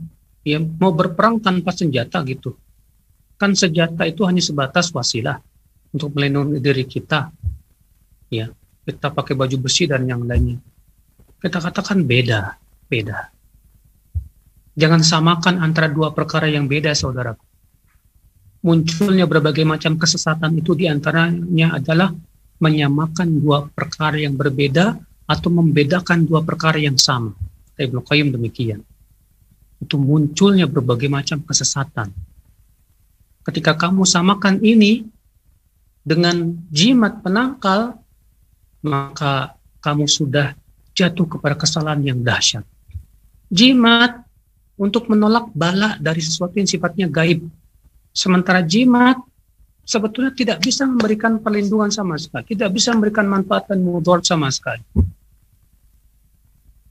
ya 0.47 0.63
mau 0.63 0.95
berperang 0.95 1.43
tanpa 1.43 1.75
senjata 1.75 2.23
gitu. 2.23 2.55
Kan 3.35 3.59
senjata 3.59 4.07
itu 4.07 4.23
hanya 4.23 4.39
sebatas 4.39 4.95
wasilah 4.95 5.43
untuk 5.91 6.15
melindungi 6.15 6.63
diri 6.63 6.87
kita. 6.87 7.35
Ya, 8.31 8.47
kita 8.87 9.11
pakai 9.11 9.35
baju 9.35 9.57
besi 9.59 9.91
dan 9.91 10.07
yang 10.07 10.23
lainnya. 10.23 10.63
Kita 11.43 11.59
katakan 11.59 12.07
beda, 12.07 12.55
beda. 12.87 13.27
Jangan 14.79 15.03
samakan 15.03 15.59
antara 15.59 15.91
dua 15.91 16.15
perkara 16.15 16.47
yang 16.47 16.71
beda, 16.71 16.95
saudaraku 16.95 17.52
munculnya 18.63 19.27
berbagai 19.27 19.67
macam 19.67 19.99
kesesatan 19.99 20.55
itu 20.63 20.79
di 20.79 20.87
antaranya 20.87 21.77
adalah 21.77 22.15
menyamakan 22.63 23.43
dua 23.43 23.67
perkara 23.67 24.23
yang 24.23 24.39
berbeda 24.39 24.95
atau 25.27 25.49
membedakan 25.51 26.23
dua 26.23 26.47
perkara 26.47 26.79
yang 26.79 26.95
sama. 26.95 27.35
Ibnu 27.75 28.07
Qayyim 28.07 28.31
demikian. 28.31 28.81
Itu 29.83 29.99
munculnya 29.99 30.71
berbagai 30.71 31.11
macam 31.11 31.43
kesesatan. 31.43 32.15
Ketika 33.43 33.75
kamu 33.75 34.07
samakan 34.07 34.63
ini 34.63 35.03
dengan 36.07 36.55
jimat 36.71 37.19
penangkal, 37.19 37.99
maka 38.87 39.59
kamu 39.83 40.07
sudah 40.07 40.55
jatuh 40.95 41.27
kepada 41.27 41.59
kesalahan 41.59 42.03
yang 42.07 42.19
dahsyat. 42.23 42.63
Jimat 43.51 44.23
untuk 44.79 45.11
menolak 45.11 45.51
bala 45.51 45.99
dari 45.99 46.23
sesuatu 46.23 46.55
yang 46.63 46.71
sifatnya 46.71 47.11
gaib, 47.11 47.43
Sementara 48.13 48.61
jimat 48.61 49.17
sebetulnya 49.83 50.31
tidak 50.37 50.63
bisa 50.63 50.85
memberikan 50.85 51.41
perlindungan 51.41 51.91
sama 51.91 52.21
sekali, 52.21 52.45
tidak 52.53 52.71
bisa 52.77 52.93
memberikan 52.95 53.27
manfaat 53.27 53.67
dan 53.73 53.83
mudarat 53.83 54.23
sama 54.23 54.53
sekali. 54.53 54.85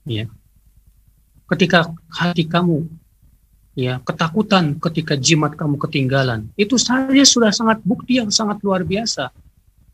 Ya. 0.06 0.26
Ketika 1.46 1.94
hati 2.10 2.48
kamu 2.48 2.90
ya 3.78 4.04
ketakutan 4.04 4.76
ketika 4.82 5.14
jimat 5.16 5.54
kamu 5.54 5.78
ketinggalan, 5.78 6.50
itu 6.58 6.76
saja 6.82 7.24
sudah 7.24 7.54
sangat 7.54 7.80
bukti 7.86 8.18
yang 8.20 8.34
sangat 8.34 8.60
luar 8.66 8.82
biasa. 8.82 9.30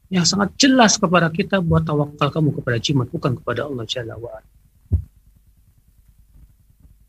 Yang 0.08 0.32
sangat 0.32 0.56
jelas 0.56 0.96
kepada 0.96 1.28
kita 1.28 1.60
buat 1.60 1.84
tawakal 1.84 2.32
kamu 2.32 2.56
kepada 2.56 2.80
jimat 2.80 3.12
bukan 3.12 3.36
kepada 3.36 3.68
Allah 3.68 3.84
Jalla 3.84 4.16
wa 4.16 4.40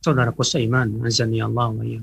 Saudaraku 0.02 0.42
seiman, 0.42 1.06
azani 1.06 1.38
Allah 1.38 1.70
wa 1.70 1.84
ya. 1.86 2.02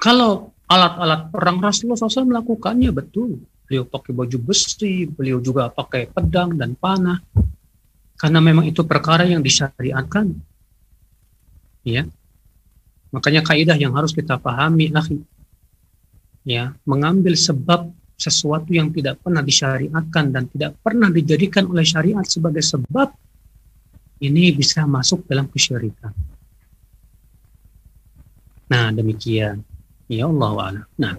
Kalau 0.00 0.56
alat-alat 0.64 1.28
perang 1.28 1.60
Rasulullah 1.60 2.00
SAW 2.00 2.32
melakukannya 2.32 2.88
betul. 2.88 3.44
Beliau 3.68 3.84
pakai 3.84 4.16
baju 4.16 4.38
besi, 4.40 5.04
beliau 5.04 5.38
juga 5.44 5.68
pakai 5.68 6.08
pedang 6.08 6.56
dan 6.56 6.72
panah. 6.72 7.20
Karena 8.16 8.40
memang 8.40 8.64
itu 8.64 8.80
perkara 8.82 9.28
yang 9.28 9.44
disyariatkan. 9.44 10.32
Ya. 11.84 12.08
Makanya 13.12 13.44
kaidah 13.44 13.76
yang 13.76 13.92
harus 13.92 14.16
kita 14.16 14.40
pahami, 14.40 14.88
akhi. 14.90 15.20
Ya, 16.48 16.72
mengambil 16.88 17.36
sebab 17.36 17.92
sesuatu 18.16 18.72
yang 18.72 18.88
tidak 18.92 19.20
pernah 19.20 19.44
disyariatkan 19.44 20.32
dan 20.32 20.48
tidak 20.48 20.76
pernah 20.80 21.12
dijadikan 21.12 21.68
oleh 21.68 21.84
syariat 21.84 22.24
sebagai 22.24 22.64
sebab 22.64 23.12
ini 24.20 24.52
bisa 24.52 24.84
masuk 24.84 25.24
dalam 25.28 25.48
kesyirikan. 25.48 26.12
Nah, 28.70 28.92
demikian. 28.92 29.69
Ya 30.10 30.26
Allah 30.26 30.50
wa'ala. 30.50 30.82
Nah, 30.98 31.14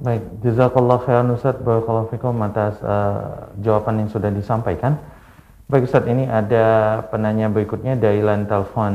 Baik, 0.00 0.22
jazakallah 0.40 1.02
khairan 1.04 1.34
Ustaz 1.34 1.60
barakallahu 1.60 2.08
fikum 2.08 2.32
atas 2.40 2.80
uh, 2.80 3.52
jawaban 3.60 4.00
yang 4.00 4.08
sudah 4.08 4.32
disampaikan. 4.32 4.96
Baik 5.68 5.90
Ustaz, 5.90 6.08
ini 6.08 6.24
ada 6.24 6.98
penanya 7.12 7.52
berikutnya 7.52 8.00
dari 8.00 8.24
line 8.24 8.48
telepon 8.48 8.94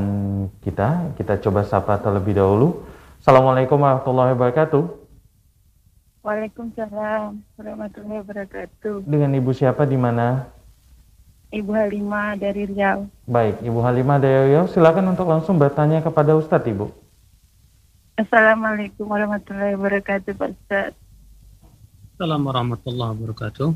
kita. 0.65 1.13
Kita 1.13 1.37
coba 1.45 1.61
sapa 1.61 2.01
terlebih 2.01 2.33
dahulu. 2.33 2.81
Assalamualaikum 3.21 3.77
warahmatullahi 3.77 4.33
wabarakatuh. 4.33 4.83
Waalaikumsalam 6.25 7.37
warahmatullahi 7.59 8.19
wabarakatuh. 8.25 9.05
Dengan 9.05 9.29
Ibu 9.37 9.53
siapa 9.53 9.85
di 9.85 9.99
mana? 9.99 10.49
Ibu 11.53 11.69
Halimah 11.69 12.33
dari 12.33 12.65
Riau. 12.65 13.05
Baik, 13.29 13.61
Ibu 13.61 13.79
Halimah 13.85 14.17
dari 14.17 14.49
Riau, 14.49 14.65
silakan 14.73 15.13
untuk 15.13 15.29
langsung 15.29 15.61
bertanya 15.61 16.01
kepada 16.01 16.33
Ustadz, 16.33 16.65
Ibu. 16.65 17.04
Assalamualaikum 18.15 19.11
warahmatullahi 19.11 19.75
wabarakatuh, 19.75 20.39
Pak 20.39 20.49
Ustaz. 20.55 20.95
Assalamualaikum 22.15 22.47
warahmatullahi 22.47 23.11
wabarakatuh. 23.11 23.69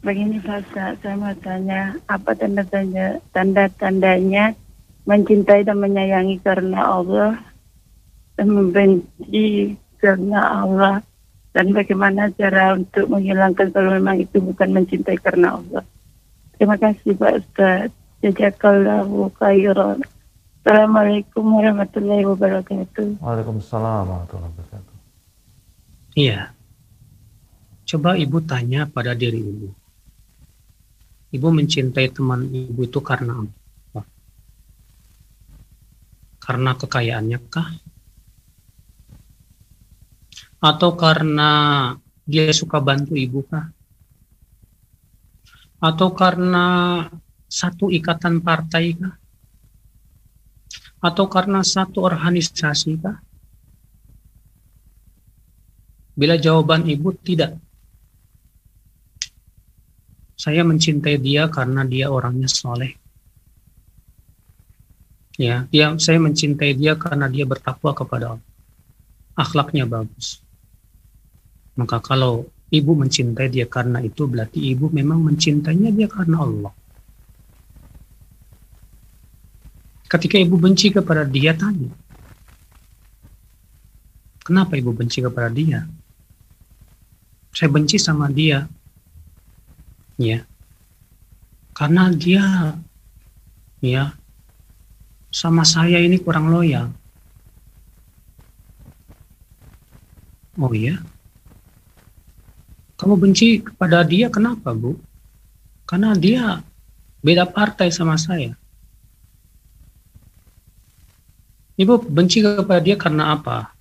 Begini 0.00 0.40
Pak 0.40 0.64
Ustaz, 0.64 0.96
saya 1.04 1.20
mau 1.20 1.36
tanya, 1.36 2.00
apa 2.08 2.32
tanda-tanda 2.32 3.20
tanda-tandanya 3.36 4.56
mencintai 5.04 5.68
dan 5.68 5.84
menyayangi 5.84 6.40
karena 6.40 6.80
Allah 6.80 7.36
dan 8.40 8.48
membenci 8.56 9.76
karena 10.00 10.64
Allah 10.64 11.04
dan 11.52 11.76
bagaimana 11.76 12.32
cara 12.32 12.72
untuk 12.72 13.04
menghilangkan 13.12 13.68
kalau 13.68 14.00
memang 14.00 14.16
itu 14.16 14.40
bukan 14.40 14.72
mencintai 14.72 15.20
karena 15.20 15.60
Allah. 15.60 15.84
Terima 16.56 16.80
kasih 16.80 17.20
Pak 17.20 17.34
Ustaz. 17.36 17.92
Jazakallahu 18.24 19.28
khairan. 19.36 20.00
Assalamualaikum 20.60 21.56
warahmatullahi 21.56 22.20
wabarakatuh. 22.28 23.16
Waalaikumsalam 23.24 24.04
warahmatullahi 24.04 24.52
wabarakatuh. 24.52 24.96
Iya. 26.20 26.52
Coba 27.88 28.12
ibu 28.20 28.44
tanya 28.44 28.84
pada 28.84 29.16
diri 29.16 29.40
ibu. 29.40 29.72
Ibu 31.32 31.48
mencintai 31.48 32.12
teman 32.12 32.44
ibu 32.52 32.76
itu 32.84 33.00
karena 33.00 33.40
apa? 33.40 34.04
Karena 36.44 36.76
kekayaannya 36.76 37.40
kah? 37.48 37.68
Atau 40.60 40.92
karena 40.92 41.48
dia 42.28 42.52
suka 42.52 42.84
bantu 42.84 43.16
ibu 43.16 43.48
kah? 43.48 43.72
Atau 45.80 46.12
karena 46.12 47.08
satu 47.48 47.88
ikatan 47.88 48.44
partai 48.44 48.92
kah? 48.92 49.19
Atau 51.00 51.32
karena 51.32 51.64
satu 51.64 52.04
organisasi 52.04 53.00
kah? 53.00 53.16
Bila 56.12 56.36
jawaban 56.36 56.84
ibu 56.84 57.16
tidak, 57.16 57.56
saya 60.36 60.64
mencintai 60.64 61.16
dia 61.20 61.48
karena 61.48 61.84
dia 61.84 62.12
orangnya 62.12 62.48
soleh. 62.48 62.96
Ya, 65.40 65.64
dia 65.72 65.96
saya 65.96 66.20
mencintai 66.20 66.76
dia 66.76 66.96
karena 67.00 67.24
dia 67.28 67.48
bertakwa 67.48 67.96
kepada 67.96 68.36
Allah. 68.36 68.48
Akhlaknya 69.36 69.88
bagus. 69.88 70.44
Maka 71.80 71.96
kalau 72.04 72.44
ibu 72.68 72.92
mencintai 72.92 73.48
dia 73.48 73.64
karena 73.64 74.04
itu 74.04 74.28
berarti 74.28 74.60
ibu 74.60 74.92
memang 74.92 75.24
mencintainya 75.24 75.88
dia 75.96 76.08
karena 76.12 76.44
Allah. 76.44 76.72
Ketika 80.10 80.42
ibu 80.42 80.58
benci 80.58 80.90
kepada 80.90 81.22
dia 81.22 81.54
tanya, 81.54 81.86
kenapa 84.42 84.74
ibu 84.74 84.90
benci 84.90 85.22
kepada 85.22 85.46
dia? 85.46 85.86
Saya 87.54 87.70
benci 87.70 87.94
sama 87.94 88.26
dia, 88.26 88.66
ya, 90.18 90.42
karena 91.78 92.10
dia, 92.10 92.74
ya, 93.78 94.10
sama 95.30 95.62
saya 95.62 96.02
ini 96.02 96.18
kurang 96.18 96.50
loyal. 96.50 96.90
Oh 100.58 100.74
iya, 100.74 100.98
kamu 102.98 103.14
benci 103.14 103.62
kepada 103.62 104.02
dia 104.02 104.26
kenapa 104.26 104.74
bu? 104.74 104.98
Karena 105.86 106.18
dia 106.18 106.60
beda 107.22 107.46
partai 107.46 107.94
sama 107.94 108.18
saya. 108.18 108.59
Ibu 111.80 112.12
benci 112.12 112.44
kepada 112.44 112.76
dia 112.84 113.00
karena 113.00 113.32
apa? 113.32 113.72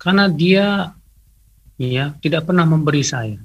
Karena 0.00 0.24
dia 0.24 0.96
ya 1.76 2.16
tidak 2.24 2.48
pernah 2.48 2.64
memberi 2.64 3.04
saya. 3.04 3.36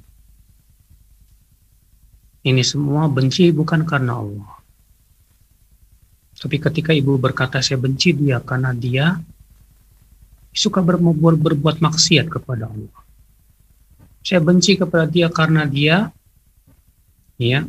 Ini 2.42 2.64
semua 2.64 3.12
benci 3.12 3.52
bukan 3.52 3.84
karena 3.84 4.16
Allah. 4.16 4.52
Tapi 6.40 6.56
ketika 6.56 6.96
ibu 6.96 7.20
berkata 7.20 7.60
saya 7.60 7.76
benci 7.76 8.16
dia 8.16 8.40
karena 8.40 8.72
dia 8.72 9.20
suka 10.56 10.80
ber 10.80 10.96
ber 10.96 11.36
berbuat 11.36 11.84
maksiat 11.84 12.32
kepada 12.32 12.72
Allah. 12.72 13.00
Saya 14.24 14.40
benci 14.40 14.80
kepada 14.80 15.04
dia 15.04 15.28
karena 15.28 15.68
dia 15.68 16.08
ya 17.36 17.62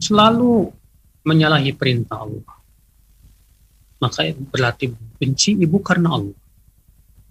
selalu 0.00 0.72
menyalahi 1.22 1.76
perintah 1.76 2.24
Allah. 2.24 2.61
Maka 4.02 4.34
berarti 4.34 4.90
benci 4.90 5.54
ibu 5.54 5.78
karena 5.78 6.18
Allah. 6.18 6.34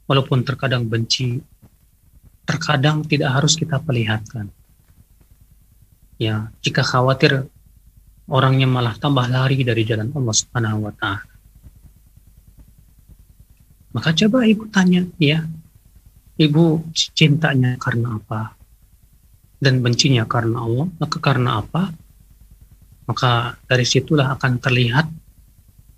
Walaupun 0.07 0.47
terkadang 0.47 0.87
benci, 0.87 1.43
terkadang 2.47 3.03
tidak 3.03 3.35
harus 3.35 3.59
kita 3.59 3.83
perlihatkan. 3.83 4.47
Ya, 6.15 6.47
jika 6.63 6.79
khawatir 6.79 7.51
orangnya 8.31 8.71
malah 8.71 8.95
tambah 8.95 9.27
lari 9.27 9.67
dari 9.67 9.83
jalan 9.83 10.15
Allah 10.15 10.35
Subhanahu 10.35 10.87
wa 10.87 10.93
taala. 10.95 11.27
Maka 13.91 14.15
coba 14.15 14.47
ibu 14.47 14.71
tanya, 14.71 15.03
ya, 15.19 15.43
ibu 16.39 16.79
cintanya 16.95 17.75
karena 17.75 18.15
apa? 18.15 18.55
Dan 19.59 19.83
bencinya 19.83 20.23
karena 20.23 20.63
Allah, 20.63 20.87
maka 20.95 21.17
karena 21.19 21.59
apa? 21.59 21.91
Maka 23.11 23.59
dari 23.67 23.83
situlah 23.83 24.31
akan 24.39 24.63
terlihat 24.63 25.11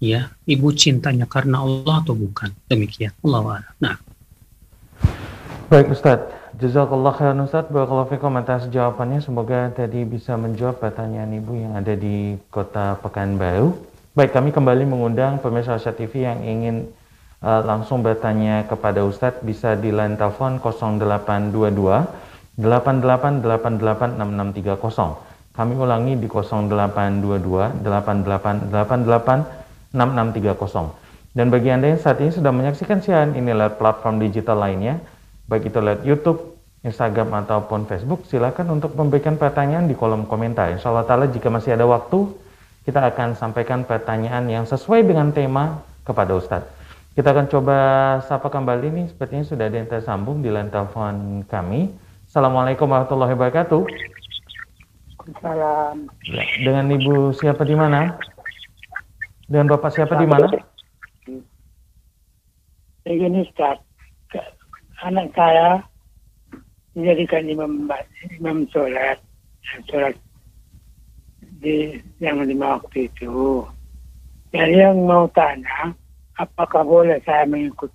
ya, 0.04 0.36
ibu 0.44 0.76
cintanya 0.76 1.24
karena 1.24 1.64
Allah 1.64 2.04
atau 2.04 2.12
bukan. 2.12 2.52
Demikian. 2.68 3.16
Allah 3.24 3.64
Nah. 3.80 3.96
Baik 5.72 5.96
Ustadz, 5.96 6.44
Jazakallah 6.60 7.16
khairan 7.18 7.42
Ustaz, 7.48 7.72
Barakallahu 7.72 8.12
fikum 8.14 8.36
atas 8.38 8.70
jawabannya. 8.70 9.24
Semoga 9.24 9.72
tadi 9.74 10.06
bisa 10.06 10.38
menjawab 10.38 10.78
pertanyaan 10.78 11.34
Ibu 11.34 11.58
yang 11.58 11.74
ada 11.74 11.98
di 11.98 12.38
kota 12.54 12.94
Pekanbaru. 13.02 13.74
Baik, 14.14 14.38
kami 14.38 14.54
kembali 14.54 14.86
mengundang 14.86 15.42
pemirsa 15.42 15.82
Asia 15.82 15.90
TV 15.96 16.30
yang 16.30 16.46
ingin 16.46 16.94
uh, 17.42 17.66
langsung 17.66 18.06
bertanya 18.06 18.70
kepada 18.70 19.02
Ustadz 19.02 19.42
bisa 19.42 19.74
di 19.74 19.90
line 19.90 20.14
telepon 20.14 20.62
0822 20.62 22.62
88886630. 22.62 25.58
Kami 25.58 25.74
ulangi 25.74 26.14
di 26.22 26.30
0822 26.30 27.82
88886630. 29.94 31.34
Dan 31.34 31.50
bagi 31.50 31.70
Anda 31.74 31.94
yang 31.94 32.02
saat 32.02 32.22
ini 32.22 32.30
sudah 32.30 32.54
menyaksikan 32.54 33.02
siaran 33.02 33.34
ini 33.34 33.54
lewat 33.54 33.82
platform 33.82 34.22
digital 34.22 34.62
lainnya, 34.62 35.02
baik 35.50 35.74
itu 35.74 35.80
lewat 35.82 36.06
YouTube, 36.06 36.54
Instagram 36.86 37.34
ataupun 37.46 37.90
Facebook, 37.90 38.28
silakan 38.30 38.78
untuk 38.78 38.94
memberikan 38.94 39.40
pertanyaan 39.40 39.90
di 39.90 39.98
kolom 39.98 40.30
komentar. 40.30 40.70
Insya 40.70 40.94
Allah 40.94 41.08
ta'ala 41.08 41.26
jika 41.32 41.50
masih 41.50 41.74
ada 41.74 41.90
waktu, 41.90 42.30
kita 42.86 43.02
akan 43.02 43.34
sampaikan 43.34 43.82
pertanyaan 43.88 44.46
yang 44.46 44.66
sesuai 44.68 45.08
dengan 45.08 45.32
tema 45.34 45.82
kepada 46.04 46.36
Ustadz. 46.38 46.70
Kita 47.14 47.30
akan 47.30 47.46
coba 47.46 47.78
sapa 48.26 48.50
kembali 48.50 48.90
nih, 48.90 49.06
sepertinya 49.14 49.46
sudah 49.46 49.70
ada 49.70 49.78
yang 49.78 49.90
tersambung 49.90 50.42
di 50.42 50.50
line 50.50 50.70
telepon 50.70 51.46
kami. 51.46 51.94
Assalamualaikum 52.28 52.90
warahmatullahi 52.90 53.34
wabarakatuh. 53.38 53.82
Salam. 55.40 56.10
Dengan 56.60 56.90
Ibu 56.90 57.32
siapa 57.38 57.64
di 57.64 57.78
mana? 57.78 58.18
Dengan 59.54 59.78
Bapak 59.78 59.94
siapa 59.94 60.18
di 60.18 60.26
mana? 60.26 60.50
Begini 63.06 63.46
Ustaz, 63.46 63.78
anak 65.06 65.30
saya 65.38 65.78
dijadikan 66.98 67.46
imam 67.46 67.86
imam 68.42 68.66
sholat 68.74 69.22
sholat 69.86 70.18
di 71.62 72.02
yang 72.18 72.42
lima 72.42 72.82
waktu 72.82 73.06
itu. 73.06 73.62
Jadi 74.50 74.74
yang 74.74 75.06
mau 75.06 75.30
tanya, 75.38 75.94
apakah 76.42 76.82
boleh 76.82 77.22
saya 77.22 77.46
mengikut 77.46 77.94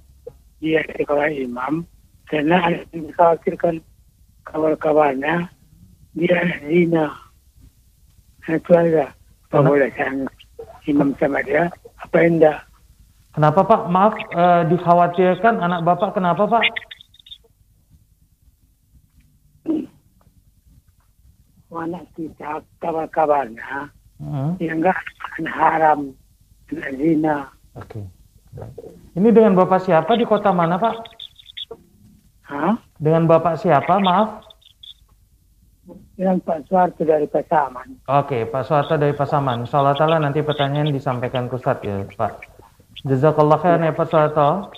dia 0.63 0.87
sekolah 0.95 1.27
imam? 1.27 1.83
Karena 2.31 2.71
ada 2.71 2.87
yang 2.95 3.11
dikhawatirkan 3.11 3.83
kawan-kawannya 4.47 5.51
dia 6.15 6.39
zina. 6.71 7.19
Itu 8.47 8.71
aja. 8.79 9.11
Apa 9.51 9.59
boleh 9.59 9.91
saya 9.99 10.38
imam 10.89 11.13
sama 11.21 11.45
dia? 11.45 11.69
Apa 12.01 12.25
enggak? 12.25 12.59
Kenapa 13.37 13.61
Pak? 13.63 13.81
Maaf, 13.93 14.15
eh, 14.17 14.63
dikhawatirkan 14.73 15.61
anak 15.61 15.85
Bapak 15.85 16.17
kenapa 16.17 16.49
Pak? 16.49 16.65
anak 21.79 22.11
kita 22.19 22.59
kabar-kabarnya 22.83 23.93
Hmm, 24.19 24.59
yang 24.59 24.83
enggak 24.83 24.99
haram 25.47 26.11
zina 26.99 27.47
Oke. 27.79 28.03
Ini 29.15 29.31
dengan 29.31 29.55
Bapak 29.55 29.87
siapa 29.87 30.19
di 30.19 30.27
kota 30.27 30.51
mana 30.51 30.75
Pak? 30.75 30.95
Hah? 32.51 32.75
Dengan 32.99 33.31
Bapak 33.31 33.63
siapa? 33.63 34.03
Maaf. 34.03 34.43
Yang 36.19 36.43
Pak 36.43 36.59
Suharto 36.67 37.07
dari 37.07 37.31
Pasaman. 37.31 38.03
Oke, 38.11 38.43
Pak 38.51 38.63
Suharto 38.67 38.99
dari 38.99 39.15
Pasaman. 39.15 39.63
Insyaallah 39.63 39.95
taala 39.95 40.19
nanti 40.19 40.43
pertanyaan 40.43 40.91
disampaikan 40.91 41.47
ke 41.47 41.55
Ustadz 41.55 41.87
ya, 41.87 42.03
Pak. 42.19 42.43
Jazakallah 43.07 43.59
khairan 43.63 43.87
ya 43.87 43.95
Pak 43.95 44.07
Suharto. 44.11 44.75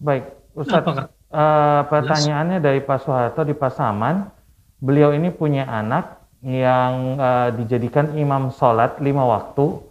Baik, 0.00 0.24
Ustadz. 0.56 0.88
Apakah? 0.88 1.06
eh, 1.12 1.80
pertanyaannya 1.84 2.58
dari 2.64 2.80
Pak 2.80 2.98
Suharto 3.04 3.44
di 3.44 3.52
Pasaman. 3.52 4.32
Beliau 4.80 5.12
ini 5.12 5.28
punya 5.28 5.68
anak 5.68 6.16
yang 6.40 7.20
eh, 7.20 7.48
dijadikan 7.60 8.16
imam 8.16 8.48
sholat 8.48 8.96
lima 9.04 9.28
waktu. 9.28 9.84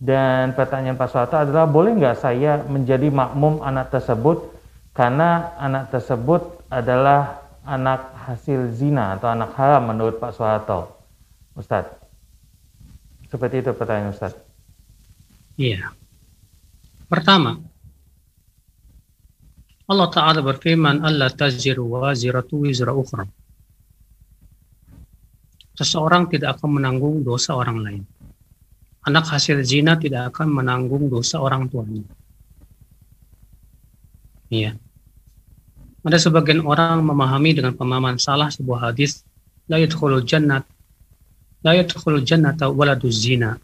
Dan 0.00 0.58
pertanyaan 0.58 0.98
Pak 0.98 1.06
Suharto 1.06 1.38
adalah 1.38 1.70
boleh 1.70 1.94
nggak 1.94 2.18
saya 2.18 2.66
menjadi 2.66 3.06
makmum 3.14 3.62
anak 3.62 3.94
tersebut 3.94 4.58
karena 4.90 5.54
anak 5.60 5.94
tersebut 5.94 6.66
adalah 6.66 7.46
anak 7.70 8.10
hasil 8.26 8.74
zina 8.74 9.14
atau 9.14 9.30
anak 9.30 9.54
haram 9.54 9.94
menurut 9.94 10.18
Pak 10.18 10.34
Soeharto. 10.34 10.90
Ustadz. 11.54 11.94
Seperti 13.30 13.62
itu 13.62 13.70
pertanyaan 13.70 14.10
Ustadz. 14.10 14.42
Iya. 15.54 15.94
Pertama, 17.06 17.62
Allah 19.90 20.08
Ta'ala 20.10 20.40
berfirman, 20.42 21.02
Allah 21.02 21.30
taziru 21.30 21.86
waziratu 21.94 22.62
wizra 22.66 22.94
ukhra. 22.94 23.26
Seseorang 25.74 26.30
tidak 26.30 26.58
akan 26.58 26.78
menanggung 26.78 27.22
dosa 27.22 27.54
orang 27.54 27.78
lain. 27.82 28.02
Anak 29.06 29.30
hasil 29.32 29.62
zina 29.66 29.98
tidak 29.98 30.34
akan 30.34 30.62
menanggung 30.62 31.10
dosa 31.10 31.42
orang 31.42 31.66
tuanya. 31.66 32.06
Iya. 34.50 34.76
Ada 36.00 36.16
sebagian 36.16 36.64
orang 36.64 37.04
memahami 37.04 37.60
dengan 37.60 37.76
pemahaman 37.76 38.16
salah 38.16 38.48
sebuah 38.48 38.88
hadis, 38.88 39.20
la 39.68 39.76
yadkhulul 39.76 40.24
jannat 40.24 40.64
la 41.60 41.76
yadkhulul 41.76 42.24
jannata 42.24 42.72
waladuz 42.72 43.20
zina. 43.20 43.56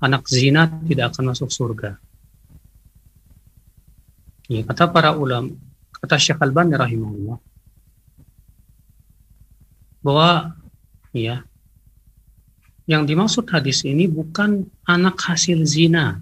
Anak 0.00 0.30
zina 0.30 0.70
tidak 0.86 1.12
akan 1.12 1.34
masuk 1.34 1.50
surga. 1.52 1.98
Ya, 4.50 4.66
kata 4.66 4.90
para 4.90 5.14
ulama, 5.14 5.54
kata 5.94 6.16
Syekh 6.18 6.40
Al-Bani 6.40 6.74
rahimahullah, 6.74 7.38
bahwa 10.02 10.56
ya 11.14 11.44
yang 12.90 13.06
dimaksud 13.06 13.46
hadis 13.52 13.86
ini 13.86 14.10
bukan 14.10 14.66
anak 14.88 15.20
hasil 15.22 15.62
zina. 15.62 16.18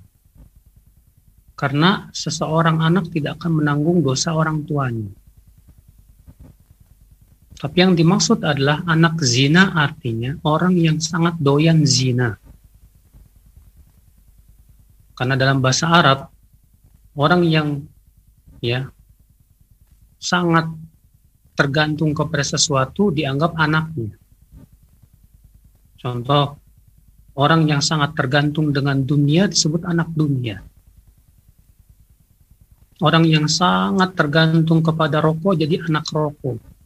Karena 1.59 2.07
seseorang 2.15 2.85
anak 2.85 3.11
tidak 3.11 3.41
akan 3.41 3.65
menanggung 3.65 3.99
dosa 4.05 4.31
orang 4.31 4.63
tuanya. 4.63 5.11
Tapi 7.59 7.77
yang 7.83 7.99
dimaksud 7.99 8.47
adalah 8.47 8.87
anak 8.87 9.19
zina 9.27 9.75
artinya 9.75 10.39
orang 10.47 10.79
yang 10.79 11.03
sangat 11.03 11.35
doyan 11.43 11.83
zina. 11.83 12.39
Karena 15.19 15.35
dalam 15.35 15.59
bahasa 15.59 15.91
Arab, 15.91 16.31
orang 17.19 17.43
yang 17.43 17.83
ya 18.63 18.87
sangat 20.23 20.71
tergantung 21.59 22.15
kepada 22.15 22.47
sesuatu 22.47 23.11
dianggap 23.11 23.59
anaknya. 23.59 24.15
Contoh, 25.99 26.55
orang 27.35 27.67
yang 27.67 27.83
sangat 27.83 28.15
tergantung 28.15 28.71
dengan 28.71 29.03
dunia 29.03 29.51
disebut 29.51 29.83
anak 29.83 30.15
dunia. 30.15 30.63
Orang 33.03 33.27
yang 33.27 33.51
sangat 33.51 34.15
tergantung 34.15 34.79
kepada 34.79 35.19
rokok 35.19 35.59
jadi 35.59 35.83
anak 35.91 36.07
rokok. 36.15 36.78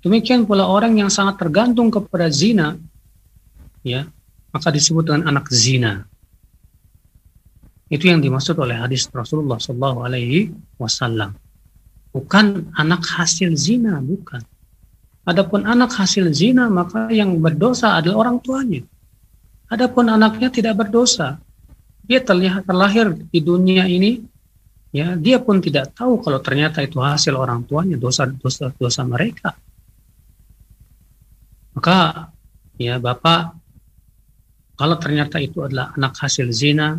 Demikian 0.00 0.48
pula 0.48 0.64
orang 0.64 0.96
yang 0.96 1.12
sangat 1.12 1.36
tergantung 1.36 1.92
kepada 1.92 2.32
zina, 2.32 2.80
ya, 3.84 4.08
maka 4.48 4.72
disebut 4.72 5.12
dengan 5.12 5.28
anak 5.28 5.52
zina. 5.52 6.08
Itu 7.90 8.08
yang 8.08 8.24
dimaksud 8.24 8.56
oleh 8.56 8.80
hadis 8.80 9.10
Rasulullah 9.12 9.60
Shallallahu 9.60 9.98
Alaihi 10.06 10.54
Wasallam. 10.80 11.36
Bukan 12.16 12.72
anak 12.78 13.02
hasil 13.04 13.52
zina, 13.58 14.00
bukan. 14.00 14.40
Adapun 15.28 15.68
anak 15.68 15.92
hasil 15.92 16.32
zina, 16.32 16.72
maka 16.72 17.12
yang 17.12 17.36
berdosa 17.36 18.00
adalah 18.00 18.24
orang 18.24 18.40
tuanya. 18.40 18.82
Adapun 19.68 20.08
anaknya 20.10 20.48
tidak 20.50 20.80
berdosa. 20.80 21.38
Dia 22.02 22.24
terlihat 22.24 22.66
terlahir 22.66 23.14
di 23.14 23.38
dunia 23.38 23.86
ini, 23.86 24.18
ya 24.90 25.14
dia 25.14 25.38
pun 25.38 25.62
tidak 25.62 25.94
tahu 25.94 26.18
kalau 26.24 26.40
ternyata 26.42 26.82
itu 26.82 26.98
hasil 26.98 27.36
orang 27.36 27.62
tuanya, 27.68 28.00
dosa-dosa 28.00 28.74
dosa 28.74 29.04
mereka. 29.06 29.54
Maka 31.76 32.28
ya 32.80 32.98
Bapak 32.98 33.60
kalau 34.80 34.96
ternyata 34.96 35.36
itu 35.36 35.60
adalah 35.60 35.92
anak 35.92 36.16
hasil 36.16 36.48
zina, 36.56 36.96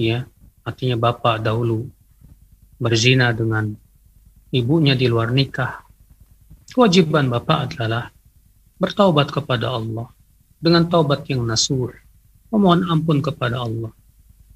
ya 0.00 0.24
artinya 0.64 0.96
Bapak 0.96 1.44
dahulu 1.44 1.84
berzina 2.80 3.36
dengan 3.36 3.68
ibunya 4.48 4.96
di 4.96 5.12
luar 5.12 5.28
nikah, 5.28 5.84
kewajiban 6.72 7.28
Bapak 7.28 7.68
adalah 7.68 8.08
bertaubat 8.80 9.28
kepada 9.28 9.76
Allah 9.76 10.08
dengan 10.56 10.88
taubat 10.88 11.28
yang 11.28 11.44
nasuh, 11.44 11.92
memohon 12.48 12.88
ampun 12.88 13.20
kepada 13.20 13.60
Allah. 13.60 13.92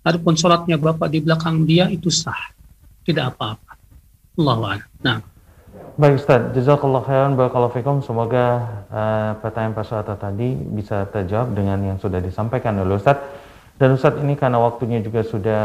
Adapun 0.00 0.34
sholatnya 0.34 0.80
Bapak 0.80 1.12
di 1.12 1.20
belakang 1.20 1.68
dia 1.68 1.92
itu 1.92 2.08
sah, 2.08 2.56
tidak 3.04 3.36
apa-apa. 3.36 3.76
Allah 4.40 4.80
Nah, 5.04 5.20
Baik 5.92 6.24
Ustaz, 6.24 6.56
jazakallah 6.56 7.04
khairan 7.04 7.36
barakallahu 7.36 7.76
fikum. 7.76 8.00
Semoga 8.00 8.64
uh, 8.88 9.36
pertanyaan 9.44 9.76
Pak 9.76 9.84
Suharto 9.84 10.16
tadi 10.16 10.56
bisa 10.56 11.04
terjawab 11.12 11.52
dengan 11.52 11.76
yang 11.84 11.98
sudah 12.00 12.16
disampaikan 12.16 12.80
oleh 12.80 12.96
Ustaz. 12.96 13.20
Dan 13.76 14.00
Ustaz 14.00 14.16
ini 14.24 14.32
karena 14.32 14.56
waktunya 14.56 15.04
juga 15.04 15.20
sudah 15.20 15.62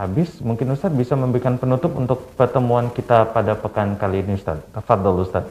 habis, 0.00 0.40
mungkin 0.40 0.72
Ustaz 0.72 0.88
bisa 0.88 1.20
memberikan 1.20 1.60
penutup 1.60 1.92
untuk 2.00 2.32
pertemuan 2.32 2.88
kita 2.88 3.28
pada 3.28 3.60
pekan 3.60 4.00
kali 4.00 4.24
ini 4.24 4.40
Ustaz. 4.40 4.56
Tafadhol 4.72 5.28
Ustaz. 5.28 5.44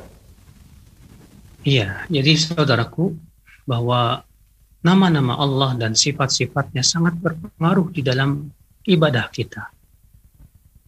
Iya, 1.62 2.10
jadi 2.10 2.34
saudaraku 2.42 3.14
bahwa 3.70 4.26
nama-nama 4.82 5.38
Allah 5.38 5.78
dan 5.78 5.94
sifat-sifatnya 5.94 6.82
sangat 6.82 7.22
berpengaruh 7.22 7.94
di 7.94 8.02
dalam 8.02 8.50
ibadah 8.82 9.30
kita. 9.30 9.70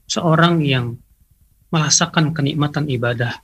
Seorang 0.10 0.66
yang 0.66 0.98
merasakan 1.70 2.34
kenikmatan 2.34 2.90
ibadah 2.90 3.38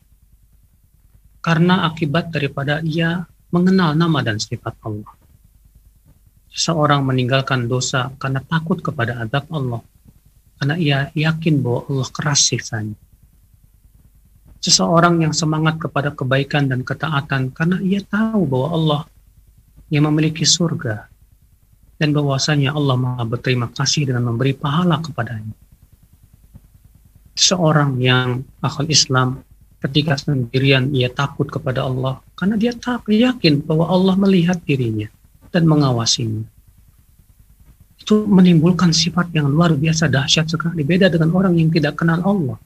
karena 1.45 1.85
akibat 1.85 2.33
daripada 2.33 2.81
ia 2.81 3.29
mengenal 3.53 3.93
nama 3.93 4.25
dan 4.25 4.41
sifat 4.41 4.73
Allah. 4.81 5.13
Seseorang 6.49 7.05
meninggalkan 7.05 7.69
dosa 7.69 8.09
karena 8.17 8.41
takut 8.41 8.81
kepada 8.81 9.21
adab 9.21 9.45
Allah, 9.53 9.85
karena 10.57 10.75
ia 10.81 10.97
yakin 11.13 11.61
bahwa 11.61 11.85
Allah 11.85 12.07
keras 12.09 12.49
siksanya. 12.49 12.97
Seseorang 14.57 15.21
yang 15.21 15.37
semangat 15.37 15.77
kepada 15.77 16.09
kebaikan 16.09 16.65
dan 16.65 16.81
ketaatan 16.81 17.53
karena 17.53 17.77
ia 17.85 18.01
tahu 18.01 18.49
bahwa 18.49 18.67
Allah 18.73 19.01
yang 19.93 20.09
memiliki 20.09 20.41
surga 20.41 21.05
dan 22.01 22.09
bahwasanya 22.09 22.73
Allah 22.73 22.97
Maha 22.97 23.21
berterima 23.29 23.69
kasih 23.69 24.09
dengan 24.09 24.33
memberi 24.33 24.57
pahala 24.57 24.97
kepadanya 24.97 25.53
seorang 27.35 27.99
yang 27.99 28.47
akal 28.63 28.87
Islam 28.87 29.43
ketika 29.83 30.17
sendirian 30.17 30.89
ia 30.95 31.11
takut 31.11 31.45
kepada 31.45 31.85
Allah 31.85 32.23
karena 32.33 32.55
dia 32.57 32.73
tak 32.73 33.05
yakin 33.05 33.61
bahwa 33.61 33.85
Allah 33.91 34.15
melihat 34.17 34.57
dirinya 34.63 35.11
dan 35.53 35.67
mengawasinya. 35.69 36.47
Itu 37.99 38.25
menimbulkan 38.25 38.91
sifat 38.95 39.35
yang 39.35 39.51
luar 39.51 39.75
biasa 39.75 40.09
dahsyat 40.09 40.49
sekali 40.49 40.81
beda 40.81 41.11
dengan 41.11 41.31
orang 41.35 41.53
yang 41.59 41.69
tidak 41.69 41.99
kenal 41.99 42.19
Allah. 42.23 42.57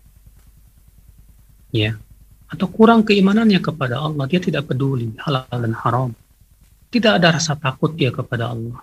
Ya. 1.69 1.97
Atau 2.49 2.65
kurang 2.65 3.05
keimanannya 3.05 3.61
kepada 3.61 4.01
Allah, 4.01 4.25
dia 4.25 4.41
tidak 4.41 4.73
peduli 4.73 5.13
halal 5.21 5.45
dan 5.45 5.73
haram. 5.85 6.11
Tidak 6.89 7.21
ada 7.21 7.37
rasa 7.37 7.53
takut 7.53 7.93
dia 7.93 8.09
kepada 8.09 8.49
Allah. 8.49 8.81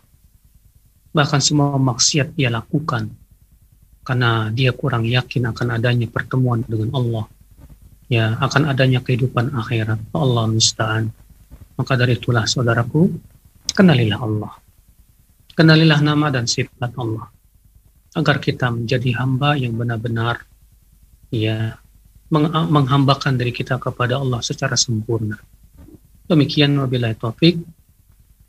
Bahkan 1.11 1.41
semua 1.43 1.75
maksiat 1.75 2.39
dia 2.39 2.47
lakukan 2.47 3.11
karena 4.07 4.55
dia 4.55 4.71
kurang 4.71 5.03
yakin 5.03 5.51
akan 5.51 5.75
adanya 5.75 6.07
pertemuan 6.07 6.63
dengan 6.63 6.95
Allah 6.95 7.27
ya 8.07 8.39
akan 8.39 8.71
adanya 8.71 9.03
kehidupan 9.03 9.51
akhirat 9.51 9.99
Allah 10.15 10.45
musta'an 10.47 11.11
maka 11.75 11.93
dari 11.99 12.15
itulah 12.15 12.47
saudaraku 12.47 13.11
kenalilah 13.75 14.23
Allah 14.23 14.55
Kenalilah 15.57 16.05
nama 16.05 16.29
dan 16.29 16.45
sifat 16.45 16.93
Allah 17.01 17.33
agar 18.13 18.37
kita 18.45 18.69
menjadi 18.69 19.17
hamba 19.17 19.57
yang 19.57 19.73
benar-benar 19.73 20.45
ya 21.33 21.81
meng 22.29 22.53
menghambakan 22.53 23.41
diri 23.41 23.57
kita 23.57 23.81
kepada 23.81 24.21
Allah 24.21 24.45
secara 24.45 24.77
sempurna. 24.77 25.41
Demikian 26.29 26.77
wabillahi 26.77 27.17
taufik. 27.17 27.57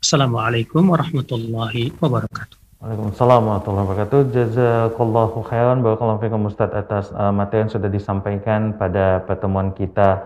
Assalamualaikum 0.04 0.84
warahmatullahi 0.84 1.96
wabarakatuh. 1.96 2.57
Waalaikumsalam 2.78 3.42
warahmatullahi 3.42 3.86
wabarakatuh. 3.90 4.20
Jazakallahu 4.30 5.42
khairan 5.50 5.82
barakallahu 5.82 6.22
fikum 6.22 6.46
Ustaz 6.46 6.70
atas 6.70 7.10
uh, 7.10 7.34
materi 7.34 7.66
yang 7.66 7.74
sudah 7.74 7.90
disampaikan 7.90 8.70
pada 8.70 9.18
pertemuan 9.26 9.74
kita 9.74 10.22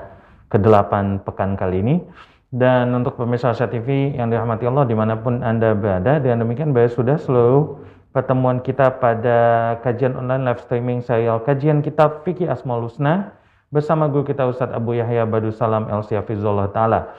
ke-8 0.52 1.24
pekan 1.24 1.56
kali 1.56 1.80
ini. 1.80 2.04
Dan 2.52 2.92
untuk 2.92 3.16
pemirsa 3.16 3.56
Asia 3.56 3.72
TV 3.72 4.12
yang 4.12 4.28
dirahmati 4.28 4.68
Allah 4.68 4.84
di 4.84 4.92
mana 4.92 5.16
pun 5.16 5.40
Anda 5.40 5.72
berada, 5.72 6.20
dengan 6.20 6.44
demikian 6.44 6.76
baik 6.76 6.92
sudah 6.92 7.16
seluruh 7.16 7.80
pertemuan 8.12 8.60
kita 8.60 9.00
pada 9.00 9.80
kajian 9.80 10.12
online 10.12 10.44
live 10.44 10.60
streaming 10.60 11.00
serial 11.00 11.40
kajian 11.40 11.80
kitab 11.80 12.20
Fikih 12.20 12.52
Asmaul 12.52 12.84
Husna 12.84 13.32
bersama 13.72 14.12
guru 14.12 14.28
kita 14.28 14.44
Ustadz 14.44 14.76
Abu 14.76 15.00
Yahya 15.00 15.24
Badu 15.24 15.56
Salam 15.56 15.88
El 15.88 16.04
Syafizullah 16.04 16.68
Ta'ala. 16.68 17.16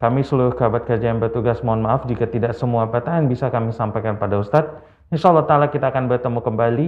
Kami 0.00 0.24
seluruh 0.24 0.56
kerabat 0.56 0.88
kajian 0.88 1.20
bertugas 1.20 1.60
mohon 1.60 1.84
maaf 1.84 2.08
jika 2.08 2.24
tidak 2.24 2.56
semua 2.56 2.88
pertanyaan 2.88 3.28
bisa 3.28 3.52
kami 3.52 3.68
sampaikan 3.68 4.16
pada 4.16 4.40
Ustadz. 4.40 4.72
Insya 5.12 5.28
Allah 5.28 5.44
Ta'ala 5.44 5.68
kita 5.68 5.92
akan 5.92 6.08
bertemu 6.08 6.40
kembali 6.40 6.86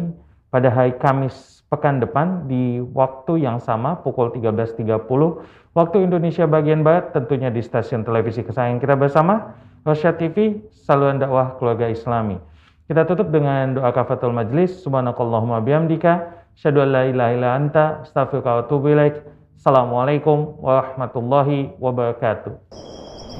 pada 0.48 0.72
hari 0.72 0.96
Kamis 0.96 1.60
pekan 1.68 2.00
depan 2.00 2.48
di 2.48 2.80
waktu 2.80 3.44
yang 3.44 3.60
sama 3.60 4.00
pukul 4.00 4.32
13.30 4.32 5.04
waktu 5.76 5.96
Indonesia 6.00 6.48
bagian 6.48 6.80
Barat 6.80 7.12
tentunya 7.12 7.52
di 7.52 7.60
stasiun 7.60 8.00
televisi 8.00 8.40
kesayangan 8.40 8.80
kita 8.80 8.96
bersama 8.96 9.60
Rosya 9.84 10.16
TV, 10.16 10.64
saluran 10.72 11.20
dakwah 11.20 11.60
keluarga 11.60 11.92
Islami. 11.92 12.40
Kita 12.88 13.04
tutup 13.04 13.28
dengan 13.28 13.76
doa 13.76 13.92
kafatul 13.92 14.32
majlis. 14.32 14.80
Subhanakallahumma 14.80 15.60
bihamdika. 15.60 16.32
Asyhadu 16.56 16.80
an 16.80 16.88
la 16.88 17.02
ilaha 17.12 17.30
illa 17.36 17.48
anta 17.60 17.84
ilaik. 18.08 19.20
Assalamualaikum 19.60 20.56
warahmatullahi 20.64 21.76
wabarakatuh. 21.76 23.01